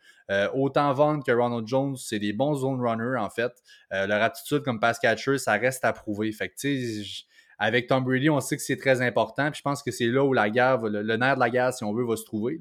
autant 0.55 0.93
Vaughn 0.93 1.23
que 1.23 1.33
Ronald 1.33 1.67
Jones, 1.67 1.97
c'est 1.97 2.19
des 2.19 2.33
bons 2.33 2.55
zone 2.57 2.81
runners, 2.81 3.19
en 3.19 3.31
fait. 3.31 3.53
leur 3.91 4.23
attitude 4.23 4.63
comme 4.63 4.81
pass 4.81 4.99
catcher, 4.99 5.39
ça 5.39 5.53
reste 5.53 5.85
à 5.85 5.93
prouver. 5.93 6.33
Fait 6.33 6.49
que, 6.49 6.55
tu 6.57 7.03
sais, 7.03 7.27
avec 7.59 7.87
Tom 7.87 8.05
Brady, 8.05 8.29
on 8.29 8.41
sait 8.41 8.57
que 8.57 8.63
c'est 8.63 8.77
très 8.77 9.01
important. 9.01 9.51
Puis 9.51 9.59
je 9.59 9.63
pense 9.63 9.83
que 9.83 9.91
c'est 9.91 10.07
là 10.07 10.25
où 10.25 10.33
la 10.33 10.51
guerre, 10.51 10.79
le, 10.83 11.17
nerf 11.17 11.37
de 11.37 11.41
la 11.41 11.51
guerre, 11.51 11.73
si 11.73 11.85
on 11.85 11.95
veut, 11.95 12.05
va 12.05 12.17
se 12.17 12.25
trouver. 12.25 12.61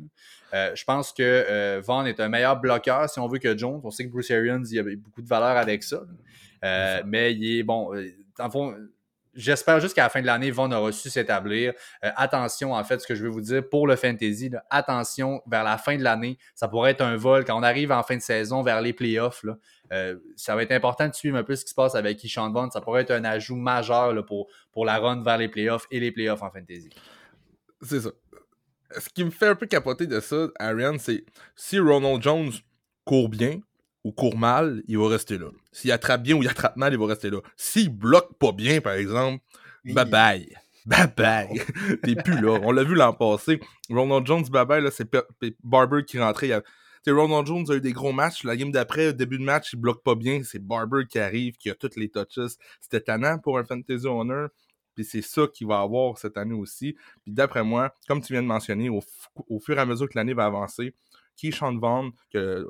Euh, 0.54 0.74
je 0.74 0.84
pense 0.86 1.12
que 1.12 1.22
euh, 1.22 1.82
Vaughn 1.84 2.08
est 2.08 2.20
un 2.20 2.30
meilleur 2.30 2.60
bloqueur, 2.60 3.10
si 3.10 3.20
on 3.20 3.28
veut, 3.28 3.40
que 3.40 3.58
Jones. 3.58 3.82
On 3.84 3.92
sait 3.92 4.06
que 4.06 4.12
Bruce 4.12 4.32
Arians, 4.32 4.64
il 4.64 4.76
y 4.76 4.80
a 4.80 4.84
beaucoup 4.84 5.22
de 5.22 5.28
valeur 5.28 5.58
avec 5.58 5.84
ça. 5.84 6.02
Euh, 6.64 7.02
mais 7.06 7.34
il 7.34 7.60
est 7.60 7.64
bon. 7.64 7.92
En 8.40 8.50
fond, 8.50 8.76
J'espère 9.36 9.82
juste 9.82 9.94
qu'à 9.94 10.04
la 10.04 10.10
fin 10.10 10.22
de 10.22 10.26
l'année, 10.26 10.50
Vaughn 10.50 10.74
aura 10.74 10.92
su 10.92 11.10
s'établir. 11.10 11.74
attention, 12.02 12.74
en 12.74 12.84
fait, 12.84 13.00
ce 13.02 13.08
que 13.08 13.16
je 13.16 13.24
veux 13.24 13.30
vous 13.30 13.42
dire 13.42 13.68
pour 13.68 13.86
le 13.86 13.98
fantasy, 13.98 14.50
attention, 14.70 15.42
vers 15.46 15.64
la 15.64 15.78
fin 15.78 15.98
de 15.98 16.04
l'année, 16.04 16.38
ça 16.54 16.70
pourrait 16.70 16.92
être 16.92 17.02
un 17.02 17.18
vol. 17.18 17.44
Quand 17.44 17.60
on 17.60 17.64
arrive 17.64 17.92
en 17.92 18.02
fin 18.02 18.16
de 18.16 18.22
saison 18.22 18.64
vers 18.64 18.82
les 18.82 18.94
playoffs, 18.94 19.46
euh, 19.92 20.16
ça 20.38 20.56
va 20.56 20.64
être 20.64 20.72
important 20.72 21.08
de 21.08 21.14
suivre 21.14 21.38
un 21.38 21.44
peu 21.44 21.56
ce 21.56 21.66
qui 21.66 21.72
se 21.72 21.76
passe 21.76 21.96
avec 21.96 22.18
Keyshawn 22.18 22.54
Vaughn. 22.54 22.72
Ça 22.72 22.80
pourrait 22.80 23.02
être 23.02 23.12
un 23.12 23.26
ajout 23.26 23.58
majeur 23.58 24.26
pour, 24.26 24.48
pour 24.72 24.86
la 24.86 24.98
run 25.00 25.22
vers 25.22 25.38
les 25.38 25.50
playoffs 25.50 25.86
et 25.92 26.00
les 26.00 26.12
playoffs 26.12 26.42
en 26.42 26.50
fantasy. 26.50 26.90
C'est 27.82 28.00
ça. 28.00 28.12
Ce 28.98 29.10
qui 29.10 29.24
me 29.26 29.32
fait 29.32 29.48
un 29.48 29.56
peu 29.56 29.66
capoter 29.66 30.08
de 30.08 30.20
ça, 30.20 30.48
Ariane, 30.60 31.00
c'est 31.00 31.26
si 31.56 31.80
Ronald 31.80 32.22
Jones 32.22 32.52
court 33.04 33.30
bien 33.30 33.60
ou 34.06 34.12
court 34.12 34.38
mal, 34.38 34.84
il 34.88 35.00
va 35.00 35.10
rester 35.10 35.40
là. 35.40 35.48
S'il 35.72 35.92
attrape 35.92 36.22
bien 36.22 36.36
ou 36.36 36.44
il 36.44 36.48
attrape 36.48 36.78
mal, 36.78 36.94
il 36.94 37.00
va 37.00 37.08
rester 37.08 37.32
là. 37.32 37.40
S'il 37.58 37.90
bloque 37.90 38.38
pas 38.38 38.52
bien, 38.52 38.80
par 38.80 38.94
exemple, 38.94 39.44
bye 39.84 40.06
bye. 40.06 40.56
Bye 40.86 41.12
bye. 41.18 41.62
T'es 42.04 42.14
plus 42.14 42.40
là. 42.40 42.60
On 42.62 42.72
l'a 42.72 42.84
vu 42.84 42.94
l'an 42.94 43.14
passé. 43.14 43.60
Ronald 43.90 44.28
Jones, 44.28 44.44
bye 44.52 44.64
bye, 44.64 44.88
c'est 44.92 45.10
Barber 45.64 46.06
qui 46.06 46.20
rentrait. 46.20 46.52
Il 47.08 47.14
Ronald 47.14 47.48
Jones 47.48 47.66
a 47.70 47.74
eu 47.74 47.82
des 47.82 47.94
gros 47.94 48.12
matchs. 48.12 48.44
La 48.44 48.56
game 48.56 48.72
d'après, 48.72 49.12
début 49.12 49.40
de 49.40 49.44
match, 49.44 49.74
il 49.74 49.80
bloque 49.80 50.04
pas 50.04 50.14
bien. 50.14 50.44
C'est 50.44 50.60
Barber 50.60 51.06
qui 51.10 51.18
arrive, 51.18 51.58
qui 51.58 51.72
a 51.72 51.76
toutes 51.76 51.96
les 51.96 52.10
touches. 52.10 52.54
C'était 52.80 53.02
tannant 53.02 53.40
pour 53.40 53.58
un 53.58 53.66
Fantasy 53.66 54.06
Owner. 54.06 54.46
Puis 54.94 55.04
c'est 55.04 55.24
ça 55.24 55.48
qu'il 55.52 55.68
va 55.68 55.82
avoir 55.82 56.20
cette 56.20 56.38
année 56.38 56.54
aussi. 56.54 56.96
Puis 57.24 57.32
d'après 57.34 57.64
moi, 57.64 57.94
comme 58.08 58.22
tu 58.22 58.34
viens 58.34 58.44
de 58.44 58.48
mentionner, 58.48 58.90
au, 58.90 59.02
fur 59.60 59.78
et 59.78 59.82
à 59.82 59.86
mesure 59.86 60.08
que 60.08 60.18
l'année 60.18 60.36
va 60.36 60.46
avancer, 60.46 60.94
Keyshawn 61.38 61.80
Vaughn, 61.80 62.12
que 62.32 62.68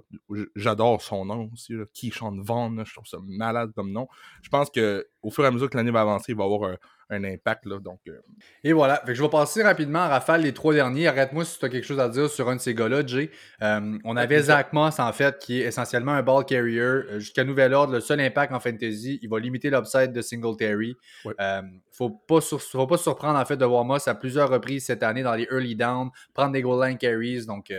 j'adore 0.56 1.01
son 1.01 1.25
nom 1.25 1.49
aussi, 1.54 1.73
là, 1.73 1.86
Keyshawn 1.93 2.41
Vaughn, 2.41 2.84
je 2.86 2.93
trouve 2.93 3.08
ça 3.08 3.17
malade 3.23 3.71
comme 3.75 3.91
nom. 3.91 4.08
Je 4.41 4.49
pense 4.49 4.69
qu'au 4.69 5.30
fur 5.30 5.43
et 5.43 5.47
à 5.47 5.51
mesure 5.51 5.69
que 5.69 5.78
l'année 5.78 5.91
va 5.91 6.01
avancer, 6.01 6.32
il 6.32 6.38
va 6.38 6.45
avoir 6.45 6.71
un, 6.71 6.78
un 7.10 7.23
impact. 7.23 7.65
Là, 7.65 7.80
donc, 7.80 7.99
euh. 8.08 8.19
Et 8.63 8.73
voilà. 8.73 9.01
je 9.08 9.21
vais 9.21 9.30
passer 9.30 9.63
rapidement 9.63 9.99
à 9.99 10.08
Rafale 10.08 10.41
les 10.41 10.54
trois 10.54 10.73
derniers. 10.73 11.08
Arrête-moi 11.08 11.45
si 11.45 11.60
tu 11.60 11.65
as 11.65 11.69
quelque 11.69 11.86
chose 11.86 11.99
à 11.99 12.10
dire 12.10 12.30
sur 12.30 12.49
un 12.49 12.56
de 12.56 12.62
ces 12.62 12.73
gars-là, 12.73 13.06
Jay. 13.06 13.30
Euh, 13.62 13.97
on 14.04 14.17
avait 14.17 14.41
Zach 14.43 14.73
Moss, 14.73 14.99
en 14.99 15.12
fait, 15.13 15.38
qui 15.39 15.62
est 15.62 15.65
essentiellement 15.65 16.13
un 16.13 16.23
ball 16.23 16.45
carrier. 16.45 16.80
Euh, 16.80 17.19
jusqu'à 17.19 17.43
nouvel 17.43 17.73
ordre, 17.73 17.93
le 17.93 17.99
seul 17.99 18.19
impact 18.19 18.54
en 18.54 18.60
fantasy, 18.60 19.19
il 19.21 19.30
va 19.30 19.39
limiter 19.39 19.69
l'upside 19.69 20.12
de 20.12 20.21
Singletary. 20.21 20.95
Il 21.25 21.30
ne 21.30 21.62
faut, 21.91 22.10
pas 22.10 22.41
faut 22.41 22.88
pas 22.88 22.97
surprendre, 22.97 23.39
en 23.39 23.45
fait, 23.45 23.58
de 23.58 23.65
voir 23.65 23.86
Moss 23.86 24.08
à 24.08 24.15
plusieurs 24.15 24.49
reprises 24.49 24.86
cette 24.86 25.04
année 25.04 25.23
dans 25.23 25.36
les 25.36 25.47
early 25.51 25.75
downs, 25.75 26.10
prendre 26.34 26.51
des 26.51 26.62
goal 26.62 26.86
line 26.86 26.97
carries. 26.97 27.45
Donc, 27.45 27.71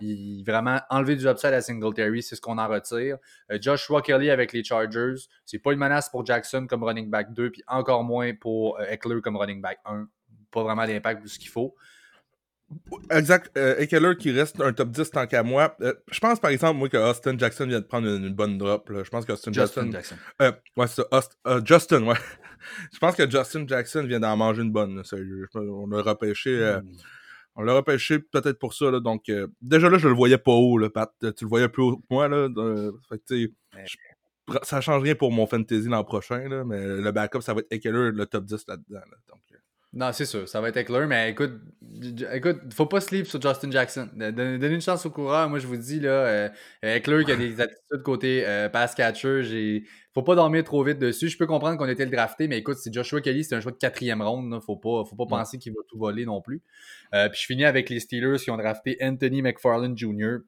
il, 0.00 0.42
vraiment 0.44 0.80
enlever 0.90 1.16
du 1.16 1.26
upside 1.28 1.52
à 1.52 1.60
Singletary, 1.60 2.22
c'est 2.22 2.36
ce 2.36 2.40
qu'on 2.40 2.58
en 2.58 2.68
retire. 2.68 3.18
Euh, 3.50 3.58
Joshua 3.60 4.02
Kelly 4.02 4.30
avec 4.30 4.52
les 4.52 4.64
Chargers, 4.64 5.14
c'est 5.44 5.58
pas 5.58 5.72
une 5.72 5.78
menace 5.78 6.08
pour 6.08 6.24
Jackson 6.24 6.66
comme 6.68 6.82
running 6.82 7.10
back 7.10 7.32
2, 7.32 7.50
puis 7.50 7.62
encore 7.66 8.04
moins 8.04 8.32
pour 8.34 8.78
euh, 8.78 8.84
Eckler 8.88 9.20
comme 9.20 9.36
running 9.36 9.60
back 9.60 9.78
1. 9.84 10.08
Pas 10.50 10.62
vraiment 10.62 10.86
d'impact 10.86 11.22
de 11.22 11.28
ce 11.28 11.38
qu'il 11.38 11.48
faut. 11.48 11.74
Exact. 13.10 13.50
Euh, 13.58 13.76
Eckler 13.76 14.16
qui 14.18 14.30
reste 14.30 14.58
un 14.60 14.72
top 14.72 14.90
10 14.90 15.10
tant 15.10 15.26
qu'à 15.26 15.42
moi. 15.42 15.76
je 16.10 16.20
pense 16.20 16.40
par 16.40 16.50
exemple, 16.50 16.78
moi, 16.78 16.88
que 16.88 16.96
Austin 16.96 17.36
Jackson 17.36 17.66
vient 17.66 17.80
de 17.80 17.84
prendre 17.84 18.08
une, 18.08 18.32
bonne 18.32 18.56
drop. 18.56 18.90
Je 18.90 19.10
pense 19.10 19.26
que 19.26 19.32
Austin 19.32 19.52
Justin 19.52 19.90
Jackson. 19.90 20.16
ouais, 20.40 20.86
c'est 20.86 21.02
ça. 21.10 21.60
Justin, 21.64 22.04
ouais. 22.04 22.16
je 22.94 22.98
pense 22.98 23.14
que 23.14 23.28
Justin 23.28 23.66
Jackson 23.66 24.04
vient 24.04 24.20
d'en 24.20 24.36
manger 24.38 24.62
une 24.62 24.72
bonne. 24.72 25.02
On 25.54 25.86
l'a 25.86 26.00
repêché. 26.00 26.80
Hmm. 26.82 26.88
On 27.54 27.62
l'a 27.62 27.74
repêché 27.74 28.18
peut-être 28.18 28.58
pour 28.58 28.74
ça. 28.74 28.90
Là, 28.90 29.00
donc, 29.00 29.28
euh, 29.28 29.46
déjà 29.60 29.90
là, 29.90 29.98
je 29.98 30.08
le 30.08 30.14
voyais 30.14 30.38
pas 30.38 30.52
haut, 30.52 30.78
là, 30.78 30.88
Pat. 30.88 31.12
Tu 31.20 31.44
le 31.44 31.48
voyais 31.48 31.68
plus 31.68 31.82
haut 31.82 31.96
que 31.96 32.02
moi. 32.10 32.28
Là, 32.28 32.48
fait 33.08 33.50
ça 34.62 34.80
change 34.80 35.02
rien 35.02 35.14
pour 35.14 35.32
mon 35.32 35.46
fantasy 35.46 35.88
l'an 35.88 36.04
prochain, 36.04 36.48
là, 36.48 36.64
mais 36.64 36.84
le 36.84 37.12
backup, 37.12 37.40
ça 37.40 37.54
va 37.54 37.60
être 37.60 37.72
Eckler, 37.72 38.10
le 38.12 38.26
top 38.26 38.44
10 38.44 38.64
là-dedans. 38.68 39.00
donc, 39.28 39.40
euh. 39.51 39.51
Non, 39.94 40.10
c'est 40.12 40.24
sûr, 40.24 40.48
ça 40.48 40.60
va 40.60 40.70
être 40.70 40.78
Eckler, 40.78 41.06
mais 41.06 41.30
écoute, 41.30 41.52
écoute, 42.32 42.60
faut 42.72 42.86
pas 42.86 43.00
sleep 43.02 43.26
sur 43.26 43.40
Justin 43.42 43.70
Jackson. 43.70 44.08
Donnez 44.14 44.74
une 44.74 44.80
chance 44.80 45.04
au 45.04 45.10
coureur. 45.10 45.50
Moi, 45.50 45.58
je 45.58 45.66
vous 45.66 45.76
dis, 45.76 46.00
là, 46.00 46.10
euh, 46.10 46.48
Eckler 46.82 47.24
qui 47.24 47.32
a 47.32 47.36
des 47.36 47.60
attitudes 47.60 48.02
côté 48.02 48.68
pass 48.72 48.94
catcher, 48.94 49.42
j'ai 49.42 49.84
faut 50.14 50.22
pas 50.22 50.34
dormir 50.34 50.62
trop 50.64 50.84
vite 50.84 50.98
dessus. 50.98 51.28
Je 51.28 51.38
peux 51.38 51.46
comprendre 51.46 51.78
qu'on 51.78 51.88
était 51.88 52.04
le 52.04 52.10
drafté, 52.10 52.46
mais 52.46 52.58
écoute, 52.58 52.76
c'est 52.78 52.92
Joshua 52.92 53.20
Kelly, 53.20 53.44
c'est 53.44 53.54
un 53.54 53.60
choix 53.60 53.72
de 53.72 53.78
quatrième 53.78 54.20
ronde. 54.20 54.60
Faut 54.62 54.76
pas, 54.76 55.04
faut 55.04 55.16
pas 55.16 55.26
penser 55.26 55.58
qu'il 55.58 55.72
va 55.72 55.80
tout 55.88 55.98
voler 55.98 56.26
non 56.26 56.42
plus. 56.42 56.62
Euh, 57.14 57.28
puis 57.28 57.40
je 57.40 57.46
finis 57.46 57.64
avec 57.64 57.88
les 57.88 58.00
Steelers 58.00 58.36
qui 58.38 58.50
ont 58.50 58.56
drafté 58.56 58.98
Anthony 59.00 59.40
McFarland 59.40 59.96
Jr. 59.96 60.38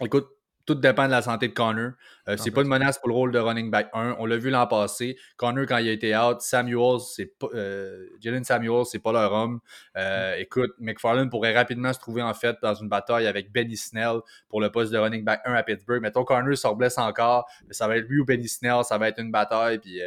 Écoute, 0.00 0.28
tout 0.74 0.80
dépend 0.80 1.06
de 1.06 1.10
la 1.10 1.22
santé 1.22 1.48
de 1.48 1.52
Connor. 1.52 1.92
Euh, 2.28 2.36
c'est 2.36 2.52
pas 2.52 2.62
une 2.62 2.68
menace 2.68 2.98
pour 2.98 3.08
le 3.08 3.14
rôle 3.14 3.32
de 3.32 3.38
running 3.40 3.70
back 3.72 3.90
1. 3.92 4.16
On 4.20 4.26
l'a 4.26 4.36
vu 4.36 4.50
l'an 4.50 4.68
passé. 4.68 5.16
Connor, 5.36 5.66
quand 5.66 5.78
il 5.78 5.88
a 5.88 5.92
été 5.92 6.16
out, 6.16 6.40
Samuels, 6.40 7.00
c'est 7.00 7.26
pas. 7.26 7.48
Euh, 7.54 8.06
Jalen 8.20 8.44
Samuels, 8.44 8.84
c'est 8.84 9.00
pas 9.00 9.10
leur 9.10 9.32
homme. 9.32 9.58
Euh, 9.96 10.36
mm. 10.36 10.40
Écoute, 10.40 10.70
McFarland 10.78 11.28
pourrait 11.28 11.56
rapidement 11.56 11.92
se 11.92 11.98
trouver 11.98 12.22
en 12.22 12.34
fait 12.34 12.56
dans 12.62 12.74
une 12.74 12.88
bataille 12.88 13.26
avec 13.26 13.50
Benny 13.50 13.76
Snell 13.76 14.20
pour 14.48 14.60
le 14.60 14.70
poste 14.70 14.92
de 14.92 14.98
running 14.98 15.24
back 15.24 15.40
1 15.44 15.54
à 15.54 15.62
Pittsburgh. 15.64 16.00
Mettons 16.00 16.24
Connor 16.24 16.56
se 16.56 16.72
blesse 16.74 16.98
encore, 16.98 17.50
ça 17.70 17.88
va 17.88 17.96
être 17.96 18.06
lui 18.06 18.20
ou 18.20 18.24
Benny 18.24 18.48
Snell, 18.48 18.84
ça 18.84 18.96
va 18.96 19.08
être 19.08 19.20
une 19.20 19.32
bataille. 19.32 19.80
Puis 19.80 20.00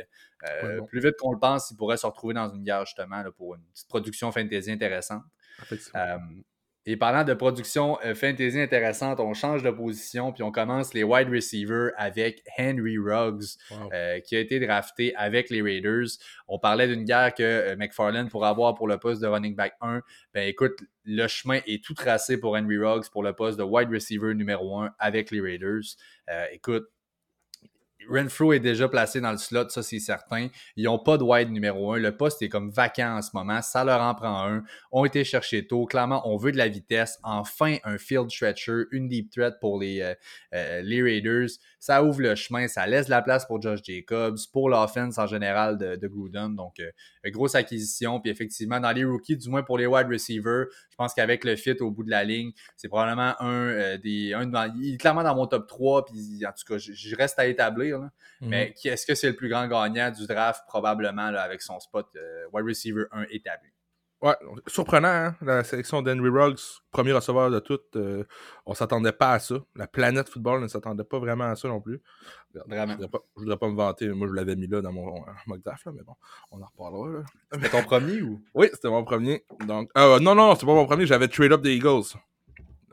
plus 0.88 1.02
vite 1.02 1.16
qu'on 1.20 1.34
le 1.34 1.40
pense, 1.40 1.72
il 1.72 1.76
pourrait 1.76 1.98
se 1.98 2.06
retrouver 2.06 2.36
dans 2.36 2.50
une 2.50 2.64
guerre 2.64 2.86
justement 2.86 3.22
pour 3.36 3.56
une 3.56 3.62
petite 3.74 3.88
production 3.90 4.32
fantasy 4.32 4.72
intéressante. 4.72 5.24
Et 6.86 6.98
parlant 6.98 7.24
de 7.24 7.34
production 7.34 7.98
euh, 8.04 8.14
fantasy 8.14 8.60
intéressante, 8.60 9.22
on 9.22 9.34
change 9.34 9.64
de 9.64 9.70
position 9.70 10.34
puis 10.34 10.44
on 10.44 10.52
commence 10.52 10.94
les 10.94 11.04
wide 11.04 11.30
receivers 11.30 11.92
avec 11.96 12.44
Henry 12.60 12.98
Ruggs, 12.98 13.58
euh, 13.94 14.20
qui 14.20 14.36
a 14.36 14.40
été 14.40 14.60
drafté 14.60 15.16
avec 15.16 15.50
les 15.50 15.62
Raiders. 15.62 16.08
On 16.50 16.60
parlait 16.60 16.90
d'une 16.90 17.06
guerre 17.06 17.34
que 17.34 17.44
euh, 17.44 17.76
McFarland 17.78 18.28
pourrait 18.28 18.50
avoir 18.50 18.76
pour 18.76 18.90
le 18.90 18.98
poste 18.98 19.22
de 19.22 19.28
running 19.28 19.56
back 19.56 19.76
1. 19.80 20.02
Ben 20.34 20.48
écoute, 20.48 20.78
le 21.06 21.28
chemin 21.28 21.60
est 21.66 21.82
tout 21.82 21.94
tracé 21.94 22.38
pour 22.38 22.56
Henry 22.56 22.78
Ruggs 22.78 23.10
pour 23.10 23.24
le 23.24 23.32
poste 23.32 23.58
de 23.58 23.64
wide 23.64 23.90
receiver 23.90 24.34
numéro 24.34 24.80
1 24.80 24.94
avec 25.00 25.32
les 25.32 25.40
Raiders. 25.40 25.96
écoute, 26.52 26.93
Renfro 28.10 28.54
est 28.54 28.60
déjà 28.60 28.88
placé 28.88 29.22
dans 29.22 29.32
le 29.32 29.38
slot, 29.38 29.70
ça 29.70 29.84
c'est 29.84 30.00
certain. 30.00 30.48
Ils 30.76 30.86
n'ont 30.86 31.00
pas 31.00 31.18
de 31.18 31.24
wide 31.24 31.52
numéro 31.52 31.94
un. 31.94 32.00
Le 32.00 32.16
poste 32.16 32.42
est 32.42 32.50
comme 32.50 32.70
vacant 32.70 33.18
en 33.18 33.22
ce 33.22 33.32
moment. 33.34 33.62
Ça 33.62 33.84
leur 33.84 34.02
en 34.02 34.16
prend 34.16 34.48
un. 34.48 34.64
Ont 34.92 35.06
été 35.06 35.24
cherchés 35.24 35.68
tôt. 35.68 35.86
Clairement, 35.86 36.28
on 36.28 36.38
veut 36.38 36.52
de 36.52 36.58
la 36.58 36.68
vitesse. 36.68 37.20
Enfin, 37.24 37.78
un 37.84 37.98
field 37.98 38.30
stretcher, 38.30 38.84
une 38.92 39.08
deep 39.08 39.32
threat 39.32 39.60
pour 39.60 39.80
les, 39.80 40.02
euh, 40.02 40.14
euh, 40.54 40.82
les 40.82 41.02
Raiders. 41.02 41.50
Ça 41.84 42.02
ouvre 42.02 42.22
le 42.22 42.34
chemin. 42.36 42.70
Ça 42.70 42.88
laisse 42.88 43.10
la 43.10 43.22
place 43.22 43.46
pour 43.46 43.62
Josh 43.62 43.82
Jacobs, 43.84 44.38
pour 44.54 44.70
l'offense 44.70 45.18
en 45.18 45.28
général 45.28 45.78
de, 45.78 45.98
de 45.98 46.08
Gruden. 46.08 46.56
Donc, 46.56 46.80
euh, 46.80 46.90
grosse 47.26 47.56
acquisition. 47.56 48.22
Puis 48.22 48.32
effectivement, 48.32 48.80
dans 48.80 48.94
les 48.94 49.04
rookies, 49.04 49.36
du 49.36 49.50
moins 49.50 49.64
pour 49.64 49.78
les 49.78 49.86
wide 49.86 50.08
receivers, 50.08 50.68
je 50.90 50.96
pense 50.96 51.14
qu'avec 51.14 51.44
le 51.44 51.58
fit 51.58 51.76
au 51.82 51.92
bout 51.92 52.06
de 52.06 52.10
la 52.10 52.24
ligne, 52.24 52.54
c'est 52.78 52.88
probablement 52.88 53.36
un 53.42 53.98
des. 53.98 54.34
Un, 54.34 54.50
il 54.78 54.94
est 54.94 54.98
clairement 54.98 55.24
dans 55.24 55.36
mon 55.36 55.46
top 55.46 55.68
3. 55.68 56.06
Puis 56.06 56.46
en 56.46 56.52
tout 56.52 56.64
cas, 56.66 56.78
je 56.78 57.16
reste 57.18 57.38
à 57.38 57.48
établir. 57.48 58.00
Mhm. 58.00 58.10
Mais 58.44 58.74
est-ce 58.86 59.06
que 59.06 59.14
c'est 59.14 59.28
le 59.28 59.36
plus 59.36 59.50
grand 59.50 59.68
gagnant 59.68 60.10
du 60.10 60.26
draft? 60.26 60.64
Probablement 60.66 61.36
avec 61.36 61.62
son 61.62 61.82
spot 61.82 62.08
euh, 62.16 62.46
wide 62.54 62.66
receiver 62.66 63.04
1 63.12 63.26
établi. 63.30 63.73
Ouais, 64.24 64.36
surprenant, 64.68 65.10
hein? 65.10 65.36
la 65.42 65.66
sélection 65.66 66.02
d'Henry 66.02 66.30
Ruggs, 66.30 66.62
premier 66.92 67.12
receveur 67.12 67.52
de 67.52 67.60
tout. 67.60 67.80
Euh, 67.98 68.24
on 68.66 68.74
s'attendait 68.74 69.12
pas 69.12 69.34
à 69.34 69.40
ça. 69.40 69.56
La 69.76 69.86
planète 69.86 70.30
football 70.30 70.62
ne 70.62 70.70
s'attendait 70.70 71.04
pas 71.04 71.20
vraiment 71.20 71.44
à 71.44 71.58
ça 71.58 71.68
non 71.68 71.82
plus. 71.82 72.02
Vraiment. 72.66 72.94
Je 72.94 73.04
ne 73.04 73.08
voudrais, 73.36 73.58
pas 73.58 73.68
me 73.68 73.76
vanter. 73.76 74.08
Moi, 74.08 74.30
je 74.30 74.34
l'avais 74.34 74.56
mis 74.56 74.68
là 74.68 74.82
dans 74.82 74.94
mon 74.94 75.14
euh, 75.14 75.32
mock 75.46 75.62
draft, 75.62 75.86
mais 75.94 76.04
bon, 76.04 76.14
on 76.52 76.62
en 76.62 76.66
reparlera. 76.66 77.24
C'était 77.52 77.70
ton 77.70 77.84
premier 77.84 78.22
ou? 78.22 78.42
Oui, 78.54 78.70
c'était 78.72 78.88
mon 78.88 79.04
premier. 79.04 79.44
Donc, 79.68 79.90
non, 79.96 80.36
non, 80.36 80.54
c'était 80.54 80.68
pas 80.68 80.74
mon 80.74 80.86
premier. 80.86 81.06
J'avais 81.06 81.28
trade 81.28 81.52
up 81.52 81.62
des 81.62 81.76
Eagles. 81.76 82.16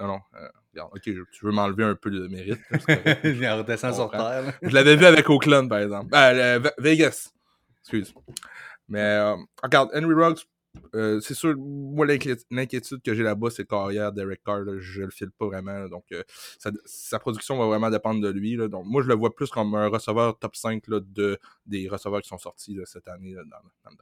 Non, 0.00 0.06
non. 0.08 0.20
Euh, 0.34 0.48
ok, 0.82 1.02
tu 1.02 1.44
veux 1.44 1.52
m'enlever 1.52 1.84
un 1.84 1.94
peu 1.94 2.10
de 2.10 2.26
mérite. 2.26 2.58
Il 3.24 3.46
redescend 3.46 3.94
sur 3.94 4.10
terre. 4.10 4.58
Je 4.62 4.74
l'avais 4.74 4.96
vu 4.96 5.04
avec 5.04 5.28
Oakland, 5.28 5.68
par 5.68 5.78
exemple. 5.78 6.08
Euh, 6.12 6.58
Vegas. 6.78 7.30
Excuse. 7.82 8.14
Mais 8.88 9.00
euh, 9.00 9.36
regarde, 9.62 9.90
Henry 9.94 10.14
Ruggs, 10.14 10.40
euh, 10.94 11.20
c'est 11.20 11.34
sûr, 11.34 11.56
moi, 11.56 12.06
l'inquiétude 12.06 13.02
que 13.02 13.14
j'ai 13.14 13.22
là-bas, 13.22 13.50
c'est 13.50 13.66
carrière 13.66 14.12
Derek 14.12 14.42
Carr. 14.44 14.64
je 14.78 15.02
le 15.02 15.10
file 15.10 15.30
pas 15.30 15.46
vraiment. 15.46 15.88
donc, 15.88 16.04
sa, 16.84 17.18
production 17.18 17.58
va 17.58 17.66
vraiment 17.66 17.90
dépendre 17.90 18.20
de 18.20 18.28
lui. 18.28 18.56
donc, 18.56 18.84
moi, 18.86 19.02
je 19.02 19.08
le 19.08 19.14
vois 19.14 19.34
plus 19.34 19.50
comme 19.50 19.74
un 19.74 19.88
receveur 19.88 20.38
top 20.38 20.56
5 20.56 20.82
de, 20.88 21.38
des 21.66 21.88
receveurs 21.88 22.22
qui 22.22 22.28
sont 22.28 22.38
sortis 22.38 22.78
cette 22.84 23.08
année 23.08 23.34
dans, 23.34 23.58
le. 23.90 23.96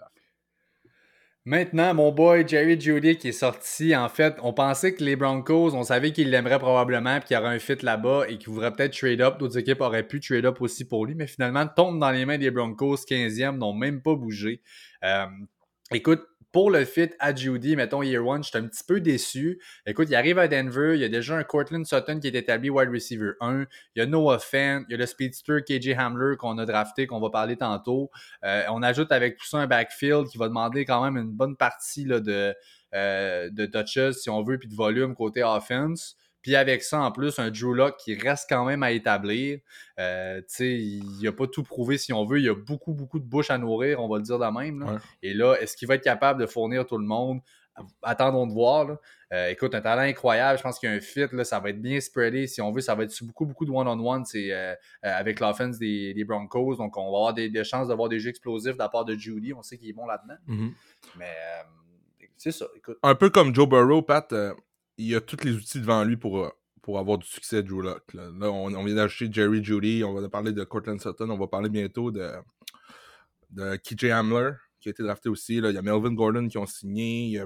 Maintenant, 1.45 1.95
mon 1.95 2.13
boy 2.13 2.47
Jerry 2.47 2.79
Judy 2.79 3.17
qui 3.17 3.29
est 3.29 3.33
sorti, 3.33 3.97
en 3.97 4.11
fait, 4.11 4.37
on 4.43 4.53
pensait 4.53 4.93
que 4.93 5.03
les 5.03 5.17
Broncos, 5.17 5.75
on 5.75 5.83
savait 5.83 6.13
qu'il 6.13 6.29
l'aimerait 6.31 6.59
probablement, 6.59 7.21
puis 7.21 7.29
qu'il 7.29 7.37
y 7.39 7.41
aurait 7.41 7.55
un 7.55 7.59
fit 7.59 7.79
là-bas 7.81 8.27
et 8.29 8.37
qu'il 8.37 8.51
voudrait 8.51 8.71
peut-être 8.71 8.95
trade 8.95 9.23
up. 9.23 9.39
D'autres 9.39 9.57
équipes 9.57 9.81
auraient 9.81 10.07
pu 10.07 10.21
trade 10.21 10.45
up 10.45 10.61
aussi 10.61 10.85
pour 10.87 11.07
lui, 11.07 11.15
mais 11.15 11.27
finalement, 11.27 11.67
tombe 11.67 11.99
dans 11.99 12.11
les 12.11 12.27
mains 12.27 12.37
des 12.37 12.51
Broncos, 12.51 12.97
15e, 12.97 13.57
n'ont 13.57 13.73
même 13.73 14.03
pas 14.03 14.15
bougé. 14.15 14.61
Euh, 15.05 15.25
écoute, 15.91 16.21
pour 16.53 16.71
le 16.71 16.85
fit 16.85 17.11
à 17.19 17.35
Judy, 17.35 17.77
mettons 17.77 18.03
Year 18.03 18.27
One, 18.27 18.43
je 18.43 18.49
suis 18.49 18.59
un 18.59 18.67
petit 18.67 18.83
peu 18.87 19.01
déçu. 19.01 19.61
Écoute, 19.87 20.09
il 20.11 20.15
arrive 20.15 20.39
à 20.39 20.49
Denver, 20.49 20.93
il 20.95 21.01
y 21.01 21.05
a 21.05 21.09
déjà 21.09 21.37
un 21.37 21.45
Cortland 21.45 21.85
Sutton 21.85 22.21
qui 22.21 22.29
est 22.29 22.35
établi 22.35 22.71
wide 22.71 22.89
receiver 22.91 23.33
1. 23.41 23.67
Il 23.95 23.99
y 23.99 24.01
a 24.01 24.07
Noah 24.07 24.39
Fent, 24.39 24.85
il 24.89 24.93
y 24.93 24.95
a 24.95 24.97
le 24.97 25.07
speedster 25.07 25.59
KJ 25.67 25.91
Hamler 25.99 26.37
qu'on 26.39 26.57
a 26.59 26.65
drafté, 26.65 27.07
qu'on 27.07 27.21
va 27.21 27.31
parler 27.31 27.57
tantôt. 27.57 28.11
Euh, 28.45 28.63
on 28.71 28.83
ajoute 28.83 29.13
avec 29.13 29.37
tout 29.37 29.47
ça 29.47 29.59
un 29.59 29.67
backfield 29.67 30.29
qui 30.29 30.39
va 30.39 30.49
demander 30.49 30.85
quand 30.85 31.03
même 31.05 31.17
une 31.17 31.33
bonne 31.33 31.57
partie 31.57 32.05
là, 32.05 32.21
de, 32.21 32.55
euh, 32.95 33.51
de 33.51 33.67
touches, 33.67 34.17
si 34.17 34.31
on 34.31 34.43
veut, 34.43 34.59
puis 34.59 34.69
de 34.69 34.75
volume 34.75 35.15
côté 35.15 35.43
offense. 35.43 36.17
Puis 36.49 36.57
avec 36.57 36.83
ça, 36.83 37.03
en 37.03 37.13
plus, 37.13 37.39
un 37.39 37.51
Drew 37.51 37.75
Lock 37.75 37.99
qui 37.99 38.15
reste 38.15 38.47
quand 38.49 38.65
même 38.65 38.83
à 38.83 38.91
établir. 38.91 39.59
Euh, 39.99 40.41
il 40.61 41.21
n'a 41.23 41.31
pas 41.31 41.47
tout 41.47 41.63
prouvé 41.63 41.99
si 41.99 42.15
on 42.15 42.25
veut. 42.25 42.39
Il 42.39 42.47
y 42.47 42.49
a 42.49 42.55
beaucoup, 42.55 42.95
beaucoup 42.95 43.19
de 43.19 43.27
bouches 43.27 43.51
à 43.51 43.59
nourrir, 43.59 44.01
on 44.01 44.09
va 44.09 44.17
le 44.17 44.23
dire 44.23 44.39
de 44.39 44.47
même. 44.47 44.99
Et 45.23 45.35
là, 45.35 45.57
est-ce 45.57 45.77
qu'il 45.77 45.87
va 45.87 45.97
être 45.97 46.03
capable 46.03 46.41
de 46.41 46.47
fournir 46.47 46.87
tout 46.87 46.97
le 46.97 47.05
monde? 47.05 47.41
Attendons 48.03 48.47
de 48.47 48.55
voir. 48.55 48.97
Euh, 49.31 49.49
écoute, 49.51 49.75
un 49.75 49.83
talent 49.83 50.01
incroyable. 50.01 50.57
Je 50.57 50.63
pense 50.63 50.79
qu'il 50.79 50.89
y 50.89 50.93
a 50.93 50.97
un 50.97 51.01
fit. 51.01 51.27
Là, 51.33 51.45
ça 51.45 51.61
va 51.61 51.69
être 51.69 51.83
bien 51.83 52.01
spreadé. 52.01 52.47
Si 52.47 52.63
on 52.63 52.73
veut, 52.73 52.81
ça 52.81 52.95
va 52.95 53.05
être 53.05 53.25
beaucoup, 53.25 53.45
beaucoup 53.45 53.67
de 53.67 53.71
one-on-one 53.71 54.25
euh, 54.35 54.75
avec 55.03 55.41
l'offense 55.41 55.79
des, 55.79 56.25
Broncos. 56.27 56.77
Donc, 56.77 56.97
on 56.97 57.13
va 57.13 57.19
avoir 57.19 57.35
des, 57.35 57.63
chances 57.63 57.89
d'avoir 57.89 58.09
des 58.09 58.21
jeux 58.21 58.31
explosifs 58.31 58.73
de 58.73 58.79
la 58.79 58.89
part 58.89 59.05
de 59.05 59.15
Judy. 59.15 59.53
On 59.53 59.61
sait 59.61 59.77
qu'il 59.77 59.91
est 59.91 59.93
bon 59.93 60.07
là-dedans. 60.07 60.39
Mm-hmm. 60.49 60.73
Mais 61.19 61.35
c'est 62.39 62.53
ça. 62.53 62.65
Écoute. 62.75 62.97
Un 63.03 63.15
peu 63.15 63.29
comme 63.29 63.55
Joe 63.55 63.69
Burrow, 63.69 64.01
Pat 64.01 64.33
il 64.99 65.15
a 65.15 65.21
tous 65.21 65.45
les 65.45 65.53
outils 65.53 65.81
devant 65.81 66.05
lui 66.05 66.17
pour, 66.17 66.39
euh, 66.39 66.51
pour 66.83 66.99
avoir 66.99 67.19
du 67.19 67.27
succès, 67.27 67.63
Drew 67.63 67.83
Lock. 67.83 68.13
Là, 68.15 68.31
on, 68.51 68.85
vient 68.85 68.95
d'acheter 68.95 69.29
Jerry 69.31 69.65
Judy, 69.65 70.03
on 70.05 70.13
va 70.13 70.29
parler 70.29 70.53
de 70.53 70.65
Cortland 70.65 71.01
Sutton, 71.01 71.31
on 71.31 71.39
va 71.39 71.47
parler 71.47 71.69
bientôt 71.69 72.11
de, 72.11 72.31
de 73.51 73.77
KJ 73.77 74.11
Hamler, 74.11 74.51
qui 74.81 74.89
a 74.89 74.91
été 74.91 75.03
drafté 75.03 75.29
aussi. 75.29 75.57
Il 75.57 75.65
y 75.65 75.79
a 75.79 75.83
Melvin 75.83 76.13
Gordon 76.13 76.49
qui 76.49 76.59
ont 76.59 76.67
signé. 76.67 77.41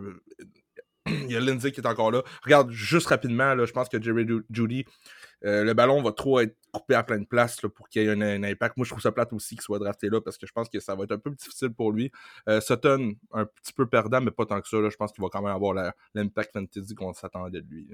Il 1.07 1.31
y 1.31 1.37
a, 1.37 1.41
Lindsay 1.41 1.73
qui 1.73 1.81
est 1.81 1.87
encore 1.87 2.11
là. 2.11 2.23
Regarde, 2.45 2.71
juste 2.71 3.09
rapidement, 3.09 3.55
là, 3.55 3.67
je 3.67 3.73
pense 3.73 3.89
que 3.89 4.01
Jerry 4.01 4.27
Judy, 4.51 4.85
euh, 5.45 5.65
le 5.65 5.75
ballon 5.75 6.03
va 6.03 6.13
trop 6.13 6.41
être 6.41 6.57
coupé 6.73 6.95
à 6.95 7.03
plein 7.03 7.19
de 7.19 7.27
places 7.27 7.61
pour 7.75 7.89
qu'il 7.89 8.03
y 8.03 8.07
ait 8.07 8.11
un, 8.11 8.43
impact. 8.43 8.77
Moi, 8.77 8.85
je 8.85 8.91
trouve 8.91 9.03
ça 9.03 9.13
plate 9.13 9.33
aussi 9.33 9.55
qu'il 9.55 9.63
soit 9.63 9.79
drafté 9.79 10.09
là 10.09 10.21
parce 10.21 10.39
que 10.39 10.47
je 10.47 10.53
pense 10.53 10.69
que 10.69 10.81
ça 10.81 10.95
va 10.95 11.05
être 11.05 11.13
un 11.13 11.19
peu 11.19 11.31
difficile 11.31 11.71
pour 11.71 11.93
lui. 11.93 12.11
Euh, 12.49 12.61
Sutton, 12.61 13.15
un 13.33 13.47
petit 13.47 13.73
peu 13.73 13.87
perdant, 13.87 14.21
mais 14.21 14.31
pas 14.31 14.47
tant 14.47 14.61
que 14.61 14.69
ça. 14.69 14.77
je 14.89 14.97
pense 14.97 15.13
qu'il 15.13 15.23
va 15.23 15.29
quand 15.31 15.43
même 15.43 15.55
avoir 15.55 15.75
l'impact 16.15 16.53
fantasy 16.53 16.95
qu'on 16.95 17.13
s'attendait 17.13 17.61
de 17.61 17.69
lui. 17.69 17.89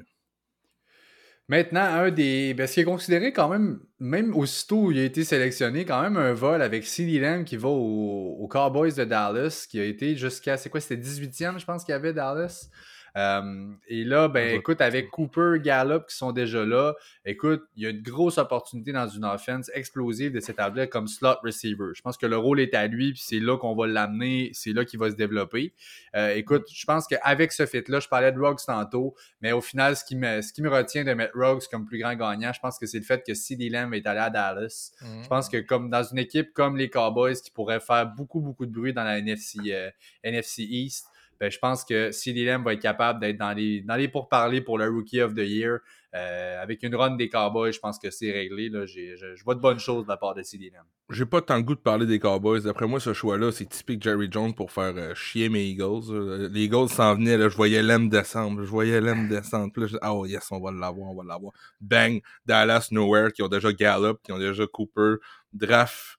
Maintenant, 1.48 1.80
un 1.80 2.10
des. 2.10 2.52
Ben, 2.52 2.66
ce 2.66 2.74
qui 2.74 2.80
est 2.80 2.84
considéré 2.84 3.32
quand 3.32 3.48
même, 3.48 3.80
même 4.00 4.36
aussitôt 4.36 4.84
où 4.84 4.90
il 4.92 4.98
a 4.98 5.04
été 5.04 5.24
sélectionné, 5.24 5.86
quand 5.86 6.02
même 6.02 6.18
un 6.18 6.34
vol 6.34 6.60
avec 6.60 6.84
CeeDee 6.84 7.20
Lamb 7.20 7.44
qui 7.44 7.56
va 7.56 7.68
aux 7.68 8.48
Cowboys 8.50 8.92
de 8.92 9.04
Dallas, 9.04 9.66
qui 9.68 9.80
a 9.80 9.84
été 9.84 10.14
jusqu'à. 10.14 10.58
C'est 10.58 10.68
quoi 10.68 10.80
C'était 10.80 11.02
18e, 11.02 11.58
je 11.58 11.64
pense 11.64 11.84
qu'il 11.84 11.92
y 11.92 11.96
avait 11.96 12.12
Dallas. 12.12 12.68
Euh, 13.16 13.72
et 13.88 14.04
là, 14.04 14.28
ben, 14.28 14.56
écoute, 14.56 14.80
avec 14.80 15.10
Cooper, 15.10 15.54
Gallup 15.60 16.06
qui 16.08 16.16
sont 16.16 16.32
déjà 16.32 16.64
là, 16.64 16.94
écoute, 17.24 17.62
il 17.76 17.82
y 17.82 17.86
a 17.86 17.90
une 17.90 18.02
grosse 18.02 18.38
opportunité 18.38 18.92
dans 18.92 19.08
une 19.08 19.24
offense 19.24 19.70
explosive 19.74 20.32
de 20.32 20.40
s'établir 20.40 20.88
comme 20.88 21.06
slot 21.06 21.36
receiver. 21.42 21.90
Je 21.94 22.02
pense 22.02 22.16
que 22.16 22.26
le 22.26 22.36
rôle 22.36 22.60
est 22.60 22.74
à 22.74 22.86
lui, 22.86 23.12
puis 23.12 23.22
c'est 23.24 23.40
là 23.40 23.56
qu'on 23.56 23.74
va 23.74 23.86
l'amener, 23.86 24.50
c'est 24.52 24.72
là 24.72 24.84
qu'il 24.84 24.98
va 24.98 25.10
se 25.10 25.16
développer. 25.16 25.72
Euh, 26.16 26.34
écoute, 26.34 26.66
je 26.72 26.84
pense 26.84 27.06
qu'avec 27.06 27.52
ce 27.52 27.66
fit-là, 27.66 28.00
je 28.00 28.08
parlais 28.08 28.32
de 28.32 28.38
Ruggs 28.38 28.64
tantôt, 28.66 29.14
mais 29.40 29.52
au 29.52 29.60
final, 29.60 29.96
ce 29.96 30.04
qui 30.04 30.16
me, 30.16 30.42
ce 30.42 30.52
qui 30.52 30.62
me 30.62 30.70
retient 30.70 31.04
de 31.04 31.12
mettre 31.12 31.36
Ruggs 31.36 31.64
comme 31.70 31.86
plus 31.86 31.98
grand 31.98 32.14
gagnant, 32.14 32.52
je 32.52 32.60
pense 32.60 32.78
que 32.78 32.86
c'est 32.86 32.98
le 32.98 33.04
fait 33.04 33.24
que 33.26 33.34
CeeDee 33.34 33.70
Lamb 33.70 33.92
est 33.94 34.06
allé 34.06 34.20
à 34.20 34.30
Dallas. 34.30 34.92
Je 35.22 35.28
pense 35.28 35.48
que 35.48 35.58
comme 35.58 35.90
dans 35.90 36.02
une 36.02 36.18
équipe 36.18 36.52
comme 36.52 36.76
les 36.76 36.90
Cowboys 36.90 37.36
qui 37.36 37.50
pourrait 37.50 37.80
faire 37.80 38.06
beaucoup, 38.06 38.40
beaucoup 38.40 38.66
de 38.66 38.72
bruit 38.72 38.92
dans 38.92 39.04
la 39.04 39.18
NFC, 39.18 39.58
euh, 39.66 39.90
NFC 40.22 40.62
East, 40.62 41.06
ben, 41.40 41.50
je 41.50 41.58
pense 41.58 41.84
que 41.84 42.10
CD 42.10 42.44
Lamb 42.44 42.64
va 42.64 42.72
être 42.72 42.82
capable 42.82 43.20
d'être 43.20 43.38
dans 43.38 43.52
les, 43.52 43.80
dans 43.82 43.96
les 43.96 44.08
pourparlers 44.08 44.60
pour 44.60 44.78
le 44.78 44.88
Rookie 44.88 45.20
of 45.20 45.34
the 45.34 45.46
Year. 45.46 45.78
Euh, 46.14 46.62
avec 46.62 46.82
une 46.82 46.94
run 46.96 47.16
des 47.16 47.28
Cowboys, 47.28 47.70
je 47.70 47.78
pense 47.78 47.98
que 47.98 48.10
c'est 48.10 48.32
réglé. 48.32 48.70
Là. 48.70 48.86
je, 48.86 49.44
vois 49.44 49.54
de 49.54 49.60
bonnes 49.60 49.78
choses 49.78 50.04
de 50.04 50.08
la 50.08 50.16
part 50.16 50.34
de 50.34 50.42
CD 50.42 50.70
Lamb. 50.74 50.84
J'ai 51.10 51.26
pas 51.26 51.42
tant 51.42 51.56
le 51.56 51.62
goût 51.62 51.74
de 51.74 51.80
parler 51.80 52.06
des 52.06 52.18
Cowboys. 52.18 52.62
D'après 52.62 52.86
moi, 52.86 52.98
ce 52.98 53.12
choix-là, 53.12 53.52
c'est 53.52 53.68
typique 53.68 54.02
Jerry 54.02 54.28
Jones 54.30 54.54
pour 54.54 54.72
faire 54.72 54.94
euh, 54.96 55.14
chier 55.14 55.48
mes 55.48 55.64
Eagles. 55.64 56.48
Les 56.50 56.64
Eagles 56.64 56.88
s'en 56.88 57.14
venaient, 57.14 57.36
là, 57.36 57.48
je 57.48 57.56
voyais 57.56 57.82
Lamb 57.82 58.08
descendre. 58.08 58.64
Je 58.64 58.70
voyais 58.70 59.00
Lamb 59.00 59.28
descendre. 59.28 59.72
Puis 59.72 59.82
là, 59.82 59.98
ah 60.00 60.14
oh 60.14 60.26
yes, 60.26 60.48
on 60.50 60.60
va 60.60 60.72
l'avoir, 60.72 61.10
on 61.10 61.14
va 61.14 61.24
l'avoir. 61.24 61.52
Bang! 61.80 62.20
Dallas 62.46 62.88
Nowhere, 62.90 63.32
qui 63.32 63.42
ont 63.42 63.48
déjà 63.48 63.72
Gallup, 63.72 64.18
qui 64.22 64.32
ont 64.32 64.38
déjà 64.38 64.66
Cooper, 64.66 65.16
Draft. 65.52 66.18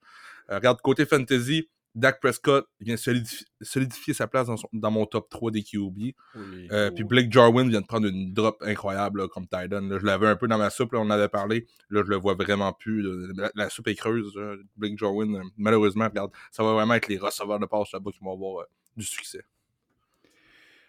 Euh, 0.52 0.56
regarde, 0.56 0.82
côté 0.82 1.06
fantasy, 1.06 1.68
Dak 2.00 2.20
Prescott 2.20 2.68
vient 2.80 2.96
solidifier, 2.98 4.14
sa 4.14 4.28
place 4.28 4.48
dans, 4.74 4.92
mon 4.92 5.06
top 5.06 5.30
3 5.30 5.52
des 5.52 5.64
QB. 5.64 6.14
Euh, 6.72 6.92
puis 6.92 7.04
Blake 7.04 7.32
Jarwin 7.32 7.70
vient 7.70 7.82
de 7.82 7.86
prendre 7.86 8.08
une 8.08 8.34
drop 8.34 8.58
incroyable 8.62 9.28
comme 9.30 9.44
Titan. 9.44 9.88
je 10.00 10.06
l'avais 10.06 10.28
un 10.28 10.36
peu 10.36 10.48
dans 10.48 10.58
ma 10.58 10.70
soupe, 10.70 10.94
on 10.94 11.02
en 11.02 11.10
avait 11.10 11.30
parlé. 11.30 11.68
Là, 11.90 12.02
je 12.06 12.10
le 12.10 12.16
vois 12.16 12.34
vraiment 12.34 12.74
plus. 12.74 13.06
La, 13.56 13.70
soupe 13.70 13.88
est 13.88 13.96
creuse. 13.96 14.34
Blake 14.78 14.98
Jarwin, 14.98 15.36
euh, 15.36 15.44
malheureusement, 15.58 16.06
regarde, 16.06 16.32
ça 16.52 16.64
va 16.64 16.74
vraiment 16.74 16.96
être 16.96 17.08
les 17.08 17.18
receveurs 17.18 17.60
de 17.60 17.66
passe 17.66 17.92
là-bas 17.94 18.12
qui 18.12 18.20
vont 18.22 18.34
avoir 18.34 18.62
euh, 18.62 18.66
du 18.96 19.06
succès. 19.06 19.44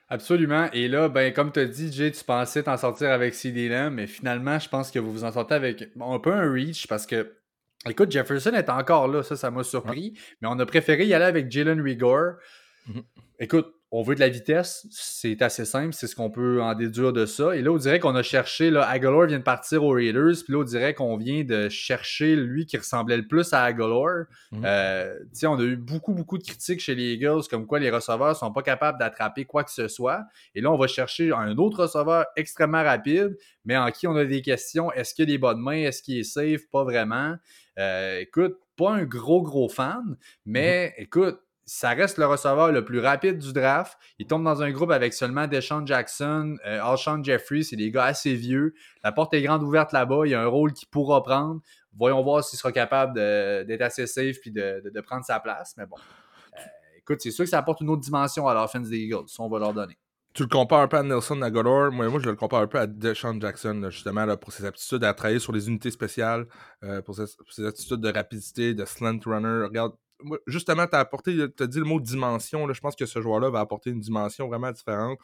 Absolument. 0.09 0.69
Et 0.73 0.89
là, 0.89 1.09
ben, 1.09 1.33
comme 1.33 1.53
tu 1.53 1.61
as 1.61 1.67
dit, 1.67 1.93
Jay, 1.93 2.11
tu 2.11 2.25
pensais 2.25 2.65
t'en 2.65 2.77
sortir 2.77 3.11
avec 3.11 3.33
CD 3.33 3.69
Lamb, 3.69 3.95
mais 3.95 4.09
finalement, 4.09 4.59
je 4.59 4.69
pense 4.69 4.91
que 4.91 4.99
vous 4.99 5.13
vous 5.13 5.25
en 5.25 5.31
sortez 5.31 5.55
avec 5.55 5.89
un 6.01 6.19
peu 6.19 6.33
un 6.33 6.53
reach 6.53 6.89
parce 6.89 7.07
que 7.07 7.40
Écoute, 7.89 8.11
Jefferson 8.11 8.53
est 8.53 8.69
encore 8.69 9.09
là, 9.09 9.23
ça, 9.23 9.37
ça 9.37 9.51
m'a 9.51 9.65
surpris. 9.65 10.13
Mais 10.41 10.49
on 10.51 10.59
a 10.59 10.67
préféré 10.67 11.07
y 11.07 11.15
aller 11.15 11.25
avec 11.25 11.51
Jalen 11.51 11.81
Rigor. 11.81 12.35
Mmh 12.87 13.01
Écoute, 13.43 13.75
on 13.93 14.03
veut 14.03 14.15
de 14.15 14.21
la 14.21 14.29
vitesse, 14.29 14.87
c'est 14.91 15.43
assez 15.43 15.65
simple, 15.65 15.95
c'est 15.95 16.07
ce 16.07 16.15
qu'on 16.15 16.31
peut 16.31 16.63
en 16.63 16.75
déduire 16.75 17.13
de 17.13 17.27
ça. 17.27 17.57
Et 17.57 17.63
là, 17.63 17.73
on 17.73 17.77
dirait 17.77 17.99
qu'on 17.99 18.15
a 18.15 18.23
cherché, 18.23 18.71
là, 18.71 18.87
Aguilar 18.87 19.27
vient 19.27 19.39
de 19.39 19.43
partir 19.43 19.83
aux 19.83 19.91
Raiders, 19.91 20.37
puis 20.45 20.53
là, 20.53 20.59
on 20.59 20.63
dirait 20.63 20.95
qu'on 20.95 21.17
vient 21.17 21.43
de 21.43 21.69
chercher 21.69 22.37
lui 22.37 22.67
qui 22.67 22.77
ressemblait 22.77 23.17
le 23.17 23.27
plus 23.27 23.53
à 23.53 23.65
Aguilar. 23.65 24.27
Euh, 24.63 25.15
on 25.43 25.59
a 25.59 25.63
eu 25.63 25.77
beaucoup, 25.77 26.13
beaucoup 26.13 26.39
de 26.39 26.45
critiques 26.45 26.81
chez 26.81 26.95
les 26.95 27.15
Eagles, 27.15 27.43
comme 27.51 27.67
quoi 27.67 27.81
les 27.81 27.91
receveurs 27.91 28.37
sont 28.37 28.53
pas 28.53 28.63
capables 28.63 28.99
d'attraper 28.99 29.45
quoi 29.45 29.65
que 29.65 29.73
ce 29.73 29.89
soit. 29.89 30.23
Et 30.55 30.61
là, 30.61 30.71
on 30.71 30.79
va 30.79 30.87
chercher 30.87 31.33
un 31.33 31.57
autre 31.57 31.83
receveur 31.83 32.27
extrêmement 32.37 32.85
rapide, 32.85 33.37
mais 33.65 33.77
en 33.77 33.91
qui 33.91 34.07
on 34.07 34.15
a 34.15 34.25
des 34.25 34.43
questions. 34.43 34.93
Est-ce 34.93 35.15
qu'il 35.15 35.25
a 35.25 35.27
des 35.27 35.39
bonnes 35.39 35.61
mains? 35.61 35.79
Est-ce 35.79 36.03
qu'il 36.03 36.19
est 36.19 36.23
safe? 36.23 36.69
Pas 36.71 36.85
vraiment. 36.85 37.37
Euh, 37.81 38.21
écoute, 38.21 38.59
pas 38.77 38.93
un 38.93 39.05
gros, 39.05 39.43
gros 39.43 39.69
fan, 39.69 40.17
mais 40.45 40.95
mmh. 40.99 41.03
écoute, 41.03 41.41
ça 41.65 41.91
reste 41.91 42.19
le 42.19 42.27
receveur 42.27 42.73
le 42.73 42.85
plus 42.85 42.99
rapide 42.99 43.39
du 43.39 43.53
draft. 43.53 43.97
Il 44.19 44.27
tombe 44.27 44.45
dans 44.45 44.61
un 44.61 44.71
groupe 44.71 44.91
avec 44.91 45.15
seulement 45.15 45.47
Deshaun 45.47 45.87
Jackson, 45.87 46.57
euh, 46.67 46.83
Alshon 46.83 47.23
Jeffrey, 47.23 47.63
c'est 47.63 47.77
des 47.77 47.91
gars 47.91 48.05
assez 48.05 48.35
vieux. 48.35 48.75
La 49.03 49.13
porte 49.13 49.33
est 49.35 49.43
grande 49.43 49.63
ouverte 49.63 49.93
là-bas, 49.93 50.23
il 50.27 50.31
y 50.31 50.35
a 50.35 50.43
un 50.43 50.47
rôle 50.47 50.73
qu'il 50.73 50.89
pourra 50.89 51.23
prendre. 51.23 51.61
Voyons 51.97 52.23
voir 52.23 52.45
s'il 52.45 52.59
sera 52.59 52.73
capable 52.73 53.15
d'être 53.15 53.83
assez 53.83 54.07
safe 54.07 54.37
et 54.47 54.51
de, 54.51 55.01
prendre 55.01 55.25
sa 55.25 55.41
place. 55.41 55.75
Mais 55.77 55.87
bon, 55.87 55.97
euh, 55.97 56.61
écoute, 56.99 57.21
c'est 57.21 57.31
sûr 57.31 57.45
que 57.45 57.51
ça 57.51 57.59
apporte 57.59 57.81
une 57.81 57.89
autre 57.89 58.03
dimension 58.03 58.47
à 58.47 58.55
l'offense 58.55 58.89
des 58.89 58.99
Eagles. 58.99 59.29
Ça, 59.29 59.43
on 59.43 59.49
va 59.49 59.59
leur 59.59 59.73
donner. 59.73 59.97
Tu 60.33 60.45
le 60.45 60.49
compares 60.49 60.83
un 60.83 60.89
peu 60.89 60.97
à 60.97 61.03
Nelson 61.03 61.43
Aguilar. 61.43 61.91
Moi, 61.91 62.09
moi, 62.09 62.21
je 62.21 62.31
le 62.31 62.37
compare 62.37 62.61
un 62.63 62.67
peu 62.69 62.79
à 62.79 62.87
Deshaun 62.87 63.41
Jackson, 63.41 63.89
justement, 63.91 64.25
là, 64.25 64.37
pour 64.37 64.53
ses 64.53 64.65
aptitudes 64.65 65.03
à 65.03 65.13
travailler 65.13 65.41
sur 65.41 65.53
les 65.53 65.69
unités 65.69 65.91
spéciales, 65.91 66.47
euh, 66.85 67.03
pour, 67.03 67.17
ses, 67.17 67.67
aptitudes 67.67 68.01
de 68.01 68.13
rapidité, 68.13 68.75
de 68.75 68.85
slant 68.85 69.19
runner. 69.27 69.65
Regarde, 69.65 69.93
justement, 70.47 70.87
tu 70.87 70.95
as 70.95 71.01
apporté, 71.01 71.35
tu 71.57 71.63
as 71.63 71.67
dit 71.67 71.79
le 71.79 71.85
mot 71.85 72.01
dimension. 72.01 72.67
Là, 72.67 72.75
je 72.75 72.81
pense 72.81 72.95
que 72.95 73.07
ce 73.07 73.21
joueur-là 73.21 73.51
va 73.51 73.61
apporter 73.61 73.91
une 73.91 74.01
dimension 74.01 74.47
vraiment 74.47 74.71
différente. 74.71 75.19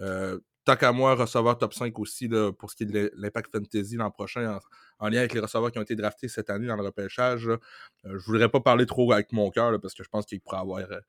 Euh, 0.00 0.38
tant 0.64 0.76
qu'à 0.76 0.92
moi, 0.92 1.14
receveur 1.14 1.56
top 1.56 1.72
5 1.72 1.98
aussi 1.98 2.28
là, 2.28 2.52
pour 2.52 2.70
ce 2.70 2.76
qui 2.76 2.82
est 2.82 2.86
de 2.86 3.10
l'impact 3.16 3.50
fantasy 3.52 3.96
l'an 3.96 4.10
prochain, 4.10 4.58
en, 4.98 5.08
lien 5.08 5.20
avec 5.20 5.34
les 5.34 5.40
receveurs 5.40 5.72
qui 5.72 5.78
ont 5.78 5.82
été 5.82 5.96
draftés 5.96 6.28
cette 6.28 6.50
année 6.50 6.66
dans 6.66 6.76
le 6.76 6.82
repêchage. 6.82 7.48
Euh, 7.48 7.58
je 8.04 8.24
voudrais 8.26 8.48
pas 8.48 8.60
parler 8.60 8.86
trop 8.86 9.10
avec 9.12 9.32
mon 9.32 9.50
cœur 9.50 9.80
parce 9.80 9.94
que 9.94 10.04
je 10.04 10.08
pense 10.08 10.26
qu'il 10.26 10.40
pourrait 10.40 10.58
avoir 10.58 10.80
euh, 10.80 11.00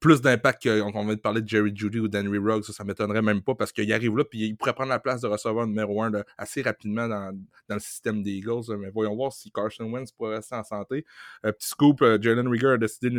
plus 0.00 0.20
d'impact 0.20 0.62
qu'on 0.62 1.04
vient 1.04 1.14
de 1.14 1.20
parler 1.20 1.42
de 1.42 1.48
Jerry 1.48 1.72
Judy 1.74 2.00
ou 2.00 2.08
d'Henry 2.08 2.38
Ruggs, 2.38 2.64
ça, 2.64 2.72
ça 2.72 2.84
m'étonnerait 2.84 3.22
même 3.22 3.42
pas 3.42 3.54
parce 3.54 3.72
qu'il 3.72 3.92
arrive 3.92 4.16
là, 4.16 4.24
puis 4.24 4.46
il 4.46 4.56
pourrait 4.56 4.72
prendre 4.72 4.90
la 4.90 4.98
place 4.98 5.20
de 5.20 5.26
receveur 5.26 5.66
numéro 5.66 6.02
1 6.02 6.12
assez 6.36 6.62
rapidement 6.62 7.08
dans, 7.08 7.36
le 7.68 7.78
système 7.78 8.22
des 8.22 8.32
Eagles. 8.32 8.76
mais 8.78 8.90
voyons 8.90 9.14
voir 9.14 9.32
si 9.32 9.50
Carson 9.50 9.84
Wentz 9.84 10.12
pourrait 10.12 10.36
rester 10.36 10.54
en 10.54 10.64
santé. 10.64 11.04
petit 11.42 11.68
scoop, 11.68 12.04
Jalen 12.20 12.48
Rieger 12.48 12.68
a 12.68 12.78
décidé 12.78 13.10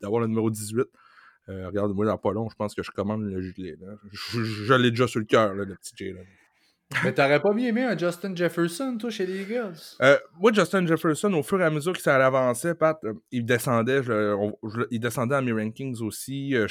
d'avoir 0.00 0.20
le 0.20 0.26
numéro 0.26 0.50
18. 0.50 0.86
regarde, 1.48 1.92
moi, 1.94 2.06
dans 2.06 2.18
pas 2.18 2.32
long, 2.32 2.48
je 2.48 2.54
pense 2.54 2.74
que 2.74 2.82
je 2.82 2.90
commande 2.90 3.22
le 3.22 3.40
gilet. 3.40 3.76
Je, 4.12 4.74
l'ai 4.74 4.90
déjà 4.90 5.06
sur 5.06 5.20
le 5.20 5.26
cœur, 5.26 5.54
le 5.54 5.66
petit 5.74 5.92
Jalen. 5.96 6.24
Mais 7.04 7.12
t'aurais 7.12 7.40
pas 7.40 7.52
bien 7.52 7.68
aimé 7.68 7.82
un 7.84 7.96
Justin 7.96 8.34
Jefferson, 8.34 8.96
toi, 8.98 9.10
chez 9.10 9.26
les 9.26 9.42
Eagles? 9.42 9.76
Euh, 10.00 10.18
moi, 10.38 10.52
Justin 10.54 10.86
Jefferson, 10.86 11.32
au 11.34 11.42
fur 11.42 11.60
et 11.60 11.64
à 11.64 11.70
mesure 11.70 11.92
que 11.92 12.00
ça 12.00 12.16
avançait, 12.24 12.74
Pat, 12.74 12.98
euh, 13.04 13.12
il 13.30 13.44
descendait. 13.44 14.00
il 14.90 14.98
descendait 14.98 15.34
à 15.34 15.42
mes 15.42 15.52
rankings 15.52 16.00
aussi. 16.00 16.54
Euh, 16.54 16.66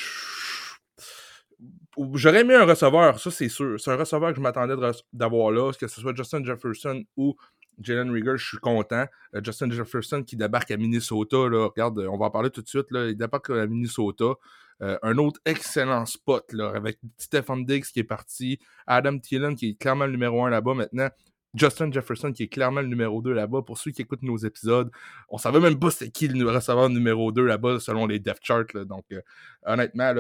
j'aurais 2.13 2.41
aimé 2.41 2.55
un 2.55 2.65
receveur, 2.65 3.19
ça 3.19 3.29
c'est 3.29 3.49
sûr. 3.49 3.79
C'est 3.79 3.91
un 3.91 3.95
receveur 3.95 4.31
que 4.31 4.37
je 4.37 4.41
m'attendais 4.41 4.75
d'avoir 5.13 5.51
là, 5.51 5.71
que 5.79 5.87
ce 5.87 6.01
soit 6.01 6.15
Justin 6.15 6.43
Jefferson 6.43 7.03
ou 7.15 7.35
Jalen 7.79 8.09
Rieger, 8.09 8.37
je 8.37 8.47
suis 8.47 8.57
content. 8.57 9.05
Justin 9.43 9.69
Jefferson 9.69 10.23
qui 10.23 10.35
débarque 10.35 10.71
à 10.71 10.77
Minnesota, 10.77 11.37
là, 11.47 11.67
regarde, 11.67 11.99
on 12.11 12.17
va 12.17 12.25
en 12.25 12.31
parler 12.31 12.49
tout 12.49 12.63
de 12.63 12.67
suite. 12.67 12.89
Là, 12.89 13.07
il 13.07 13.15
débarque 13.15 13.51
à 13.51 13.67
Minnesota. 13.67 14.33
Euh, 14.81 14.97
un 15.01 15.17
autre 15.17 15.39
excellent 15.45 16.05
spot 16.05 16.53
avec 16.75 16.99
Stephen 17.17 17.65
Diggs 17.65 17.85
qui 17.85 17.99
est 17.99 18.03
parti, 18.03 18.59
Adam 18.85 19.17
Thielen 19.17 19.55
qui 19.55 19.69
est 19.69 19.73
clairement 19.79 20.05
le 20.05 20.11
numéro 20.11 20.43
1 20.43 20.49
là-bas 20.49 20.73
maintenant. 20.73 21.09
Justin 21.53 21.91
Jefferson 21.91 22.31
qui 22.31 22.43
est 22.43 22.47
clairement 22.47 22.81
le 22.81 22.87
numéro 22.87 23.21
2 23.21 23.33
là-bas. 23.33 23.63
Pour 23.63 23.77
ceux 23.79 23.89
qui 23.89 24.03
écoutent 24.03 24.21
nos 24.21 24.37
épisodes, 24.37 24.91
on 25.29 25.39
savait 25.39 25.59
même 25.59 25.79
pas 25.79 25.89
c'est 25.89 26.11
qui 26.11 26.27
le 26.27 26.47
receveur 26.47 26.89
numéro 26.89 27.31
2 27.31 27.43
là-bas 27.45 27.79
selon 27.79 28.05
les 28.05 28.19
depth 28.19 28.43
charts. 28.43 28.85
Donc, 28.85 29.05
euh, 29.11 29.21
honnêtement, 29.65 30.13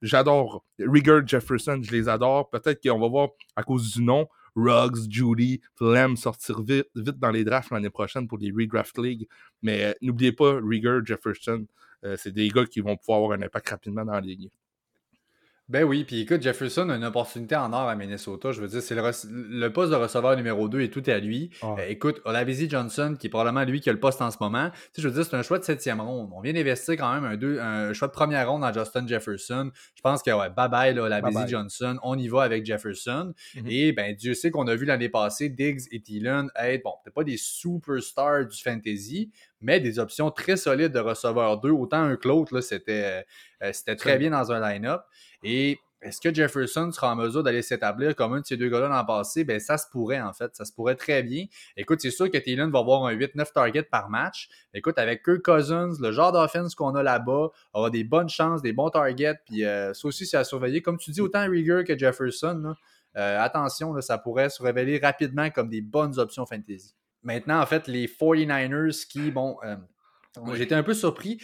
j'adore 0.00 0.64
Rigger 0.78 1.20
Jefferson, 1.26 1.80
je 1.82 1.90
les 1.90 2.08
adore. 2.08 2.48
Peut-être 2.48 2.82
qu'on 2.82 2.98
va 2.98 3.08
voir 3.08 3.28
à 3.56 3.62
cause 3.62 3.92
du 3.92 4.02
nom. 4.02 4.28
Ruggs, 4.58 5.08
Judy, 5.08 5.60
Flem 5.76 6.16
sortir 6.16 6.62
vite, 6.62 6.88
dans 6.94 7.30
les 7.30 7.44
drafts 7.44 7.70
l'année 7.70 7.90
prochaine 7.90 8.26
pour 8.26 8.38
les 8.38 8.50
Redraft 8.50 8.98
League. 8.98 9.28
Mais 9.62 9.84
euh, 9.84 9.92
n'oubliez 10.02 10.32
pas 10.32 10.58
Rigger 10.62 10.98
Jefferson. 11.04 11.66
Euh, 12.04 12.16
c'est 12.18 12.32
des 12.32 12.48
gars 12.48 12.66
qui 12.66 12.80
vont 12.80 12.96
pouvoir 12.96 13.18
avoir 13.18 13.38
un 13.38 13.42
impact 13.42 13.68
rapidement 13.70 14.04
dans 14.04 14.12
la 14.12 14.20
ligue. 14.20 14.50
Ben 15.68 15.84
oui, 15.84 16.04
puis 16.04 16.20
écoute, 16.20 16.40
Jefferson 16.40 16.88
a 16.88 16.96
une 16.96 17.04
opportunité 17.04 17.54
en 17.54 17.74
or 17.74 17.90
à 17.90 17.94
Minnesota. 17.94 18.52
Je 18.52 18.62
veux 18.62 18.68
dire, 18.68 18.80
c'est 18.80 18.94
le, 18.94 19.68
poste 19.70 19.90
de 19.90 19.96
receveur 19.96 20.34
numéro 20.34 20.66
2 20.66 20.80
et 20.80 20.88
tout 20.88 21.10
est 21.10 21.12
à 21.12 21.18
lui. 21.18 21.50
Euh, 21.62 21.76
écoute, 21.88 22.22
Olavisi 22.24 22.70
Johnson, 22.70 23.16
qui 23.20 23.26
est 23.26 23.30
probablement 23.30 23.64
lui 23.64 23.82
qui 23.82 23.90
a 23.90 23.92
le 23.92 24.00
poste 24.00 24.22
en 24.22 24.30
ce 24.30 24.38
moment. 24.40 24.70
Tu 24.70 24.76
sais, 24.92 25.02
je 25.02 25.08
veux 25.08 25.14
dire, 25.14 25.26
c'est 25.26 25.36
un 25.36 25.42
choix 25.42 25.58
de 25.58 25.64
septième 25.64 26.00
ronde. 26.00 26.30
On 26.32 26.40
vient 26.40 26.54
d'investir 26.54 26.94
quand 26.96 27.12
même 27.12 27.24
un, 27.24 27.36
deux, 27.36 27.60
un 27.60 27.92
choix 27.92 28.08
de 28.08 28.14
première 28.14 28.50
ronde 28.50 28.62
dans 28.62 28.72
Justin 28.72 29.06
Jefferson. 29.06 29.70
Je 29.94 30.00
pense 30.00 30.22
que, 30.22 30.30
ouais, 30.30 30.48
bye 30.48 30.70
bye, 30.70 30.94
là, 30.94 31.02
Olavisi 31.02 31.48
Johnson. 31.48 31.98
On 32.02 32.16
y 32.16 32.28
va 32.28 32.44
avec 32.44 32.64
Jefferson. 32.64 33.34
Mm-hmm. 33.54 33.70
Et, 33.70 33.92
ben, 33.92 34.16
Dieu 34.16 34.32
sait 34.32 34.50
qu'on 34.50 34.66
a 34.68 34.74
vu 34.74 34.86
l'année 34.86 35.10
passée 35.10 35.50
Diggs 35.50 35.82
et 35.92 36.00
Thielen 36.00 36.48
être, 36.56 36.82
bon, 36.82 36.94
peut-être 37.04 37.14
pas 37.14 37.24
des 37.24 37.36
superstars 37.36 38.46
du 38.46 38.56
fantasy, 38.56 39.30
mais 39.60 39.80
des 39.80 39.98
options 39.98 40.30
très 40.30 40.56
solides 40.56 40.92
de 40.92 41.00
receveur 41.00 41.60
2. 41.60 41.70
Autant 41.70 42.02
un 42.02 42.16
que 42.16 42.28
l'autre, 42.28 42.60
c'était, 42.60 43.24
euh, 43.62 43.72
c'était 43.72 43.96
très 43.96 44.18
bien 44.18 44.30
dans 44.30 44.52
un 44.52 44.60
line-up. 44.60 45.02
Et 45.42 45.78
est-ce 46.00 46.20
que 46.20 46.32
Jefferson 46.32 46.92
sera 46.92 47.12
en 47.12 47.16
mesure 47.16 47.42
d'aller 47.42 47.62
s'établir 47.62 48.14
comme 48.14 48.32
un 48.32 48.40
de 48.40 48.46
ces 48.46 48.56
deux 48.56 48.68
gars-là 48.68 48.88
dans 48.88 49.00
le 49.00 49.06
passé? 49.06 49.42
Ben, 49.42 49.58
ça 49.58 49.76
se 49.78 49.86
pourrait, 49.90 50.20
en 50.20 50.32
fait. 50.32 50.54
Ça 50.54 50.64
se 50.64 50.72
pourrait 50.72 50.94
très 50.94 51.24
bien. 51.24 51.46
Écoute, 51.76 52.00
c'est 52.00 52.12
sûr 52.12 52.30
que 52.30 52.38
Thielen 52.38 52.70
va 52.70 52.78
avoir 52.78 53.04
un 53.04 53.14
8-9 53.14 53.52
targets 53.52 53.82
par 53.82 54.08
match. 54.08 54.48
Écoute, 54.74 54.96
avec 54.98 55.24
Kirk 55.24 55.42
Cousins, 55.42 55.90
le 56.00 56.12
genre 56.12 56.30
d'offense 56.30 56.76
qu'on 56.76 56.94
a 56.94 57.02
là-bas, 57.02 57.48
aura 57.72 57.90
des 57.90 58.04
bonnes 58.04 58.28
chances, 58.28 58.62
des 58.62 58.72
bons 58.72 58.90
targets. 58.90 59.40
Puis 59.44 59.64
euh, 59.64 59.92
ça 59.92 60.06
aussi, 60.06 60.24
c'est 60.24 60.36
à 60.36 60.44
surveiller. 60.44 60.82
Comme 60.82 60.98
tu 60.98 61.10
dis, 61.10 61.20
autant 61.20 61.48
Rieger 61.48 61.82
que 61.84 61.98
Jefferson, 61.98 62.74
euh, 63.16 63.40
attention, 63.40 64.00
ça 64.00 64.18
pourrait 64.18 64.50
se 64.50 64.62
révéler 64.62 64.98
rapidement 64.98 65.50
comme 65.50 65.68
des 65.68 65.80
bonnes 65.80 66.16
options 66.20 66.46
fantasy. 66.46 66.94
Maintenant, 67.22 67.60
en 67.60 67.66
fait, 67.66 67.88
les 67.88 68.06
49ers 68.06 69.06
qui, 69.06 69.30
bon, 69.30 69.56
euh, 69.64 69.76
j'étais 70.54 70.74
un 70.74 70.82
peu 70.82 70.94
surpris 70.94 71.38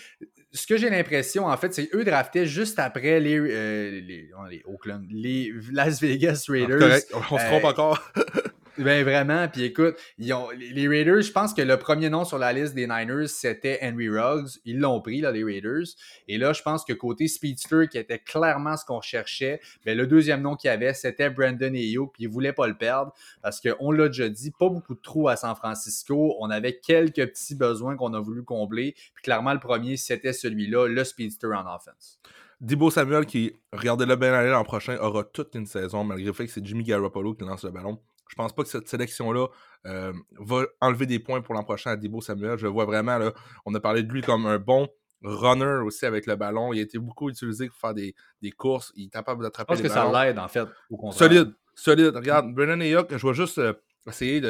ce 0.54 0.68
que 0.68 0.76
j'ai 0.76 0.88
l'impression, 0.88 1.46
en 1.46 1.56
fait, 1.56 1.74
c'est 1.74 1.90
eux 1.94 2.04
draftaient 2.04 2.46
juste 2.46 2.78
après 2.78 3.18
les, 3.18 3.36
euh, 3.38 3.90
les, 3.90 4.30
les, 4.50 4.62
Oakland, 4.66 5.04
les 5.10 5.52
Las 5.72 6.00
Vegas 6.00 6.46
ah, 6.48 6.52
Raiders. 6.52 7.00
on 7.12 7.38
se 7.38 7.46
trompe 7.46 7.64
euh, 7.64 7.68
encore. 7.68 8.12
Ben 8.76 9.04
vraiment, 9.04 9.46
puis 9.46 9.62
écoute, 9.62 9.94
les 10.18 10.88
Raiders, 10.88 11.22
je 11.22 11.30
pense 11.30 11.54
que 11.54 11.62
le 11.62 11.78
premier 11.78 12.10
nom 12.10 12.24
sur 12.24 12.38
la 12.38 12.52
liste 12.52 12.74
des 12.74 12.88
Niners, 12.88 13.28
c'était 13.28 13.78
Henry 13.82 14.08
Ruggs. 14.08 14.58
Ils 14.64 14.80
l'ont 14.80 15.00
pris, 15.00 15.20
là, 15.20 15.30
les 15.30 15.44
Raiders. 15.44 15.84
Et 16.26 16.38
là, 16.38 16.52
je 16.52 16.60
pense 16.60 16.84
que 16.84 16.92
côté 16.92 17.28
Speedster, 17.28 17.86
qui 17.88 17.98
était 17.98 18.18
clairement 18.18 18.76
ce 18.76 18.84
qu'on 18.84 19.00
cherchait, 19.00 19.60
ben, 19.86 19.96
le 19.96 20.08
deuxième 20.08 20.42
nom 20.42 20.56
qu'il 20.56 20.68
y 20.68 20.70
avait, 20.72 20.92
c'était 20.92 21.30
Brandon 21.30 21.72
Ayuk, 21.72 22.14
puis 22.14 22.24
ils 22.24 22.28
ne 22.28 22.32
voulaient 22.32 22.52
pas 22.52 22.66
le 22.66 22.76
perdre 22.76 23.12
parce 23.42 23.60
qu'on 23.60 23.92
l'a 23.92 24.08
déjà 24.08 24.28
dit, 24.28 24.50
pas 24.50 24.68
beaucoup 24.68 24.96
de 24.96 25.00
trous 25.00 25.28
à 25.28 25.36
San 25.36 25.54
Francisco. 25.54 26.36
On 26.40 26.50
avait 26.50 26.76
quelques 26.78 27.26
petits 27.28 27.54
besoins 27.54 27.96
qu'on 27.96 28.12
a 28.12 28.20
voulu 28.20 28.42
combler. 28.42 28.96
Puis 29.14 29.22
clairement, 29.22 29.52
le 29.52 29.60
premier, 29.60 29.96
c'était 29.96 30.32
celui-là, 30.32 30.88
le 30.88 31.04
Speedster 31.04 31.46
en 31.54 31.72
offense. 31.72 32.18
Dibo 32.60 32.90
Samuel, 32.90 33.26
qui, 33.26 33.52
regardez-le 33.72 34.16
bien 34.16 34.32
aller 34.32 34.50
l'an 34.50 34.64
prochain, 34.64 34.96
aura 34.98 35.22
toute 35.22 35.54
une 35.54 35.66
saison, 35.66 36.02
malgré 36.02 36.26
le 36.26 36.32
fait 36.32 36.46
que 36.46 36.52
c'est 36.52 36.64
Jimmy 36.64 36.82
Garoppolo 36.82 37.34
qui 37.34 37.44
lance 37.44 37.62
le 37.62 37.70
ballon. 37.70 38.00
Je 38.28 38.34
pense 38.34 38.54
pas 38.54 38.62
que 38.62 38.68
cette 38.68 38.88
sélection-là 38.88 39.48
euh, 39.86 40.12
va 40.38 40.64
enlever 40.80 41.06
des 41.06 41.18
points 41.18 41.40
pour 41.42 41.54
l'an 41.54 41.64
prochain 41.64 41.90
à 41.90 41.96
Debo 41.96 42.20
Samuel. 42.20 42.58
Je 42.58 42.66
vois 42.66 42.84
vraiment, 42.84 43.18
là, 43.18 43.32
on 43.66 43.74
a 43.74 43.80
parlé 43.80 44.02
de 44.02 44.12
lui 44.12 44.22
comme 44.22 44.46
un 44.46 44.58
bon 44.58 44.88
runner 45.22 45.82
aussi 45.84 46.06
avec 46.06 46.26
le 46.26 46.36
ballon. 46.36 46.72
Il 46.72 46.78
a 46.78 46.82
été 46.82 46.98
beaucoup 46.98 47.28
utilisé 47.28 47.68
pour 47.68 47.76
faire 47.76 47.94
des, 47.94 48.14
courses. 48.52 48.92
Il 48.96 49.06
est 49.06 49.10
capable 49.10 49.42
d'attraper 49.42 49.74
les. 49.74 49.78
Je 49.78 49.82
pense 49.82 49.92
que 49.92 50.12
ça 50.12 50.24
l'aide, 50.24 50.38
en 50.38 50.48
fait, 50.48 50.68
Solide, 51.12 51.54
solide. 51.74 52.16
Regarde, 52.16 52.54
Brennan 52.54 52.80
Ayuk, 52.80 53.16
je 53.16 53.26
vais 53.26 53.34
juste 53.34 53.58
euh, 53.58 53.74
essayer 54.06 54.40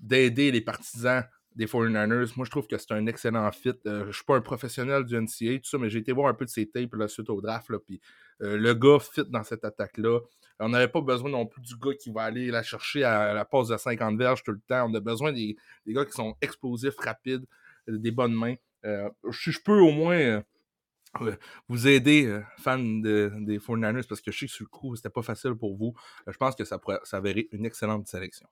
d'aider 0.00 0.50
les 0.50 0.60
partisans 0.60 1.24
des 1.58 1.66
49ers. 1.66 2.32
Moi, 2.36 2.46
je 2.46 2.50
trouve 2.50 2.66
que 2.66 2.78
c'est 2.78 2.92
un 2.92 3.06
excellent 3.06 3.50
fit. 3.52 3.74
Euh, 3.86 4.06
je 4.06 4.12
suis 4.12 4.24
pas 4.24 4.36
un 4.36 4.40
professionnel 4.40 5.04
du 5.04 5.14
NCA, 5.20 5.58
tout 5.58 5.68
ça, 5.68 5.76
mais 5.76 5.90
j'ai 5.90 5.98
été 5.98 6.12
voir 6.12 6.28
un 6.28 6.34
peu 6.34 6.46
de 6.46 6.50
ses 6.50 6.66
tapes 6.66 6.94
suite 7.08 7.28
au 7.28 7.40
draft. 7.42 7.68
Là, 7.68 7.78
puis, 7.78 8.00
le 8.40 8.72
gars 8.72 8.98
fit 9.00 9.24
dans 9.28 9.42
cette 9.42 9.64
attaque-là. 9.64 10.20
On 10.60 10.68
n'avait 10.68 10.88
pas 10.88 11.00
besoin 11.00 11.30
non 11.30 11.46
plus 11.46 11.62
du 11.62 11.76
gars 11.76 11.94
qui 11.94 12.10
va 12.10 12.22
aller 12.22 12.50
la 12.50 12.62
chercher 12.62 13.04
à 13.04 13.32
la 13.32 13.44
pause 13.44 13.68
de 13.68 13.76
50 13.76 14.18
verges 14.18 14.42
tout 14.42 14.52
le 14.52 14.60
temps. 14.66 14.88
On 14.90 14.94
a 14.94 15.00
besoin 15.00 15.32
des, 15.32 15.56
gars 15.86 16.04
qui 16.04 16.12
sont 16.12 16.36
explosifs, 16.40 16.98
rapides, 16.98 17.44
euh, 17.88 17.98
des 17.98 18.10
bonnes 18.10 18.34
mains. 18.34 18.56
Euh, 18.84 19.08
je 19.28 19.58
peux 19.64 19.78
au 19.78 19.92
moins 19.92 20.18
euh, 21.20 21.36
vous 21.68 21.86
aider, 21.86 22.40
fans 22.58 22.78
des 22.78 23.58
49ers, 23.58 24.06
parce 24.06 24.20
que 24.20 24.32
je 24.32 24.38
sais 24.38 24.46
que 24.46 24.52
sur 24.52 24.64
le 24.64 24.68
coup, 24.68 24.96
c'était 24.96 25.10
pas 25.10 25.22
facile 25.22 25.54
pour 25.54 25.76
vous. 25.76 25.94
je 26.26 26.36
pense 26.36 26.54
que 26.54 26.64
ça 26.64 26.78
pourrait 26.78 27.00
s'avérer 27.04 27.48
une 27.52 27.64
excellente 27.64 28.06
sélection. 28.08 28.48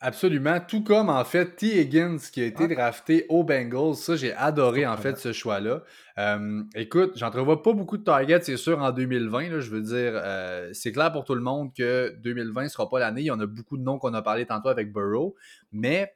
Absolument. 0.00 0.60
Tout 0.60 0.84
comme, 0.84 1.10
en 1.10 1.24
fait, 1.24 1.56
T. 1.56 1.80
Higgins 1.80 2.18
qui 2.32 2.40
a 2.40 2.44
été 2.44 2.68
drafté 2.68 3.26
aux 3.28 3.42
Bengals. 3.42 3.96
Ça, 3.96 4.14
j'ai 4.14 4.32
adoré, 4.32 4.86
en 4.86 4.96
fait, 4.96 5.18
ce 5.18 5.32
choix-là. 5.32 5.82
Euh, 6.18 6.62
écoute, 6.76 7.12
j'entrevois 7.16 7.64
pas 7.64 7.72
beaucoup 7.72 7.96
de 7.96 8.04
targets, 8.04 8.40
c'est 8.42 8.56
sûr, 8.56 8.78
en 8.80 8.92
2020. 8.92 9.58
je 9.58 9.70
veux 9.70 9.82
dire, 9.82 10.12
euh, 10.14 10.70
c'est 10.72 10.92
clair 10.92 11.10
pour 11.10 11.24
tout 11.24 11.34
le 11.34 11.40
monde 11.40 11.74
que 11.74 12.14
2020 12.22 12.64
ne 12.64 12.68
sera 12.68 12.88
pas 12.88 13.00
l'année. 13.00 13.22
Il 13.22 13.26
y 13.26 13.30
en 13.32 13.40
a 13.40 13.46
beaucoup 13.46 13.76
de 13.76 13.82
noms 13.82 13.98
qu'on 13.98 14.14
a 14.14 14.22
parlé 14.22 14.46
tantôt 14.46 14.68
avec 14.68 14.92
Burrow. 14.92 15.34
Mais 15.72 16.14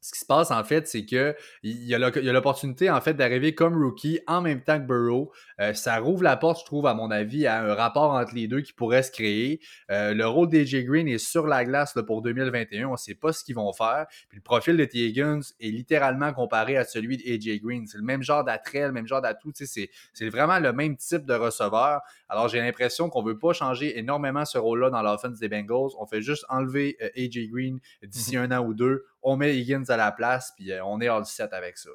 ce 0.00 0.12
qui 0.12 0.20
se 0.20 0.24
passe, 0.24 0.50
en 0.50 0.64
fait, 0.64 0.88
c'est 0.88 1.04
que 1.04 1.36
il 1.62 1.84
y 1.84 1.94
a 1.94 1.98
l'opportunité, 1.98 2.90
en 2.90 3.00
fait, 3.00 3.14
d'arriver 3.14 3.54
comme 3.54 3.80
rookie 3.82 4.20
en 4.26 4.40
même 4.40 4.62
temps 4.62 4.78
que 4.78 4.86
Burrow. 4.86 5.30
Euh, 5.60 5.74
ça 5.74 5.98
rouvre 5.98 6.22
la 6.22 6.36
porte, 6.36 6.60
je 6.60 6.64
trouve, 6.64 6.86
à 6.86 6.94
mon 6.94 7.10
avis, 7.10 7.46
à 7.46 7.60
un 7.60 7.74
rapport 7.74 8.12
entre 8.12 8.34
les 8.34 8.48
deux 8.48 8.62
qui 8.62 8.72
pourrait 8.72 9.02
se 9.02 9.10
créer. 9.10 9.60
Euh, 9.90 10.14
le 10.14 10.26
rôle 10.26 10.48
d'AJ 10.48 10.84
Green 10.84 11.06
est 11.06 11.18
sur 11.18 11.46
la 11.46 11.64
glace 11.64 11.94
là, 11.94 12.02
pour 12.02 12.22
2021. 12.22 12.88
On 12.88 12.92
ne 12.92 12.96
sait 12.96 13.14
pas 13.14 13.32
ce 13.32 13.44
qu'ils 13.44 13.56
vont 13.56 13.72
faire. 13.74 14.06
Puis 14.28 14.38
le 14.38 14.42
profil 14.42 14.76
de 14.76 14.84
T. 14.86 14.98
Higgins 14.98 15.40
est 15.60 15.70
littéralement 15.70 16.32
comparé 16.32 16.78
à 16.78 16.84
celui 16.84 17.18
d'AJ 17.18 17.60
Green. 17.60 17.86
C'est 17.86 17.98
le 17.98 18.04
même 18.04 18.22
genre 18.22 18.42
d'attrait, 18.42 18.86
le 18.86 18.92
même 18.92 19.06
genre 19.06 19.20
d'atout. 19.20 19.52
C'est 19.54 20.28
vraiment 20.30 20.58
le 20.58 20.72
même 20.72 20.96
type 20.96 21.26
de 21.26 21.34
receveur. 21.34 22.00
Alors, 22.30 22.48
j'ai 22.48 22.60
l'impression 22.60 23.10
qu'on 23.10 23.22
ne 23.22 23.28
veut 23.28 23.38
pas 23.38 23.52
changer 23.52 23.98
énormément 23.98 24.44
ce 24.44 24.56
rôle-là 24.56 24.88
dans 24.88 25.02
l'offense 25.02 25.38
des 25.38 25.48
Bengals. 25.48 25.90
On 25.98 26.06
fait 26.06 26.22
juste 26.22 26.46
enlever 26.48 26.96
euh, 27.02 27.08
AJ 27.16 27.50
Green 27.50 27.80
d'ici 28.02 28.36
mm-hmm. 28.36 28.52
un 28.52 28.58
an 28.58 28.64
ou 28.64 28.72
deux 28.72 29.04
on 29.22 29.36
met 29.36 29.56
Higgins 29.56 29.84
à 29.88 29.96
la 29.96 30.12
place, 30.12 30.52
puis 30.56 30.72
euh, 30.72 30.84
on 30.84 31.00
est 31.00 31.08
all 31.08 31.24
set 31.24 31.52
avec 31.52 31.78
ça. 31.78 31.90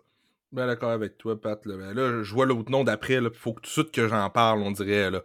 Ben 0.51 0.67
d'accord 0.67 0.91
avec 0.91 1.17
toi, 1.17 1.39
Pat. 1.39 1.65
Là, 1.65 1.75
ben, 1.75 2.23
je 2.23 2.33
vois 2.33 2.45
l'autre 2.45 2.71
nom 2.71 2.85
d'après, 2.85 3.15
il 3.15 3.29
faut 3.33 3.51
tout 3.51 3.61
de 3.61 3.67
suite 3.67 3.91
que 3.91 4.07
j'en 4.07 4.29
parle, 4.29 4.61
on 4.61 4.71
dirait. 4.71 5.11
Là. 5.11 5.21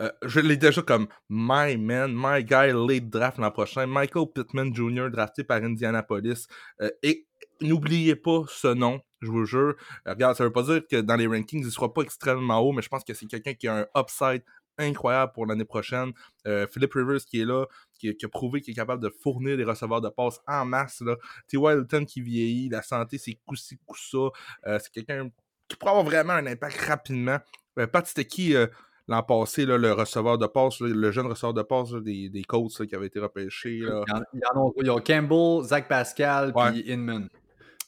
Euh, 0.00 0.10
je 0.22 0.40
l'ai 0.40 0.56
déjà 0.56 0.80
comme 0.80 1.06
My 1.28 1.76
Man, 1.76 2.14
My 2.14 2.42
Guy, 2.42 2.72
late 2.72 3.10
draft 3.10 3.36
l'an 3.36 3.50
prochain. 3.50 3.86
Michael 3.86 4.26
Pittman 4.34 4.74
Jr., 4.74 5.10
drafté 5.10 5.44
par 5.44 5.62
Indianapolis. 5.62 6.46
Euh, 6.80 6.90
et 7.02 7.26
n'oubliez 7.60 8.16
pas 8.16 8.44
ce 8.48 8.68
nom, 8.68 9.00
je 9.20 9.30
vous 9.30 9.44
jure. 9.44 9.74
regarde, 10.06 10.36
ça 10.36 10.44
veut 10.44 10.52
pas 10.52 10.62
dire 10.62 10.80
que 10.90 11.00
dans 11.02 11.16
les 11.16 11.26
rankings, 11.26 11.60
il 11.60 11.66
ne 11.66 11.70
sera 11.70 11.92
pas 11.92 12.00
extrêmement 12.00 12.60
haut, 12.60 12.72
mais 12.72 12.80
je 12.80 12.88
pense 12.88 13.04
que 13.04 13.12
c'est 13.12 13.26
quelqu'un 13.26 13.52
qui 13.52 13.68
a 13.68 13.80
un 13.80 13.86
upside 14.00 14.42
incroyable 14.80 15.32
pour 15.32 15.46
l'année 15.46 15.64
prochaine. 15.64 16.12
Euh, 16.46 16.66
Philip 16.70 16.92
Rivers 16.92 17.24
qui 17.24 17.40
est 17.40 17.44
là, 17.44 17.66
qui, 17.98 18.08
a 18.08 18.28
prouvé 18.28 18.60
qu'il 18.60 18.72
est 18.72 18.76
capable 18.76 19.02
de 19.02 19.10
fournir 19.10 19.56
des 19.56 19.64
receveurs 19.64 20.00
de 20.00 20.08
passe 20.08 20.40
en 20.46 20.64
masse. 20.64 21.02
T. 21.48 21.56
Wilton 21.56 22.04
qui 22.04 22.20
vieillit, 22.20 22.68
la 22.68 22.82
santé, 22.82 23.18
c'est 23.18 23.38
coup-ci, 23.46 23.78
coup-ça. 23.86 24.30
Euh, 24.66 24.78
c'est 24.80 24.90
quelqu'un 24.90 25.30
qui 25.68 25.76
pourrait 25.76 25.90
avoir 25.90 26.04
vraiment 26.04 26.32
un 26.32 26.46
impact 26.46 26.80
rapidement. 26.80 27.38
Ben, 27.76 27.86
Pat, 27.86 28.06
c'était 28.06 28.24
qui 28.24 28.54
euh, 28.54 28.66
l'an 29.06 29.22
passé, 29.22 29.66
là, 29.66 29.76
le 29.76 29.92
receveur 29.92 30.38
de 30.38 30.46
passe, 30.46 30.80
là, 30.80 30.88
le 30.88 31.10
jeune 31.10 31.26
receveur 31.26 31.54
de 31.54 31.62
passe 31.62 31.92
là, 31.92 32.00
des, 32.00 32.28
des 32.28 32.42
Colts 32.42 32.78
là, 32.80 32.86
qui 32.86 32.94
avait 32.94 33.06
été 33.06 33.20
repêché? 33.20 33.78
Là. 33.78 34.04
Il 34.06 34.40
y 34.40 34.46
en, 34.46 34.72
il 34.76 34.90
en 34.90 34.96
a 34.96 35.00
Campbell, 35.00 35.64
Zach 35.64 35.88
Pascal, 35.88 36.52
puis 36.52 36.92
Inman. 36.92 37.28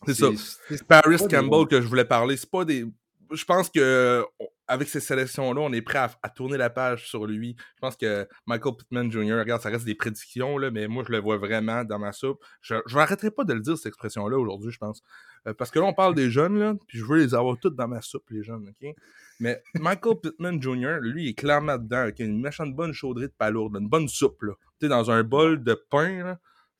C'est 0.06 0.14
ça. 0.14 0.26
c'est 0.68 0.84
Paris 0.84 1.16
Campbell 1.30 1.66
que 1.66 1.80
je 1.80 1.86
voulais 1.86 2.04
parler, 2.04 2.36
c'est 2.36 2.50
pas 2.50 2.64
des. 2.64 2.84
Je 3.32 3.44
pense 3.44 3.70
que 3.70 4.24
avec 4.68 4.88
ces 4.88 5.00
sélections-là, 5.00 5.60
on 5.60 5.72
est 5.72 5.82
prêt 5.82 5.98
à, 5.98 6.10
à 6.22 6.28
tourner 6.30 6.56
la 6.56 6.70
page 6.70 7.06
sur 7.08 7.26
lui. 7.26 7.56
Je 7.74 7.80
pense 7.80 7.96
que 7.96 8.26
Michael 8.46 8.74
Pittman 8.76 9.10
Jr., 9.12 9.34
regarde, 9.38 9.60
ça 9.60 9.68
reste 9.68 9.84
des 9.84 9.94
prédictions, 9.94 10.56
là, 10.56 10.70
mais 10.70 10.88
moi, 10.88 11.04
je 11.06 11.12
le 11.12 11.18
vois 11.18 11.36
vraiment 11.36 11.84
dans 11.84 11.98
ma 11.98 12.12
soupe. 12.12 12.42
Je 12.62 12.74
ne 12.76 12.94
m'arrêterai 12.94 13.30
pas 13.30 13.44
de 13.44 13.52
le 13.52 13.60
dire, 13.60 13.76
cette 13.76 13.86
expression-là, 13.86 14.38
aujourd'hui, 14.38 14.70
je 14.70 14.78
pense. 14.78 15.02
Euh, 15.46 15.52
parce 15.52 15.70
que 15.70 15.78
là, 15.78 15.84
on 15.84 15.92
parle 15.92 16.14
des 16.14 16.30
jeunes, 16.30 16.58
là, 16.58 16.74
puis 16.86 16.98
je 16.98 17.04
veux 17.04 17.18
les 17.18 17.34
avoir 17.34 17.58
toutes 17.58 17.74
dans 17.76 17.88
ma 17.88 18.00
soupe, 18.00 18.30
les 18.30 18.42
jeunes, 18.42 18.68
OK? 18.68 18.94
Mais 19.40 19.62
Michael 19.74 20.20
Pittman 20.22 20.62
Jr., 20.62 20.98
lui, 21.02 21.24
il 21.24 21.28
est 21.30 21.34
clairement 21.34 21.76
dedans, 21.76 21.98
avec 21.98 22.20
une 22.20 22.40
méchante 22.40 22.74
bonne 22.74 22.92
chaudrée 22.92 23.26
de 23.26 23.34
palourde, 23.36 23.76
une 23.78 23.88
bonne 23.88 24.08
soupe, 24.08 24.42
là. 24.42 24.52
Tu 24.80 24.86
sais, 24.86 24.88
dans 24.88 25.10
un 25.10 25.22
bol 25.22 25.62
de 25.62 25.74
pain, 25.74 26.24
là. 26.24 26.38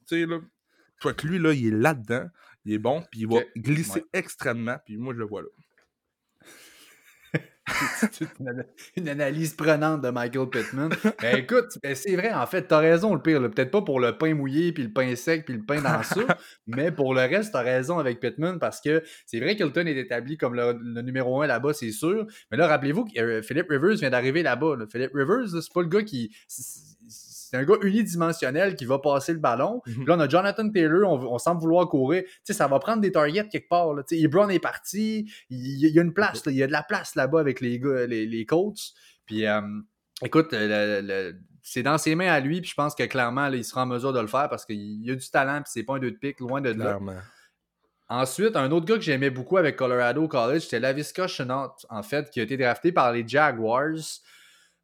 Tu 0.09 0.21
sais, 0.21 0.27
là. 0.27 0.39
Vois 1.03 1.15
que 1.15 1.27
lui, 1.27 1.39
là, 1.41 1.53
il 1.53 1.67
est 1.67 1.77
là-dedans. 1.77 2.29
Il 2.65 2.75
est 2.75 2.79
bon, 2.79 3.03
puis 3.11 3.21
il 3.23 3.27
va 3.29 3.39
Ok. 3.39 3.47
glisser 3.57 4.01
Ouais. 4.01 4.07
extrêmement, 4.13 4.77
puis 4.87 4.97
moi, 4.97 5.13
je 5.13 5.19
le 5.19 5.25
vois 5.27 5.43
là. 5.43 5.49
C'est 8.11 8.27
une, 8.41 8.65
une 8.97 9.09
analyse 9.09 9.55
prenante 9.55 10.03
de 10.03 10.11
Michael 10.11 10.49
Pittman. 10.51 10.91
Ben, 11.23 11.37
écoute, 11.37 11.79
ben, 11.83 11.95
c'est 11.95 12.17
vrai, 12.17 12.33
en 12.33 12.47
fait, 12.47 12.63
t'as 12.63 12.79
raison, 12.79 13.15
le 13.15 13.23
pire. 13.23 13.41
Peut-être 13.41 13.71
pas 13.71 13.83
pour 13.83 14.01
le 14.01 14.19
pain 14.19 14.35
mouillé, 14.35 14.73
puis 14.73 14.83
le 14.83 14.93
pain 14.93 15.15
sec, 15.15 15.45
puis 15.45 15.55
le 15.55 15.63
pain 15.65 15.81
dans 15.81 16.03
ça, 16.03 16.21
mais 16.67 16.91
pour 16.91 17.15
le 17.15 17.21
reste, 17.21 17.53
t'as 17.53 17.63
raison 17.63 17.99
avec 18.01 18.19
Pittman 18.19 18.59
parce 18.59 18.81
que 18.81 19.03
c'est 19.27 19.39
vrai 19.39 19.55
qu'Hilton 19.55 19.87
est 19.87 19.97
établi 19.97 20.37
comme 20.37 20.55
le, 20.55 20.77
le 20.83 21.03
numéro 21.03 21.41
un 21.43 21.47
là-bas, 21.47 21.73
c'est 21.73 21.93
sûr. 21.93 22.27
Mais 22.51 22.57
là, 22.57 22.67
rappelez-vous 22.67 23.05
que 23.05 23.21
euh, 23.21 23.43
Philip 23.43 23.67
Rivers 23.69 23.95
vient 23.97 24.11
d'arriver 24.11 24.43
là-bas. 24.43 24.77
là. 24.77 24.87
Philip 24.91 25.13
Rivers, 25.15 25.49
c'est 25.49 25.73
pas 25.73 25.83
le 25.83 25.89
gars 25.89 26.03
qui. 26.03 26.35
C'est 27.53 27.59
un 27.59 27.65
gars 27.65 27.75
unidimensionnel 27.83 28.77
qui 28.77 28.87
va 28.87 28.99
passer 28.99 29.35
le 29.35 29.39
ballon. 29.39 29.83
Mhm. 29.87 29.95
Puis 29.95 30.05
là, 30.07 30.17
on 30.17 30.21
a 30.21 30.27
Jonathan 30.29 30.71
Taylor, 30.71 31.07
on, 31.07 31.35
on 31.35 31.39
semble 31.39 31.61
vouloir 31.61 31.87
courir. 31.87 32.23
Tu 32.25 32.31
sais, 32.45 32.55
ça 32.55 32.67
va 32.67 32.79
prendre 32.79 33.03
des 33.03 33.13
targets 33.13 33.47
quelque 33.47 33.69
part. 33.69 33.93
Là. 33.93 34.03
Ebron 34.11 34.49
est 34.49 34.59
parti. 34.59 35.31
Il, 35.51 35.85
il 35.85 35.95
y 35.95 35.99
a 35.99 36.03
une 36.03 36.15
place. 36.15 36.47
là. 36.47 36.51
Il 36.53 36.57
y 36.57 36.63
a 36.63 36.67
de 36.67 36.73
la 36.73 36.83
place 36.83 37.15
là-bas 37.15 37.41
avec 37.41 37.61
les 37.61 37.79
gars, 37.79 38.07
les, 38.07 38.25
les 38.25 38.47
coachs. 38.47 38.93
Puis, 39.27 39.47
euh, 39.47 39.61
écoute, 40.23 40.49
le- 40.53 41.01
le- 41.03 41.37
c'est 41.63 41.83
dans 41.83 41.99
ses 41.99 42.15
mains 42.15 42.33
à 42.33 42.41
lui. 42.41 42.63
Puis 42.63 42.71
je 42.71 42.75
pense 42.75 42.95
que 42.95 43.03
clairement, 43.05 43.49
là, 43.51 43.57
il 43.57 43.65
sera 43.65 43.83
en 43.83 43.87
mesure 43.87 44.15
de 44.15 44.21
le 44.21 44.27
faire 44.29 44.49
parce 44.49 44.65
qu'il 44.65 45.09
a 45.11 45.15
du 45.15 45.29
talent. 45.31 45.57
Puis 45.63 45.71
c'est 45.75 45.83
pas 45.83 45.97
un 45.97 45.99
deux 45.99 46.11
de 46.11 46.17
pique, 46.17 46.41
loin 46.41 46.61
de 46.63 46.71
là. 46.71 46.95
Ensuite, 48.09 48.57
un 48.57 48.71
autre 48.73 48.85
gars 48.87 48.97
que 48.97 49.03
j'aimais 49.03 49.31
beaucoup 49.31 49.57
avec 49.57 49.77
Colorado 49.77 50.27
College, 50.29 50.63
c'était 50.63 50.81
Lavisca 50.81 51.27
Chenault, 51.27 51.71
en 51.89 52.03
fait, 52.03 52.29
qui 52.31 52.41
a 52.41 52.43
été 52.43 52.57
drafté 52.57 52.93
par 52.93 53.13
les 53.13 53.27
Jaguars. 53.27 53.93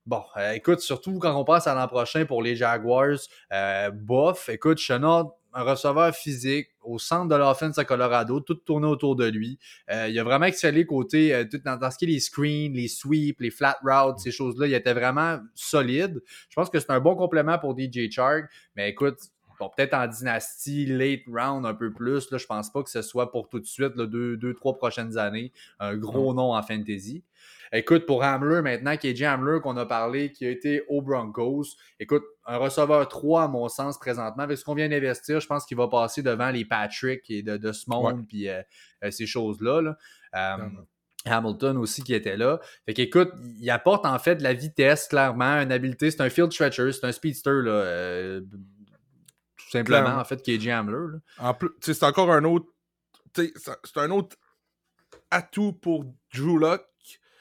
Bon, 0.09 0.25
euh, 0.39 0.53
écoute, 0.53 0.81
surtout 0.81 1.19
quand 1.19 1.39
on 1.39 1.45
passe 1.45 1.67
à 1.67 1.75
l'an 1.75 1.87
prochain 1.87 2.25
pour 2.25 2.43
les 2.43 2.57
Jaguars, 2.57 3.19
euh, 3.53 3.91
bof, 3.91 4.49
écoute, 4.49 4.79
Chenault, 4.79 5.35
un 5.53 5.63
receveur 5.63 6.15
physique 6.15 6.69
au 6.81 6.99
centre 6.99 7.29
de 7.29 7.35
l'offense 7.35 7.77
à 7.77 7.85
Colorado, 7.85 8.41
tout 8.41 8.55
tourné 8.55 8.87
autour 8.87 9.17
de 9.17 9.27
lui. 9.27 9.59
Euh, 9.91 10.09
il 10.09 10.19
a 10.19 10.25
vraiment 10.25 10.47
excellé 10.47 10.87
côté, 10.87 11.35
euh, 11.35 11.45
tout 11.45 11.61
dans, 11.63 11.77
dans 11.77 11.91
ce 11.91 11.99
qui 11.99 12.07
est 12.07 12.09
les 12.09 12.21
screens, 12.21 12.73
les 12.73 12.89
sweeps, 12.89 13.39
les 13.39 13.51
flat 13.51 13.77
routes, 13.85 14.19
ces 14.21 14.31
choses-là. 14.31 14.67
Il 14.67 14.73
était 14.73 14.95
vraiment 14.95 15.41
solide. 15.55 16.23
Je 16.49 16.55
pense 16.55 16.71
que 16.71 16.81
c'est 16.81 16.91
un 16.91 17.01
bon 17.01 17.15
complément 17.15 17.59
pour 17.59 17.79
DJ 17.79 18.11
Chark, 18.11 18.47
mais 18.77 18.89
écoute, 18.89 19.19
Bon, 19.61 19.69
peut-être 19.77 19.95
en 19.95 20.07
dynastie, 20.07 20.87
late 20.87 21.23
round 21.27 21.67
un 21.67 21.75
peu 21.75 21.93
plus. 21.93 22.31
Là, 22.31 22.39
je 22.39 22.47
pense 22.47 22.71
pas 22.71 22.83
que 22.85 22.91
ce 22.91 23.03
soit 23.03 23.33
pour 23.33 23.49
tout 23.49 23.59
de 23.59 23.67
suite, 23.67 23.97
là, 23.97 24.07
deux, 24.07 24.37
deux, 24.37 24.55
trois 24.55 24.77
prochaines 24.77 25.19
années, 25.19 25.53
un 25.81 25.97
gros 25.97 26.33
nom 26.33 26.55
en 26.55 26.63
fantasy. 26.63 27.25
Écoute, 27.73 28.07
pour 28.07 28.23
Hamler 28.25 28.63
maintenant, 28.63 28.97
KJ 28.97 29.23
Hamler 29.25 29.61
qu'on 29.63 29.77
a 29.77 29.85
parlé, 29.87 30.33
qui 30.33 30.47
a 30.47 30.51
été 30.51 30.83
aux 30.89 31.03
Broncos, 31.03 31.65
écoute, 32.01 32.23
un 32.47 32.57
receveur 32.57 33.07
3 33.09 33.43
à 33.43 33.49
mon 33.49 33.69
sens 33.69 33.99
présentement, 33.99 34.43
avec 34.45 34.57
ce 34.59 34.65
qu'on 34.65 34.75
vient 34.75 34.89
d'investir, 34.89 35.41
je 35.41 35.47
pense 35.47 35.65
qu'il 35.67 35.77
va 35.77 35.89
passer 35.89 36.23
devant 36.23 36.51
les 36.51 36.65
Patrick 36.65 37.29
et 37.31 37.43
de, 37.43 37.57
de 37.57 37.73
ce 37.73 37.91
monde, 37.91 38.27
puis 38.27 38.49
euh, 38.49 38.63
euh, 39.05 39.11
ces 39.11 39.27
choses-là. 39.27 39.83
là. 39.83 39.97
Euh. 40.35 40.69
Hamilton 41.25 41.77
aussi 41.77 42.03
qui 42.03 42.15
était 42.15 42.37
là. 42.37 42.59
Fait 42.87 42.95
qu'écoute, 42.95 43.31
il 43.61 43.69
apporte 43.71 44.07
en 44.07 44.19
fait 44.19 44.37
de 44.37 44.43
la 44.43 44.55
vitesse, 44.55 45.09
clairement, 45.09 45.61
une 45.61 45.73
habileté. 45.73 46.11
C'est 46.11 46.23
un 46.23 46.31
field 46.31 46.53
stretcher, 46.53 46.93
c'est 46.93 47.05
un 47.05 47.13
speedster, 47.13 47.61
là. 47.63 47.71
euh, 47.71 48.41
tout 49.57 49.71
simplement, 49.71 50.03
Clairement. 50.05 50.21
en 50.21 50.25
fait, 50.25 50.43
KJ 50.43 50.69
Hamler. 50.69 51.13
là. 51.13 51.19
En 51.49 51.55
plus, 51.55 51.71
c'est 51.81 52.03
encore 52.05 52.31
un 52.33 52.45
autre. 52.45 52.67
C'est 53.37 53.53
un 53.97 54.11
autre 54.11 54.37
atout 55.31 55.73
pour 55.75 56.05
Drew 56.35 56.57
Lock. 56.59 56.83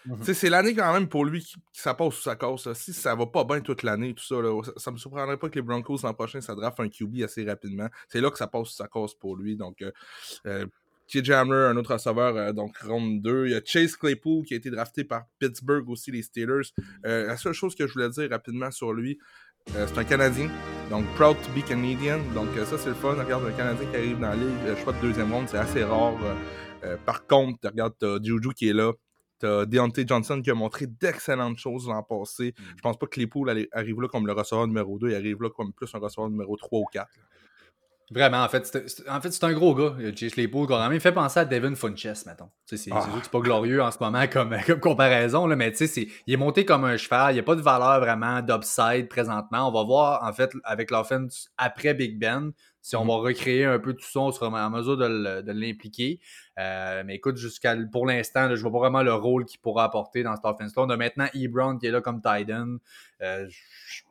Mhm. 0.08 0.34
C'est 0.34 0.50
l'année 0.50 0.74
quand 0.74 0.94
même 0.94 1.08
pour 1.08 1.26
lui 1.26 1.42
qui, 1.42 1.56
ça 1.74 1.94
passe 1.94 2.16
sous 2.16 2.24
sa 2.24 2.36
casse. 2.36 2.66
là. 2.66 2.74
Si 2.74 2.94
ça 2.94 3.14
va 3.16 3.26
pas 3.26 3.44
bien 3.44 3.62
toute 3.62 3.84
l'année, 3.84 4.14
tout 4.14 4.24
ça, 4.24 4.42
là, 4.42 4.60
ça, 4.78 4.92
me 4.92 4.98
surprendrait 4.98 5.38
pas 5.38 5.50
que 5.50 5.56
les 5.56 5.62
Broncos 5.62 6.00
l'an 6.04 6.14
prochain, 6.14 6.42
ça 6.42 6.56
draft 6.56 6.80
un 6.80 6.90
QB 6.90 7.24
assez 7.24 7.46
rapidement. 7.46 7.88
C'est 8.10 8.22
là 8.22 8.32
que 8.32 8.38
ça 8.38 8.48
passe 8.48 8.70
sous 8.70 8.76
sa 8.76 8.88
casse 8.88 9.14
pour 9.14 9.36
lui. 9.36 9.56
Donc, 9.56 9.82
euh, 9.82 9.92
euh, 10.46 10.66
Hamler, 11.16 11.70
un 11.70 11.78
autre 11.78 11.94
receveur, 11.94 12.36
euh, 12.36 12.52
donc 12.52 12.78
round 12.80 13.22
2. 13.22 13.48
Il 13.48 13.52
y 13.52 13.56
a 13.56 13.62
Chase 13.64 13.96
Claypool 13.96 14.44
qui 14.46 14.54
a 14.54 14.58
été 14.58 14.70
drafté 14.70 15.04
par 15.04 15.24
Pittsburgh 15.40 15.88
aussi, 15.90 16.12
les 16.12 16.22
Steelers. 16.22 16.74
Euh, 17.06 17.28
la 17.28 17.38
seule 17.38 17.54
chose 17.54 17.76
que 17.76 17.88
je 17.88 17.94
voulais 17.94 18.10
dire 18.10 18.30
rapidement 18.30 18.72
sur 18.72 18.94
lui, 18.94 19.18
c'est 19.68 19.98
un 19.98 20.04
Canadien, 20.06 20.50
donc 20.90 21.06
proud 21.16 21.36
to 21.42 21.52
be 21.52 21.62
Canadian. 21.66 22.20
Donc 22.34 22.48
ça 22.66 22.78
c'est 22.78 22.88
le 22.88 22.96
fun. 22.96 23.16
Regarde 23.16 23.46
un 23.46 23.52
Canadien 23.52 23.90
qui 23.90 23.98
arrive 23.98 24.20
dans 24.20 24.30
la 24.30 24.36
ligue, 24.36 24.56
euh, 24.66 24.76
choix 24.78 24.94
de 24.94 25.02
deuxième 25.02 25.34
ronde, 25.34 25.50
c'est 25.50 25.58
assez 25.58 25.84
rare. 25.84 26.16
Par 27.06 27.26
contre, 27.28 27.60
tu 27.60 27.68
regardes, 27.68 27.96
t'as 28.00 28.18
Juju 28.24 28.54
qui 28.56 28.70
est 28.70 28.74
là, 28.74 28.94
t'as 29.40 29.66
Deontay 29.66 30.06
Johnson 30.08 30.42
qui 30.42 30.50
a 30.52 30.56
montré 30.56 30.88
d'excellentes 30.88 31.58
choses 31.58 31.88
l'an 31.88 32.04
passé. 32.04 32.54
Mm. 32.58 32.64
Je 32.78 32.82
pense 32.82 32.98
pas 32.98 33.06
que 33.06 33.12
Claypool 33.12 33.68
arrive 33.72 34.02
là 34.02 34.08
comme 34.08 34.28
le 34.28 34.34
receveur 34.34 34.68
numéro 34.68 34.98
2, 35.00 35.10
il 35.10 35.16
arrive 35.16 35.42
là 35.42 35.50
comme 35.50 35.74
plus 35.74 35.94
un 35.94 36.00
receveur 36.00 36.30
numéro 36.30 36.56
3 36.58 36.80
ou 36.80 36.86
4. 36.92 37.08
là. 37.18 37.24
Vraiment, 38.10 38.42
en 38.42 38.48
fait, 38.48 38.66
c'est 38.66 39.10
en 39.10 39.20
fait, 39.20 39.32
c'est 39.32 39.44
un 39.44 39.52
gros 39.52 39.76
gars, 39.76 39.94
euh, 40.00 40.14
Chase 40.16 40.32
Claypool, 40.32 40.66
quand 40.66 40.80
même. 40.80 40.94
Il 40.94 40.96
me 40.96 41.00
fait 41.02 41.12
penser 41.12 41.42
à 41.42 41.46
Devin 41.46 41.76
Funches, 41.76 42.26
mettons. 42.26 42.50
C'est 42.64 42.78
Ah. 42.90 43.02
c'est 43.02 43.10
sûr 43.10 43.18
que 43.20 43.24
c'est 43.26 43.32
pas 43.32 43.42
glorieux 43.42 43.82
en 43.84 43.92
ce 43.92 43.98
moment 44.00 44.26
comme, 44.32 44.56
comme 44.66 44.80
comparaison, 44.80 45.46
là, 45.46 45.58
mais 45.58 45.74
tu 45.74 45.86
sais, 45.88 46.08
il 46.26 46.34
est 46.34 46.38
monté 46.38 46.64
comme 46.64 46.86
un 46.86 46.96
cheval. 46.96 47.32
Il 47.32 47.34
n'y 47.34 47.40
a 47.42 47.44
pas 47.44 47.56
de 47.56 47.62
valeur 47.62 48.00
vraiment 48.00 48.42
d'upside 48.42 49.10
présentement. 49.10 49.68
On 49.68 49.74
va 49.74 49.84
voir, 49.84 50.24
en 50.24 50.32
fait, 50.32 50.54
avec 50.64 50.90
l'offense 50.90 51.50
après 51.58 51.94
Big 51.94 52.18
Ben, 52.18 52.54
si 52.82 52.96
on 52.96 53.02
Mhm. 53.02 53.08
va 53.10 53.16
recréer 53.16 53.66
un 53.66 53.80
peu 53.80 53.92
tout 53.94 54.06
ça, 54.10 54.22
on 54.22 54.32
sera 54.32 54.48
en 54.48 54.70
mesure 54.70 54.96
de 54.96 55.52
l'impliquer. 55.52 56.22
Euh, 56.58 57.04
mais 57.06 57.16
écoute, 57.16 57.38
jusqu'à 57.38 57.76
pour 57.92 58.06
l'instant, 58.06 58.54
je 58.56 58.62
vois 58.62 58.72
pas 58.72 58.80
vraiment 58.80 59.04
le 59.04 59.14
rôle 59.14 59.46
qu'il 59.46 59.60
pourra 59.60 59.84
apporter 59.84 60.24
dans 60.24 60.36
cette 60.36 60.46
offense-là. 60.46 60.84
On 60.84 60.90
a 60.90 60.98
maintenant 60.98 61.28
Ebron 61.34 61.78
qui 61.78 61.86
est 61.86 61.92
là 61.92 62.02
comme 62.02 62.22
Titan. 62.22 62.78
Euh, 63.22 63.46
je 63.48 63.58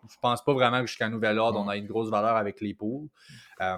je 0.09 0.16
pense 0.20 0.44
pas 0.44 0.53
vraiment 0.53 0.80
que 0.80 0.86
jusqu'à 0.86 1.09
nouvel 1.09 1.38
ordre, 1.38 1.59
on 1.59 1.68
a 1.68 1.76
une 1.76 1.86
grosse 1.86 2.11
valeur 2.11 2.36
avec 2.36 2.61
les 2.61 2.74
poules. 2.74 3.09
Euh, 3.61 3.76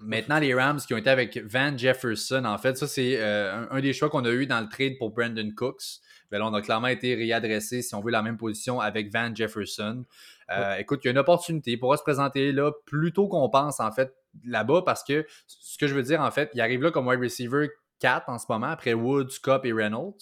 Maintenant, 0.00 0.38
les 0.38 0.54
Rams 0.54 0.78
qui 0.78 0.94
ont 0.94 0.96
été 0.96 1.10
avec 1.10 1.38
Van 1.38 1.76
Jefferson, 1.76 2.44
en 2.44 2.56
fait, 2.56 2.78
ça, 2.78 2.86
c'est 2.86 3.20
un, 3.20 3.66
un 3.68 3.80
des 3.80 3.92
choix 3.92 4.08
qu'on 4.08 4.24
a 4.24 4.30
eu 4.30 4.46
dans 4.46 4.60
le 4.60 4.68
trade 4.68 4.96
pour 4.96 5.10
Brandon 5.10 5.50
Cooks. 5.56 5.98
Ben 6.30 6.38
là, 6.38 6.46
on 6.46 6.54
a 6.54 6.62
clairement 6.62 6.86
été 6.86 7.16
réadressé, 7.16 7.82
si 7.82 7.94
on 7.96 8.00
veut, 8.00 8.12
la 8.12 8.22
même 8.22 8.36
position 8.36 8.80
avec 8.80 9.12
Van 9.12 9.34
Jefferson. 9.34 10.04
Euh, 10.50 10.76
Écoute, 10.76 11.00
il 11.02 11.06
y 11.06 11.08
a 11.08 11.10
une 11.12 11.18
opportunité. 11.18 11.72
Il 11.72 11.78
pourra 11.78 11.96
se 11.96 12.02
présenter 12.02 12.52
là 12.52 12.70
plus 12.86 13.12
tôt 13.12 13.26
qu'on 13.28 13.48
pense, 13.48 13.80
en 13.80 13.90
fait, 13.90 14.14
là-bas, 14.44 14.82
parce 14.84 15.02
que 15.02 15.26
ce 15.46 15.78
que 15.78 15.88
je 15.88 15.94
veux 15.94 16.02
dire, 16.02 16.20
en 16.20 16.30
fait, 16.30 16.50
il 16.54 16.60
arrive 16.60 16.82
là 16.82 16.90
comme 16.90 17.08
wide 17.08 17.20
receiver 17.20 17.70
4 17.98 18.28
en 18.28 18.38
ce 18.38 18.46
moment, 18.48 18.68
après 18.68 18.94
Woods, 18.94 19.38
Cup 19.42 19.64
et 19.64 19.72
Reynolds. 19.72 20.14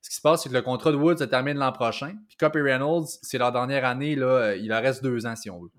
Ce 0.00 0.10
qui 0.10 0.16
se 0.16 0.20
passe, 0.20 0.42
c'est 0.42 0.48
que 0.48 0.54
le 0.54 0.62
contrat 0.62 0.92
de 0.92 0.96
Woods 0.96 1.18
se 1.18 1.24
termine 1.24 1.58
l'an 1.58 1.72
prochain. 1.72 2.14
Puis 2.28 2.36
Cup 2.36 2.54
et 2.56 2.62
Reynolds, 2.62 3.06
c'est 3.22 3.38
leur 3.38 3.52
dernière 3.52 3.84
année, 3.84 4.14
là, 4.14 4.54
il 4.54 4.68
leur 4.68 4.82
reste 4.82 5.02
deux 5.02 5.26
ans, 5.26 5.34
si 5.36 5.50
on 5.50 5.60
veut. 5.60 5.70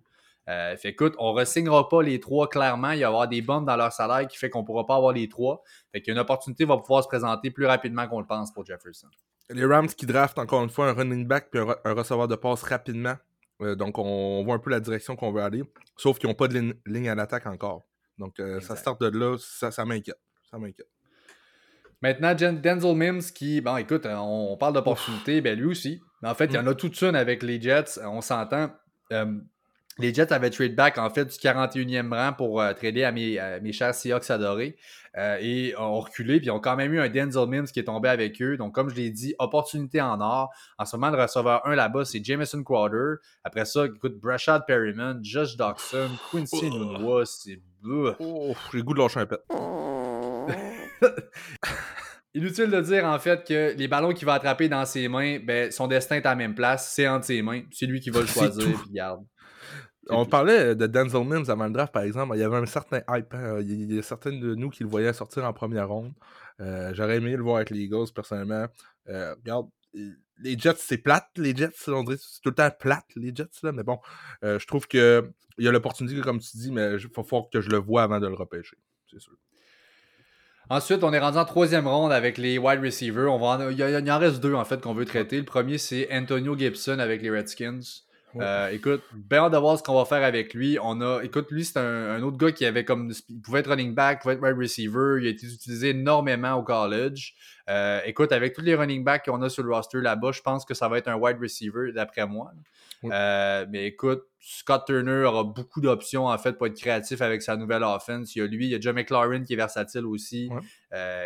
Euh, 0.49 0.75
fait 0.77 0.89
écoute, 0.89 1.13
on 1.19 1.31
ne 1.31 1.37
ressignera 1.37 1.87
pas 1.87 2.01
les 2.01 2.19
trois 2.19 2.49
clairement. 2.49 2.89
Il 2.91 2.95
va 2.95 3.01
y 3.01 3.03
avoir 3.03 3.27
des 3.27 3.41
bombes 3.43 3.65
dans 3.65 3.75
leur 3.75 3.93
salaire 3.93 4.27
qui 4.27 4.35
fait 4.35 4.49
qu'on 4.49 4.61
ne 4.61 4.65
pourra 4.65 4.85
pas 4.85 4.95
avoir 4.95 5.13
les 5.13 5.29
trois. 5.29 5.61
Fait 5.91 6.01
qu'une 6.01 6.17
opportunité 6.17 6.65
va 6.65 6.75
pouvoir 6.77 7.03
se 7.03 7.07
présenter 7.07 7.51
plus 7.51 7.67
rapidement 7.67 8.07
qu'on 8.07 8.19
le 8.19 8.25
pense 8.25 8.51
pour 8.51 8.65
Jefferson. 8.65 9.07
Les 9.51 9.63
Rams 9.63 9.87
qui 9.87 10.07
draftent 10.07 10.39
encore 10.39 10.63
une 10.63 10.69
fois 10.71 10.89
un 10.89 10.93
running 10.93 11.27
back 11.27 11.49
puis 11.51 11.59
un, 11.59 11.65
re- 11.65 11.77
un 11.85 11.93
receveur 11.93 12.27
de 12.27 12.35
passe 12.35 12.63
rapidement. 12.63 13.15
Euh, 13.61 13.75
donc, 13.75 13.99
on 13.99 14.43
voit 14.43 14.55
un 14.55 14.59
peu 14.59 14.71
la 14.71 14.79
direction 14.79 15.15
qu'on 15.15 15.31
veut 15.31 15.41
aller. 15.43 15.63
Sauf 15.97 16.17
qu'ils 16.17 16.27
n'ont 16.29 16.35
pas 16.35 16.47
de 16.47 16.55
ligne, 16.57 16.73
ligne 16.87 17.09
à 17.09 17.15
l'attaque 17.15 17.45
encore. 17.45 17.85
Donc, 18.17 18.39
euh, 18.39 18.59
ça 18.59 18.75
start 18.75 18.99
de 19.01 19.07
là. 19.19 19.37
Ça, 19.39 19.69
ça 19.69 19.85
m'inquiète. 19.85 20.19
Ça 20.49 20.57
m'inquiète. 20.57 20.89
Maintenant, 22.01 22.33
Denzel 22.33 22.95
Mims, 22.95 23.21
qui, 23.33 23.61
bon, 23.61 23.77
écoute, 23.77 24.05
euh, 24.05 24.15
on, 24.15 24.53
on 24.53 24.57
parle 24.57 24.73
d'opportunité, 24.73 25.41
ben 25.41 25.57
lui 25.57 25.67
aussi. 25.67 26.01
Mais 26.21 26.29
en 26.29 26.35
fait, 26.35 26.45
il 26.45 26.53
y 26.53 26.57
en 26.57 26.67
a 26.67 26.73
toute 26.73 27.01
une 27.01 27.15
avec 27.15 27.43
les 27.43 27.61
Jets, 27.61 27.99
on 28.05 28.21
s'entend. 28.21 28.71
Euh, 29.11 29.25
les 29.97 30.13
Jets 30.13 30.31
avaient 30.31 30.49
trade 30.49 30.75
back, 30.75 30.97
en 30.97 31.09
fait, 31.09 31.25
du 31.25 31.35
41e 31.37 32.13
rang 32.13 32.33
pour 32.33 32.61
euh, 32.61 32.73
trader 32.73 33.03
à 33.03 33.11
mes, 33.11 33.37
à 33.37 33.59
mes 33.59 33.73
chers 33.73 33.93
Seahawks 33.93 34.29
adorés. 34.29 34.77
Euh, 35.17 35.37
et 35.41 35.75
ont 35.77 35.99
reculé, 35.99 36.37
puis 36.37 36.47
ils 36.47 36.51
ont 36.51 36.59
quand 36.59 36.75
même 36.75 36.93
eu 36.93 36.99
un 36.99 37.09
Denzel 37.09 37.47
Mims 37.47 37.65
qui 37.65 37.79
est 37.79 37.85
tombé 37.85 38.09
avec 38.09 38.41
eux. 38.41 38.57
Donc, 38.57 38.75
comme 38.75 38.89
je 38.89 38.95
l'ai 38.95 39.09
dit, 39.09 39.33
opportunité 39.39 39.99
en 39.99 40.21
or. 40.21 40.51
En 40.77 40.85
ce 40.85 40.95
moment, 40.95 41.09
le 41.09 41.21
receveur 41.21 41.65
1 41.67 41.75
là-bas, 41.75 42.05
c'est 42.05 42.23
Jameson 42.23 42.63
Crowder. 42.63 43.15
Après 43.43 43.65
ça, 43.65 43.85
écoute, 43.85 44.19
Brashad 44.21 44.63
Perryman, 44.67 45.19
Josh 45.23 45.57
Doxson, 45.57 46.09
Quincy 46.31 46.69
Oh. 46.71 46.77
Nunwa, 46.77 47.25
c'est... 47.25 47.59
Oh, 48.19 48.53
j'ai 48.71 48.77
le 48.77 48.83
goût 48.83 48.93
de 48.93 48.99
lâcher 48.99 49.21
un 49.21 49.25
pet. 49.25 49.39
Inutile 52.35 52.69
de 52.69 52.81
dire 52.81 53.05
en 53.05 53.17
fait 53.17 53.47
que 53.47 53.73
les 53.75 53.87
ballons 53.87 54.13
qu'il 54.13 54.25
va 54.25 54.33
attraper 54.33 54.69
dans 54.69 54.85
ses 54.85 55.07
mains, 55.07 55.39
ben, 55.39 55.71
son 55.71 55.87
destin 55.87 56.17
est 56.17 56.25
à 56.25 56.29
la 56.29 56.35
même 56.35 56.53
place, 56.53 56.91
c'est 56.93 57.07
entre 57.07 57.25
ses 57.25 57.41
mains. 57.41 57.63
C'est 57.71 57.87
lui 57.87 57.99
qui 57.99 58.11
va 58.11 58.21
le 58.21 58.27
choisir, 58.27 58.67
garde. 58.91 59.25
On 60.09 60.25
parlait 60.25 60.75
de 60.75 60.87
Denzel 60.87 61.23
Mims 61.23 61.49
avant 61.49 61.65
le 61.65 61.73
draft, 61.73 61.93
par 61.93 62.03
exemple. 62.03 62.35
Il 62.35 62.39
y 62.39 62.43
avait 62.43 62.57
un 62.57 62.65
certain 62.65 63.01
hype. 63.09 63.33
Hein. 63.33 63.59
Il 63.61 63.93
y 63.93 63.99
a 63.99 64.01
certains 64.01 64.31
de 64.31 64.55
nous 64.55 64.69
qui 64.69 64.83
le 64.83 64.89
voyaient 64.89 65.13
sortir 65.13 65.45
en 65.45 65.53
première 65.53 65.87
ronde. 65.87 66.13
Euh, 66.61 66.91
j'aurais 66.93 67.17
aimé 67.17 67.35
le 67.35 67.43
voir 67.43 67.57
avec 67.57 67.69
les 67.69 67.79
Eagles, 67.81 68.11
personnellement. 68.13 68.67
Euh, 69.07 69.35
regarde, 69.35 69.67
les 69.93 70.57
Jets, 70.57 70.75
c'est 70.77 70.97
plate, 70.97 71.29
les 71.37 71.55
Jets. 71.55 71.87
On 71.87 72.03
dirait 72.03 72.17
c'est 72.19 72.41
tout 72.41 72.49
le 72.49 72.55
temps 72.55 72.69
plate, 72.71 73.05
les 73.15 73.33
Jets. 73.35 73.49
Là, 73.63 73.71
mais 73.71 73.83
bon, 73.83 73.99
euh, 74.43 74.57
je 74.59 74.65
trouve 74.65 74.87
qu'il 74.87 75.23
y 75.59 75.67
a 75.67 75.71
l'opportunité, 75.71 76.19
comme 76.21 76.39
tu 76.39 76.57
dis, 76.57 76.71
mais 76.71 76.93
il 76.93 77.09
faut 77.13 77.23
fort 77.23 77.49
que 77.51 77.61
je 77.61 77.69
le 77.69 77.77
vois 77.77 78.03
avant 78.03 78.19
de 78.19 78.27
le 78.27 78.35
repêcher. 78.35 78.77
C'est 79.09 79.19
sûr. 79.19 79.33
Ensuite, 80.71 81.03
on 81.03 81.11
est 81.13 81.19
rendu 81.19 81.37
en 81.39 81.45
troisième 81.45 81.87
ronde 81.87 82.11
avec 82.11 82.37
les 82.37 82.59
wide 82.59 82.81
receivers. 82.83 83.33
On 83.33 83.39
va 83.39 83.71
il, 83.71 83.79
y 83.79 84.11
en 84.11 84.19
reste 84.19 84.39
deux 84.39 84.53
en 84.53 84.65
fait 84.65 84.79
qu'on 84.79 84.93
veut 84.93 85.05
traiter. 85.05 85.37
Le 85.37 85.43
premier, 85.43 85.79
c'est 85.79 86.07
Antonio 86.11 86.55
Gibson 86.55 86.99
avec 86.99 87.23
les 87.23 87.31
Redskins. 87.31 87.81
Euh, 88.35 88.69
écoute, 88.69 89.01
bien 89.13 89.39
hâte 89.39 89.53
de 89.53 89.57
voir 89.57 89.77
ce 89.77 89.83
qu'on 89.83 89.95
va 89.95 90.05
faire 90.05 90.23
avec 90.23 90.53
lui. 90.53 90.77
On 90.81 91.01
a, 91.01 91.21
écoute, 91.23 91.49
lui, 91.51 91.65
c'est 91.65 91.79
un, 91.79 92.21
autre 92.21 92.37
gars 92.37 92.51
qui 92.51 92.65
avait 92.65 92.85
comme. 92.85 93.11
Il 93.29 93.41
pouvait 93.41 93.59
être 93.59 93.69
running 93.69 93.93
back, 93.93 94.21
pouvait 94.21 94.35
être 94.35 94.41
wide 94.41 94.57
receiver. 94.57 95.17
Il 95.21 95.27
a 95.27 95.29
été 95.29 95.47
utilisé 95.47 95.89
énormément 95.89 96.53
au 96.53 96.63
college. 96.63 97.33
Euh, 97.69 98.01
écoute, 98.05 98.31
avec 98.31 98.53
tous 98.53 98.61
les 98.61 98.75
running 98.75 99.03
backs 99.03 99.25
qu'on 99.25 99.41
a 99.41 99.49
sur 99.49 99.63
le 99.63 99.73
roster 99.73 100.01
là-bas, 100.01 100.31
je 100.31 100.41
pense 100.41 100.65
que 100.65 100.73
ça 100.73 100.87
va 100.87 100.97
être 100.97 101.07
un 101.07 101.15
wide 101.15 101.37
receiver, 101.41 101.91
d'après 101.91 102.27
moi. 102.27 102.51
Euh, 103.05 103.65
mais 103.69 103.85
écoute, 103.85 104.23
Scott 104.39 104.83
Turner 104.85 105.23
aura 105.23 105.45
beaucoup 105.45 105.79
d'options 105.79 106.25
en 106.27 106.37
fait 106.37 106.53
pour 106.53 106.67
être 106.67 106.77
créatif 106.77 107.21
avec 107.21 107.41
sa 107.41 107.55
nouvelle 107.55 107.83
offense. 107.83 108.35
Il 108.35 108.39
y 108.39 108.41
a 108.41 108.45
lui, 108.45 108.65
il 108.65 108.71
y 108.71 108.75
a 108.75 108.79
John 108.79 108.95
McLaurin 108.95 109.43
qui 109.43 109.53
est 109.53 109.57
versatile 109.57 110.05
aussi. 110.05 110.49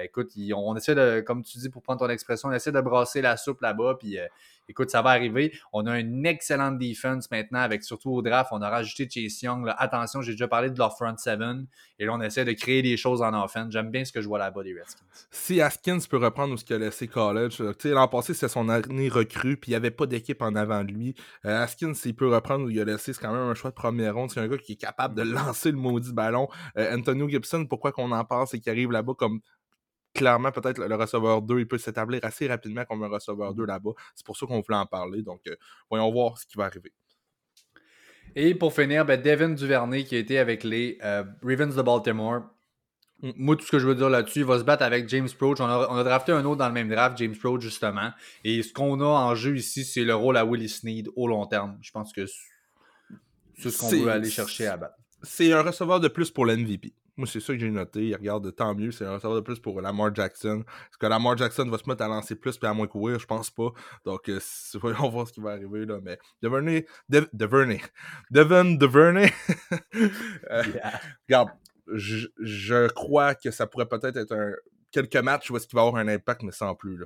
écoute, 0.04 0.32
on 0.56 0.76
essaie 0.76 0.96
de, 0.96 1.22
comme 1.22 1.44
tu 1.44 1.58
dis 1.58 1.70
pour 1.70 1.82
prendre 1.82 2.00
ton 2.00 2.10
expression, 2.10 2.50
on 2.50 2.52
essaie 2.52 2.72
de 2.72 2.82
brasser 2.82 3.22
la 3.22 3.38
soupe 3.38 3.62
là-bas. 3.62 3.96
Puis 4.00 4.20
écoute, 4.68 4.90
ça 4.90 5.02
va 5.02 5.12
arriver. 5.12 5.54
On 5.72 5.86
a 5.86 6.00
une 6.00 6.26
excellente 6.26 6.78
defense 6.78 7.30
maintenant 7.32 7.60
avec 7.60 7.84
surtout 7.84 8.12
au 8.12 8.22
draft. 8.22 8.52
On 8.52 8.62
a 8.62 8.70
rajouté 8.70 9.08
Chase 9.10 9.42
Young. 9.42 9.72
Attention, 9.78 10.22
j'ai 10.22 10.32
déjà 10.32 10.48
parlé 10.48 10.70
de 10.70 10.78
leur 10.78 10.96
front 10.96 11.16
seven. 11.18 11.68
Et 12.00 12.06
là, 12.06 12.14
on 12.14 12.22
essaie 12.22 12.46
de 12.46 12.54
créer 12.54 12.82
des 12.82 12.98
choses 12.98 13.22
en 13.22 13.34
offense. 13.44 13.72
J'aime 13.72 13.92
bien 13.92 14.06
ce 14.06 14.12
que 14.12 14.22
je 14.22 14.28
vois 14.28 14.40
là-bas 14.40 14.64
des 14.64 14.74
Redskins. 14.74 15.06
Si 15.32 15.62
Askins 15.62 16.00
peut 16.10 16.18
reprendre 16.18 16.58
ce 16.58 16.66
qu'il 16.66 16.76
a 16.76 16.80
laissé 16.80 17.08
college, 17.08 17.62
l'an 17.86 18.08
passé, 18.08 18.34
c'était 18.34 18.50
son 18.50 18.70
année 18.70 19.10
recrue, 19.10 19.58
puis 19.58 19.72
il 19.72 19.74
n'y 19.74 19.78
avait 19.78 19.92
pas 19.92 20.06
d'équipe 20.06 20.42
en 20.42 20.56
avant 20.56 20.84
de 20.84 20.92
lui. 20.92 21.16
Euh, 21.46 21.64
Askins, 21.64 21.94
s'il 21.94 22.16
peut 22.16 22.28
reprendre 22.28 22.66
où 22.66 22.70
il 22.70 22.80
a 22.80 22.86
laissé, 22.86 23.14
c'est 23.14 23.22
quand 23.22 23.34
même 23.34 23.42
un 23.42 23.56
choix 23.56 23.70
de 23.70 23.76
première 23.76 24.16
ronde. 24.16 24.32
C'est 24.32 24.40
un 24.40 24.48
gars 24.48 24.58
qui 24.58 24.74
est 24.74 24.82
capable 24.82 25.16
de 25.16 25.22
lancer 25.24 25.72
le 25.72 25.78
maudit 25.78 26.14
ballon. 26.14 26.48
Euh, 26.78 26.96
Antonio 26.96 27.30
Gibson, 27.30 27.66
pourquoi 27.66 27.92
qu'on 27.92 28.12
en 28.12 28.26
parle, 28.26 28.48
c'est 28.48 28.60
qu'il 28.60 28.72
arrive 28.72 28.92
là-bas 28.92 29.14
comme 29.18 29.40
clairement, 30.14 30.52
peut-être 30.52 30.80
le 30.80 30.96
receveur 30.96 31.42
2, 31.42 31.60
il 31.60 31.68
peut 31.68 31.78
s'établir 31.78 32.20
assez 32.24 32.48
rapidement 32.48 32.86
comme 32.86 33.04
un 33.04 33.10
receveur 33.10 33.54
2 33.54 33.64
mmh. 33.64 33.66
là-bas. 33.66 33.92
C'est 34.16 34.26
pour 34.26 34.38
ça 34.38 34.46
qu'on 34.46 34.62
voulait 34.62 34.78
en 34.78 34.86
parler. 34.86 35.22
Donc, 35.22 35.42
euh, 35.48 35.56
voyons 35.90 36.12
voir 36.12 36.38
ce 36.38 36.46
qui 36.46 36.58
va 36.58 36.66
arriver. 36.66 36.94
Et 38.36 38.56
pour 38.56 38.74
finir, 38.74 39.06
ben, 39.06 39.22
Devin 39.22 39.50
Duvernay 39.50 40.04
qui 40.04 40.16
a 40.16 40.20
été 40.20 40.40
avec 40.40 40.64
les 40.64 40.98
euh, 41.04 41.24
Ravens 41.44 41.76
de 41.76 41.82
Baltimore. 41.82 42.42
Moi, 43.22 43.56
tout 43.56 43.66
ce 43.66 43.72
que 43.72 43.80
je 43.80 43.88
veux 43.88 43.96
dire 43.96 44.10
là-dessus, 44.10 44.40
il 44.40 44.46
va 44.46 44.60
se 44.60 44.64
battre 44.64 44.84
avec 44.84 45.08
James 45.08 45.30
Proach. 45.38 45.62
On 45.62 45.66
a, 45.66 46.04
drafté 46.04 46.34
un 46.34 46.44
autre 46.44 46.58
dans 46.58 46.68
le 46.68 46.74
même 46.74 46.90
draft, 46.90 47.18
James 47.18 47.36
Proach, 47.36 47.62
justement. 47.62 48.12
Et 48.44 48.62
ce 48.64 48.74
qu'on 48.74 49.00
a 49.00 49.06
en 49.06 49.34
jeu 49.34 49.56
ici, 49.56 49.86
c'est 49.86 50.04
le 50.04 50.14
rôle 50.14 50.36
à 50.36 50.44
Willie 50.44 50.68
Sneed 50.68 51.08
au 51.16 51.28
long 51.28 51.46
terme. 51.46 51.78
Je 51.82 51.92
pense 51.92 52.12
que 52.12 52.26
c'est 53.58 53.70
ce 53.70 53.78
qu'on 53.80 53.90
veut 53.90 54.10
aller 54.10 54.30
chercher 54.30 54.68
à 54.68 54.76
battre. 54.76 54.96
C'est 55.22 55.54
un 55.54 55.62
receveur 55.62 56.02
de 56.02 56.10
plus 56.10 56.32
pour 56.32 56.46
l'MVP. 56.46 56.94
Moi, 57.16 57.28
c'est 57.28 57.40
ça 57.40 57.54
que 57.54 57.60
j'ai 57.60 57.70
noté. 57.70 58.08
Il 58.08 58.16
regarde 58.16 58.56
tant 58.56 58.74
mieux. 58.74 58.92
C'est 58.92 59.06
un 59.06 59.14
receveur 59.14 59.36
de 59.36 59.42
plus 59.42 59.60
pour 59.60 59.80
Lamar 59.82 60.14
Jackson. 60.16 60.64
Est-ce 60.66 60.98
que 60.98 61.06
Lamar 61.06 61.38
Jackson 61.38 61.66
va 61.70 61.78
se 61.78 61.88
mettre 61.88 62.02
à 62.04 62.08
lancer 62.08 62.36
plus 62.36 62.58
et 62.62 62.66
à 62.66 62.74
moins 62.74 62.88
courir? 62.88 63.20
Je 63.20 63.28
pense 63.28 63.52
pas. 63.52 63.72
Donc, 64.04 64.30
euh, 64.30 64.40
voyons 64.82 65.10
voir 65.10 65.28
ce 65.28 65.34
qui 65.34 65.42
va 65.42 65.52
arriver. 65.52 65.86
Là. 65.86 66.00
Mais 66.02 66.18
Devernay, 66.42 66.86
De, 67.10 67.30
Devernay, 67.34 67.82
Devin 68.32 68.76
Devernay. 68.76 69.32
euh, 70.52 70.64
Regarde, 71.28 71.50
je, 71.94 72.28
je, 72.40 72.88
crois 72.90 73.36
que 73.36 73.52
ça 73.52 73.68
pourrait 73.68 73.88
peut-être 73.88 74.18
être 74.18 74.32
un, 74.34 74.54
quelques 74.92 75.16
matchs 75.18 75.52
où 75.52 75.58
est-ce 75.58 75.68
qu'il 75.68 75.76
va 75.76 75.84
avoir 75.84 76.02
un 76.02 76.08
impact, 76.08 76.42
mais 76.42 76.52
sans 76.52 76.74
plus. 76.74 76.98
Là. 76.98 77.06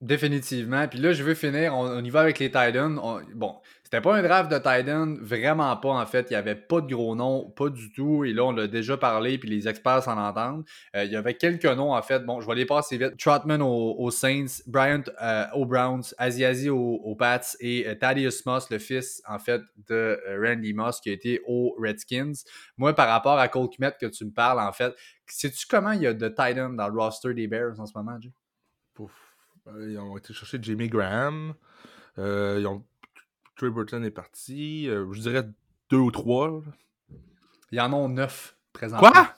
Définitivement. 0.00 0.86
Puis 0.86 1.00
là, 1.00 1.12
je 1.12 1.24
veux 1.24 1.34
finir. 1.34 1.74
On, 1.74 2.04
y 2.04 2.10
va 2.10 2.20
avec 2.20 2.38
les 2.38 2.46
Titans. 2.46 3.00
bon, 3.34 3.56
c'était 3.90 4.02
pas 4.02 4.16
un 4.16 4.22
draft 4.22 4.50
de 4.50 4.58
Titans, 4.58 5.16
vraiment 5.18 5.74
pas 5.78 5.88
en 5.88 6.04
fait. 6.04 6.26
Il 6.28 6.34
n'y 6.34 6.36
avait 6.36 6.54
pas 6.54 6.82
de 6.82 6.94
gros 6.94 7.16
noms, 7.16 7.48
pas 7.56 7.70
du 7.70 7.90
tout. 7.90 8.22
Et 8.22 8.34
là, 8.34 8.44
on 8.44 8.52
l'a 8.52 8.66
déjà 8.66 8.98
parlé, 8.98 9.38
puis 9.38 9.48
les 9.48 9.66
experts 9.66 10.02
s'en 10.02 10.18
entendent. 10.18 10.66
Euh, 10.94 11.06
il 11.06 11.10
y 11.10 11.16
avait 11.16 11.32
quelques 11.32 11.64
noms 11.64 11.94
en 11.94 12.02
fait. 12.02 12.22
Bon, 12.26 12.38
je 12.42 12.46
vais 12.46 12.54
les 12.54 12.66
passer 12.66 12.98
vite. 12.98 13.16
Trotman 13.16 13.62
aux, 13.62 14.10
Saints, 14.10 14.60
Bryant 14.66 15.04
euh, 15.22 15.46
aux 15.54 15.64
Browns, 15.64 16.02
Asiasi 16.18 16.68
aux, 16.68 17.16
Pats 17.18 17.40
et 17.60 17.88
euh, 17.88 17.94
Thaddeus 17.94 18.42
Moss, 18.44 18.68
le 18.68 18.78
fils 18.78 19.22
en 19.26 19.38
fait 19.38 19.62
de 19.88 20.20
Randy 20.38 20.74
Moss, 20.74 21.00
qui 21.00 21.08
a 21.08 21.14
été 21.14 21.40
aux 21.46 21.74
Redskins. 21.82 22.34
Moi, 22.76 22.92
par 22.92 23.08
rapport 23.08 23.38
à 23.38 23.48
Cole 23.48 23.70
Kmet 23.70 23.94
que 23.98 24.04
tu 24.04 24.26
me 24.26 24.32
parles, 24.32 24.60
en 24.60 24.72
fait, 24.72 24.94
sais-tu 25.26 25.66
comment 25.66 25.92
il 25.92 26.02
y 26.02 26.06
a 26.06 26.12
de 26.12 26.28
Titans 26.28 26.76
dans 26.76 26.88
le 26.88 27.00
roster 27.00 27.32
des 27.32 27.48
Bears 27.48 27.80
en 27.80 27.86
ce 27.86 27.96
moment, 27.96 28.20
Jay? 28.20 28.34
Pouf. 28.92 29.34
Ils 29.80 29.98
ont 29.98 30.18
été 30.18 30.34
chercher 30.34 30.58
Jimmy 30.60 30.88
Graham. 30.88 31.54
Ils 32.18 32.66
ont... 32.66 32.84
Trey 33.58 33.70
Burton 33.70 34.04
est 34.04 34.10
parti. 34.10 34.88
Euh, 34.88 35.12
je 35.12 35.20
dirais 35.20 35.44
deux 35.90 35.98
ou 35.98 36.10
trois. 36.10 36.62
Ils 37.72 37.80
en 37.80 37.92
ont 37.92 38.08
neuf 38.08 38.56
présentement. 38.72 39.10
Quoi? 39.10 39.34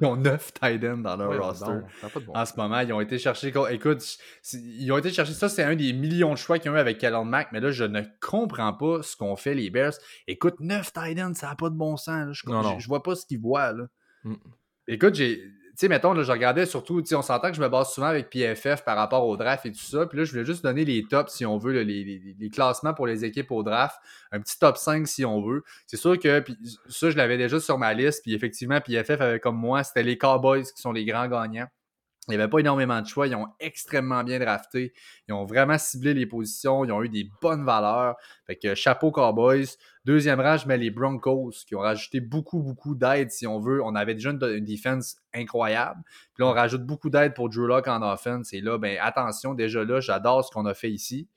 Ils 0.00 0.06
ont 0.06 0.16
neuf 0.16 0.54
tight 0.54 0.82
ends 0.84 0.98
dans 0.98 1.16
leur 1.16 1.44
roster. 1.44 1.80
en 2.32 2.46
ce 2.46 2.56
moment, 2.56 2.80
ils 2.80 2.92
ont 2.92 3.00
été 3.02 3.18
chercher. 3.18 3.52
Écoute, 3.70 4.18
ils 4.54 4.90
ont 4.90 4.96
été 4.96 5.10
chercher 5.10 5.34
ça. 5.34 5.50
C'est 5.50 5.64
un 5.64 5.76
des 5.76 5.92
millions 5.92 6.32
de 6.32 6.38
choix 6.38 6.58
qu'ils 6.58 6.70
ont 6.70 6.76
eu 6.76 6.78
avec 6.78 6.98
Kellen 6.98 7.28
Mack. 7.28 7.48
Mais 7.52 7.60
là, 7.60 7.70
je 7.70 7.84
ne 7.84 8.00
comprends 8.20 8.72
pas 8.72 9.02
ce 9.02 9.14
qu'ont 9.16 9.36
fait 9.36 9.54
les 9.54 9.68
Bears. 9.68 9.92
Écoute, 10.26 10.60
neuf 10.60 10.92
tight 10.92 11.20
ends, 11.20 11.34
ça 11.34 11.48
n'a 11.48 11.56
pas 11.56 11.68
de 11.68 11.74
bon 11.74 11.98
sens. 11.98 12.28
Je, 12.32 12.44
je, 12.78 12.86
vois 12.86 13.02
pas 13.02 13.14
ce 13.14 13.26
qu'ils 13.26 13.40
voient. 13.40 13.72
Là. 13.72 13.88
Mm. 14.24 14.34
Écoute, 14.88 15.16
j'ai 15.16 15.42
sais, 15.80 15.88
mettons, 15.88 16.12
là, 16.12 16.22
je 16.22 16.30
regardais 16.30 16.66
surtout, 16.66 17.02
on 17.12 17.22
s'entend 17.22 17.48
que 17.48 17.56
je 17.56 17.60
me 17.60 17.68
base 17.68 17.92
souvent 17.92 18.08
avec 18.08 18.30
PFF 18.30 18.84
par 18.84 18.96
rapport 18.96 19.26
au 19.26 19.36
draft 19.36 19.66
et 19.66 19.72
tout 19.72 19.78
ça. 19.78 20.06
Puis 20.06 20.18
là, 20.18 20.24
je 20.24 20.32
voulais 20.32 20.44
juste 20.44 20.62
donner 20.62 20.84
les 20.84 21.04
tops, 21.04 21.32
si 21.32 21.46
on 21.46 21.58
veut, 21.58 21.82
les, 21.82 22.50
classements 22.52 22.94
pour 22.94 23.06
les 23.06 23.24
équipes 23.24 23.50
au 23.50 23.62
draft. 23.62 23.96
Un 24.32 24.40
petit 24.40 24.58
top 24.58 24.76
5 24.76 25.06
si 25.06 25.24
on 25.24 25.40
veut. 25.42 25.64
C'est 25.86 25.96
sûr 25.96 26.18
que 26.18 26.40
puis, 26.40 26.56
ça, 26.88 27.10
je 27.10 27.16
l'avais 27.16 27.38
déjà 27.38 27.58
sur 27.60 27.78
ma 27.78 27.94
liste. 27.94 28.22
Puis 28.22 28.34
effectivement, 28.34 28.80
PFF 28.80 29.20
avait 29.20 29.40
comme 29.40 29.56
moi, 29.56 29.82
c'était 29.82 30.02
les 30.02 30.18
Cowboys 30.18 30.64
qui 30.64 30.80
sont 30.80 30.92
les 30.92 31.04
grands 31.04 31.28
gagnants. 31.28 31.68
Il 32.30 32.36
n'y 32.36 32.42
avait 32.42 32.50
pas 32.50 32.58
énormément 32.58 33.00
de 33.00 33.06
choix. 33.06 33.26
Ils 33.26 33.34
ont 33.34 33.48
extrêmement 33.58 34.22
bien 34.24 34.38
drafté. 34.38 34.92
Ils 35.28 35.34
ont 35.34 35.44
vraiment 35.44 35.78
ciblé 35.78 36.14
les 36.14 36.26
positions. 36.26 36.84
Ils 36.84 36.92
ont 36.92 37.02
eu 37.02 37.08
des 37.08 37.28
bonnes 37.42 37.64
valeurs. 37.64 38.16
Fait 38.46 38.56
que 38.56 38.74
chapeau 38.74 39.10
Cowboys. 39.10 39.66
Deuxième 40.04 40.40
rang, 40.40 40.56
je 40.56 40.66
mets 40.66 40.78
les 40.78 40.90
Broncos 40.90 41.52
qui 41.66 41.74
ont 41.74 41.80
rajouté 41.80 42.20
beaucoup, 42.20 42.62
beaucoup 42.62 42.94
d'aide 42.94 43.30
si 43.30 43.46
on 43.46 43.60
veut. 43.60 43.82
On 43.82 43.94
avait 43.94 44.14
déjà 44.14 44.30
une, 44.30 44.38
defense 44.38 45.16
incroyable. 45.34 46.00
Puis 46.34 46.42
là, 46.42 46.46
on 46.46 46.52
rajoute 46.52 46.84
beaucoup 46.84 47.10
d'aide 47.10 47.34
pour 47.34 47.48
Drew 47.48 47.66
Lock 47.66 47.88
en 47.88 48.02
offense. 48.02 48.52
Et 48.52 48.60
là, 48.60 48.78
ben 48.78 48.96
attention, 49.00 49.54
déjà 49.54 49.84
là, 49.84 50.00
j'adore 50.00 50.44
ce 50.44 50.50
qu'on 50.50 50.66
a 50.66 50.74
fait 50.74 50.90
ici. 50.90 51.28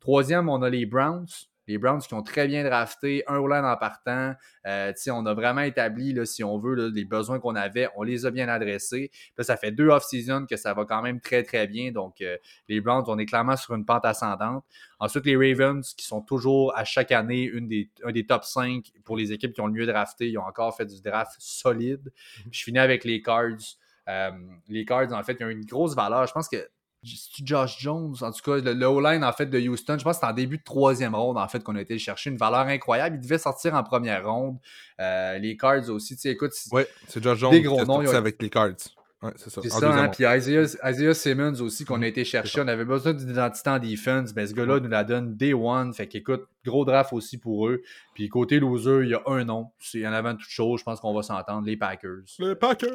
Troisième, 0.00 0.48
on 0.48 0.62
a 0.62 0.70
les 0.70 0.86
Browns. 0.86 1.26
Les 1.66 1.78
Browns 1.78 2.00
qui 2.00 2.14
ont 2.14 2.22
très 2.22 2.46
bien 2.46 2.64
drafté, 2.64 3.22
un 3.26 3.38
Roland 3.38 3.64
en 3.64 3.76
partant. 3.76 4.34
Euh, 4.66 4.92
on 5.08 5.26
a 5.26 5.34
vraiment 5.34 5.60
établi, 5.62 6.12
là, 6.12 6.24
si 6.24 6.42
on 6.42 6.58
veut, 6.58 6.88
les 6.88 7.04
besoins 7.04 7.38
qu'on 7.38 7.54
avait, 7.54 7.88
on 7.96 8.02
les 8.02 8.26
a 8.26 8.30
bien 8.30 8.48
adressés. 8.48 9.10
Là, 9.36 9.44
ça 9.44 9.56
fait 9.56 9.70
deux 9.70 9.88
off-season 9.88 10.46
que 10.46 10.56
ça 10.56 10.74
va 10.74 10.84
quand 10.84 11.02
même 11.02 11.20
très, 11.20 11.42
très 11.42 11.66
bien. 11.66 11.92
Donc, 11.92 12.20
euh, 12.20 12.36
les 12.68 12.80
Browns, 12.80 13.04
on 13.06 13.18
est 13.18 13.26
clairement 13.26 13.56
sur 13.56 13.74
une 13.74 13.84
pente 13.84 14.04
ascendante. 14.04 14.64
Ensuite, 14.98 15.26
les 15.26 15.36
Ravens, 15.36 15.82
qui 15.96 16.06
sont 16.06 16.22
toujours 16.22 16.76
à 16.76 16.84
chaque 16.84 17.12
année 17.12 17.42
une 17.44 17.68
des, 17.68 17.90
un 18.04 18.12
des 18.12 18.26
top 18.26 18.44
5 18.44 18.84
pour 19.04 19.16
les 19.16 19.32
équipes 19.32 19.52
qui 19.52 19.60
ont 19.60 19.66
le 19.66 19.72
mieux 19.72 19.86
drafté. 19.86 20.28
Ils 20.28 20.38
ont 20.38 20.46
encore 20.46 20.76
fait 20.76 20.86
du 20.86 21.00
draft 21.00 21.32
solide. 21.38 22.12
Mm-hmm. 22.12 22.48
je 22.50 22.62
finis 22.64 22.78
avec 22.78 23.04
les 23.04 23.22
Cards. 23.22 23.76
Euh, 24.08 24.30
les 24.68 24.84
Cards, 24.84 25.12
en 25.12 25.22
fait, 25.22 25.36
ils 25.38 25.44
ont 25.44 25.50
une 25.50 25.64
grosse 25.64 25.94
valeur. 25.94 26.26
Je 26.26 26.32
pense 26.32 26.48
que 26.48 26.68
Josh 27.02 27.78
Jones, 27.80 28.14
en 28.20 28.30
tout 28.30 28.42
cas, 28.42 28.58
le, 28.60 28.84
O-line 28.86 29.24
en 29.24 29.32
fait 29.32 29.46
de 29.46 29.58
Houston, 29.58 29.96
je 29.98 30.04
pense 30.04 30.16
que 30.16 30.20
c'était 30.20 30.32
en 30.32 30.34
début 30.34 30.58
de 30.58 30.62
troisième 30.62 31.14
ronde 31.14 31.36
en 31.36 31.48
fait 31.48 31.62
qu'on 31.64 31.74
a 31.74 31.80
été 31.80 31.98
chercher 31.98 32.30
une 32.30 32.36
valeur 32.36 32.60
incroyable. 32.60 33.16
Il 33.16 33.20
devait 33.20 33.38
sortir 33.38 33.74
en 33.74 33.82
première 33.82 34.28
ronde. 34.28 34.58
Euh, 35.00 35.38
les 35.38 35.56
Cards 35.56 35.88
aussi, 35.90 36.14
tu 36.14 36.22
sais, 36.22 36.30
écoute, 36.30 36.52
c'est 36.52 37.22
Josh 37.22 37.38
Jones 37.38 37.50
des 37.50 37.62
gros 37.62 37.84
noms, 37.84 38.06
avec 38.06 38.40
les 38.40 38.50
Cards. 38.50 38.76
Ouais, 39.22 39.30
c'est 39.36 39.50
ça. 39.50 39.60
C'est 39.62 39.70
ça, 39.70 40.02
hein? 40.02 40.08
Puis 40.08 40.24
Isaiah, 40.24 41.14
Simmons 41.14 41.60
aussi, 41.60 41.84
qu'on 41.84 42.02
a 42.02 42.06
été 42.08 42.24
chercher. 42.24 42.60
On 42.60 42.66
avait 42.66 42.84
besoin 42.84 43.14
d'une 43.14 43.30
identité 43.30 43.70
en 43.70 43.78
defense. 43.78 44.34
mais 44.34 44.48
ce 44.48 44.54
gars-là 44.54 44.80
nous 44.80 44.88
la 44.88 45.04
donne 45.04 45.36
day 45.36 45.52
one. 45.52 45.94
Fait 45.94 46.08
qu'écoute, 46.08 46.42
gros 46.64 46.84
draft 46.84 47.12
aussi 47.12 47.38
pour 47.38 47.68
eux. 47.68 47.82
Puis 48.14 48.28
côté 48.28 48.58
loser, 48.58 49.02
il 49.04 49.10
y 49.10 49.14
a 49.14 49.22
un 49.26 49.44
nom. 49.44 49.70
C'est 49.78 50.04
en 50.06 50.12
avant 50.12 50.32
de 50.32 50.38
toute 50.38 50.50
chose. 50.50 50.80
Je 50.80 50.84
pense 50.84 50.98
qu'on 50.98 51.14
va 51.14 51.22
s'entendre. 51.22 51.64
Les 51.66 51.76
Packers. 51.76 52.24
Les 52.40 52.56
Packers. 52.56 52.90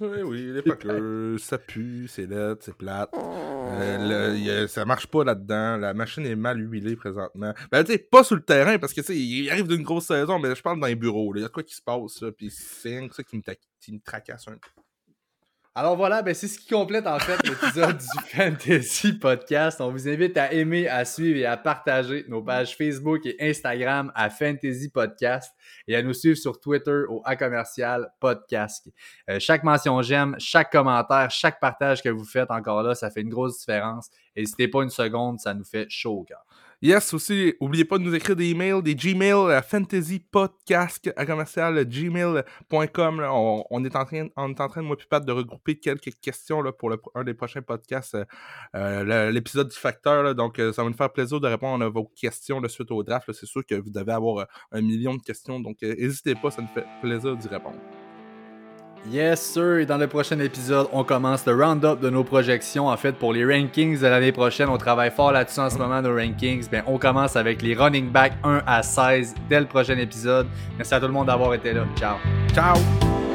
Oui, 0.00 0.22
oui, 0.24 0.52
les 0.54 0.62
Packers. 0.62 1.38
ça 1.40 1.58
pue, 1.58 2.08
c'est 2.08 2.26
laid, 2.26 2.56
c'est 2.60 2.74
plate. 2.74 3.10
Euh, 3.14 4.66
ça 4.68 4.86
marche 4.86 5.08
pas 5.08 5.24
là-dedans. 5.24 5.76
La 5.76 5.92
machine 5.92 6.24
est 6.24 6.36
mal 6.36 6.58
huilée 6.58 6.96
présentement. 6.96 7.52
Ben, 7.70 7.84
tu 7.84 7.92
sais, 7.92 7.98
pas 7.98 8.24
sur 8.24 8.36
le 8.36 8.42
terrain 8.42 8.78
parce 8.78 8.94
que, 8.94 9.02
tu 9.02 9.08
sais, 9.08 9.16
il 9.16 9.50
arrive 9.50 9.68
d'une 9.68 9.82
grosse 9.82 10.06
saison, 10.06 10.38
mais 10.38 10.54
je 10.54 10.62
parle 10.62 10.80
dans 10.80 10.86
les 10.86 10.94
bureaux. 10.94 11.34
Il 11.36 11.42
y 11.42 11.44
a 11.44 11.48
quoi 11.48 11.62
qui 11.62 11.74
se 11.74 11.82
passe, 11.82 12.24
Puis 12.38 12.50
c'est 12.50 13.06
ça 13.12 13.22
qui 13.22 13.36
me, 13.36 13.42
qui 13.78 13.92
me 13.92 14.00
tracasse 14.00 14.48
un 14.48 14.52
peu. 14.52 14.82
Alors 15.78 15.94
voilà, 15.94 16.22
ben 16.22 16.32
c'est 16.34 16.48
ce 16.48 16.58
qui 16.58 16.68
complète 16.68 17.06
en 17.06 17.18
fait 17.18 17.36
l'épisode 17.46 17.98
du 17.98 18.18
Fantasy 18.34 19.12
Podcast. 19.12 19.78
On 19.82 19.90
vous 19.90 20.08
invite 20.08 20.34
à 20.38 20.50
aimer, 20.50 20.88
à 20.88 21.04
suivre 21.04 21.38
et 21.38 21.44
à 21.44 21.58
partager 21.58 22.24
nos 22.28 22.42
pages 22.42 22.74
Facebook 22.78 23.26
et 23.26 23.36
Instagram 23.38 24.10
à 24.14 24.30
Fantasy 24.30 24.88
Podcast 24.88 25.54
et 25.86 25.94
à 25.94 26.02
nous 26.02 26.14
suivre 26.14 26.38
sur 26.38 26.58
Twitter 26.62 27.02
au 27.10 27.20
A 27.26 27.36
commercial 27.36 28.10
podcast. 28.20 28.88
Euh, 29.28 29.38
chaque 29.38 29.64
mention 29.64 30.00
j'aime, 30.00 30.34
chaque 30.38 30.72
commentaire, 30.72 31.30
chaque 31.30 31.60
partage 31.60 32.02
que 32.02 32.08
vous 32.08 32.24
faites 32.24 32.50
encore 32.50 32.82
là, 32.82 32.94
ça 32.94 33.10
fait 33.10 33.20
une 33.20 33.28
grosse 33.28 33.58
différence. 33.58 34.08
N'hésitez 34.34 34.68
pas 34.68 34.82
une 34.82 34.88
seconde, 34.88 35.40
ça 35.40 35.52
nous 35.52 35.64
fait 35.64 35.84
chaud 35.90 36.20
au 36.20 36.24
cœur. 36.24 36.42
Yes, 36.82 37.14
aussi, 37.14 37.54
n'oubliez 37.58 37.86
pas 37.86 37.96
de 37.96 38.02
nous 38.02 38.14
écrire 38.14 38.36
des 38.36 38.50
emails, 38.50 38.82
des 38.82 38.94
Gmail 38.94 39.50
à 39.50 39.62
fantasypodcast 39.62 41.10
commercial 41.26 41.82
gmail.com. 41.86 43.26
On, 43.70 43.84
est 43.84 43.96
en 43.96 44.04
train, 44.04 44.28
on 44.36 44.50
est 44.50 44.60
en 44.60 44.68
train 44.68 44.82
de 44.82 44.86
moi 44.86 44.96
de 44.96 45.32
regrouper 45.32 45.78
quelques 45.78 46.12
questions 46.20 46.60
là, 46.60 46.72
pour 46.72 46.90
le, 46.90 47.00
un 47.14 47.24
des 47.24 47.32
prochains 47.32 47.62
podcasts, 47.62 48.14
euh, 48.14 48.24
euh, 48.74 49.30
l'épisode 49.30 49.68
du 49.68 49.76
facteur. 49.76 50.34
donc, 50.34 50.58
euh, 50.58 50.70
ça 50.74 50.82
va 50.82 50.90
nous 50.90 50.96
faire 50.96 51.12
plaisir 51.12 51.40
de 51.40 51.48
répondre 51.48 51.82
à 51.82 51.88
vos 51.88 52.12
questions 52.14 52.60
là, 52.60 52.68
suite 52.68 52.90
au 52.90 53.02
draft. 53.02 53.32
C'est 53.32 53.46
sûr 53.46 53.64
que 53.64 53.74
vous 53.74 53.90
devez 53.90 54.12
avoir 54.12 54.46
un 54.70 54.82
million 54.82 55.14
de 55.14 55.22
questions, 55.22 55.58
donc 55.58 55.80
n'hésitez 55.80 56.34
pas, 56.34 56.50
ça 56.50 56.60
nous 56.60 56.68
fait 56.68 56.84
plaisir 57.00 57.36
d'y 57.38 57.48
répondre. 57.48 57.78
Yes, 59.10 59.40
sir. 59.40 59.78
Et 59.78 59.86
dans 59.86 59.98
le 59.98 60.06
prochain 60.06 60.38
épisode, 60.40 60.88
on 60.92 61.04
commence 61.04 61.46
le 61.46 61.54
round-up 61.54 62.00
de 62.00 62.10
nos 62.10 62.24
projections. 62.24 62.88
En 62.88 62.96
fait, 62.96 63.12
pour 63.12 63.32
les 63.32 63.44
rankings 63.44 63.98
de 63.98 64.06
l'année 64.06 64.32
prochaine, 64.32 64.68
on 64.68 64.78
travaille 64.78 65.10
fort 65.10 65.32
là-dessus 65.32 65.60
en 65.60 65.70
ce 65.70 65.78
moment, 65.78 66.02
nos 66.02 66.14
rankings. 66.14 66.68
Bien, 66.68 66.82
on 66.86 66.98
commence 66.98 67.36
avec 67.36 67.62
les 67.62 67.74
running 67.74 68.10
back 68.10 68.32
1 68.42 68.62
à 68.66 68.82
16 68.82 69.34
dès 69.48 69.60
le 69.60 69.66
prochain 69.66 69.96
épisode. 69.96 70.46
Merci 70.76 70.94
à 70.94 71.00
tout 71.00 71.06
le 71.06 71.12
monde 71.12 71.26
d'avoir 71.26 71.54
été 71.54 71.72
là. 71.72 71.84
Ciao. 71.96 72.16
Ciao. 72.52 73.25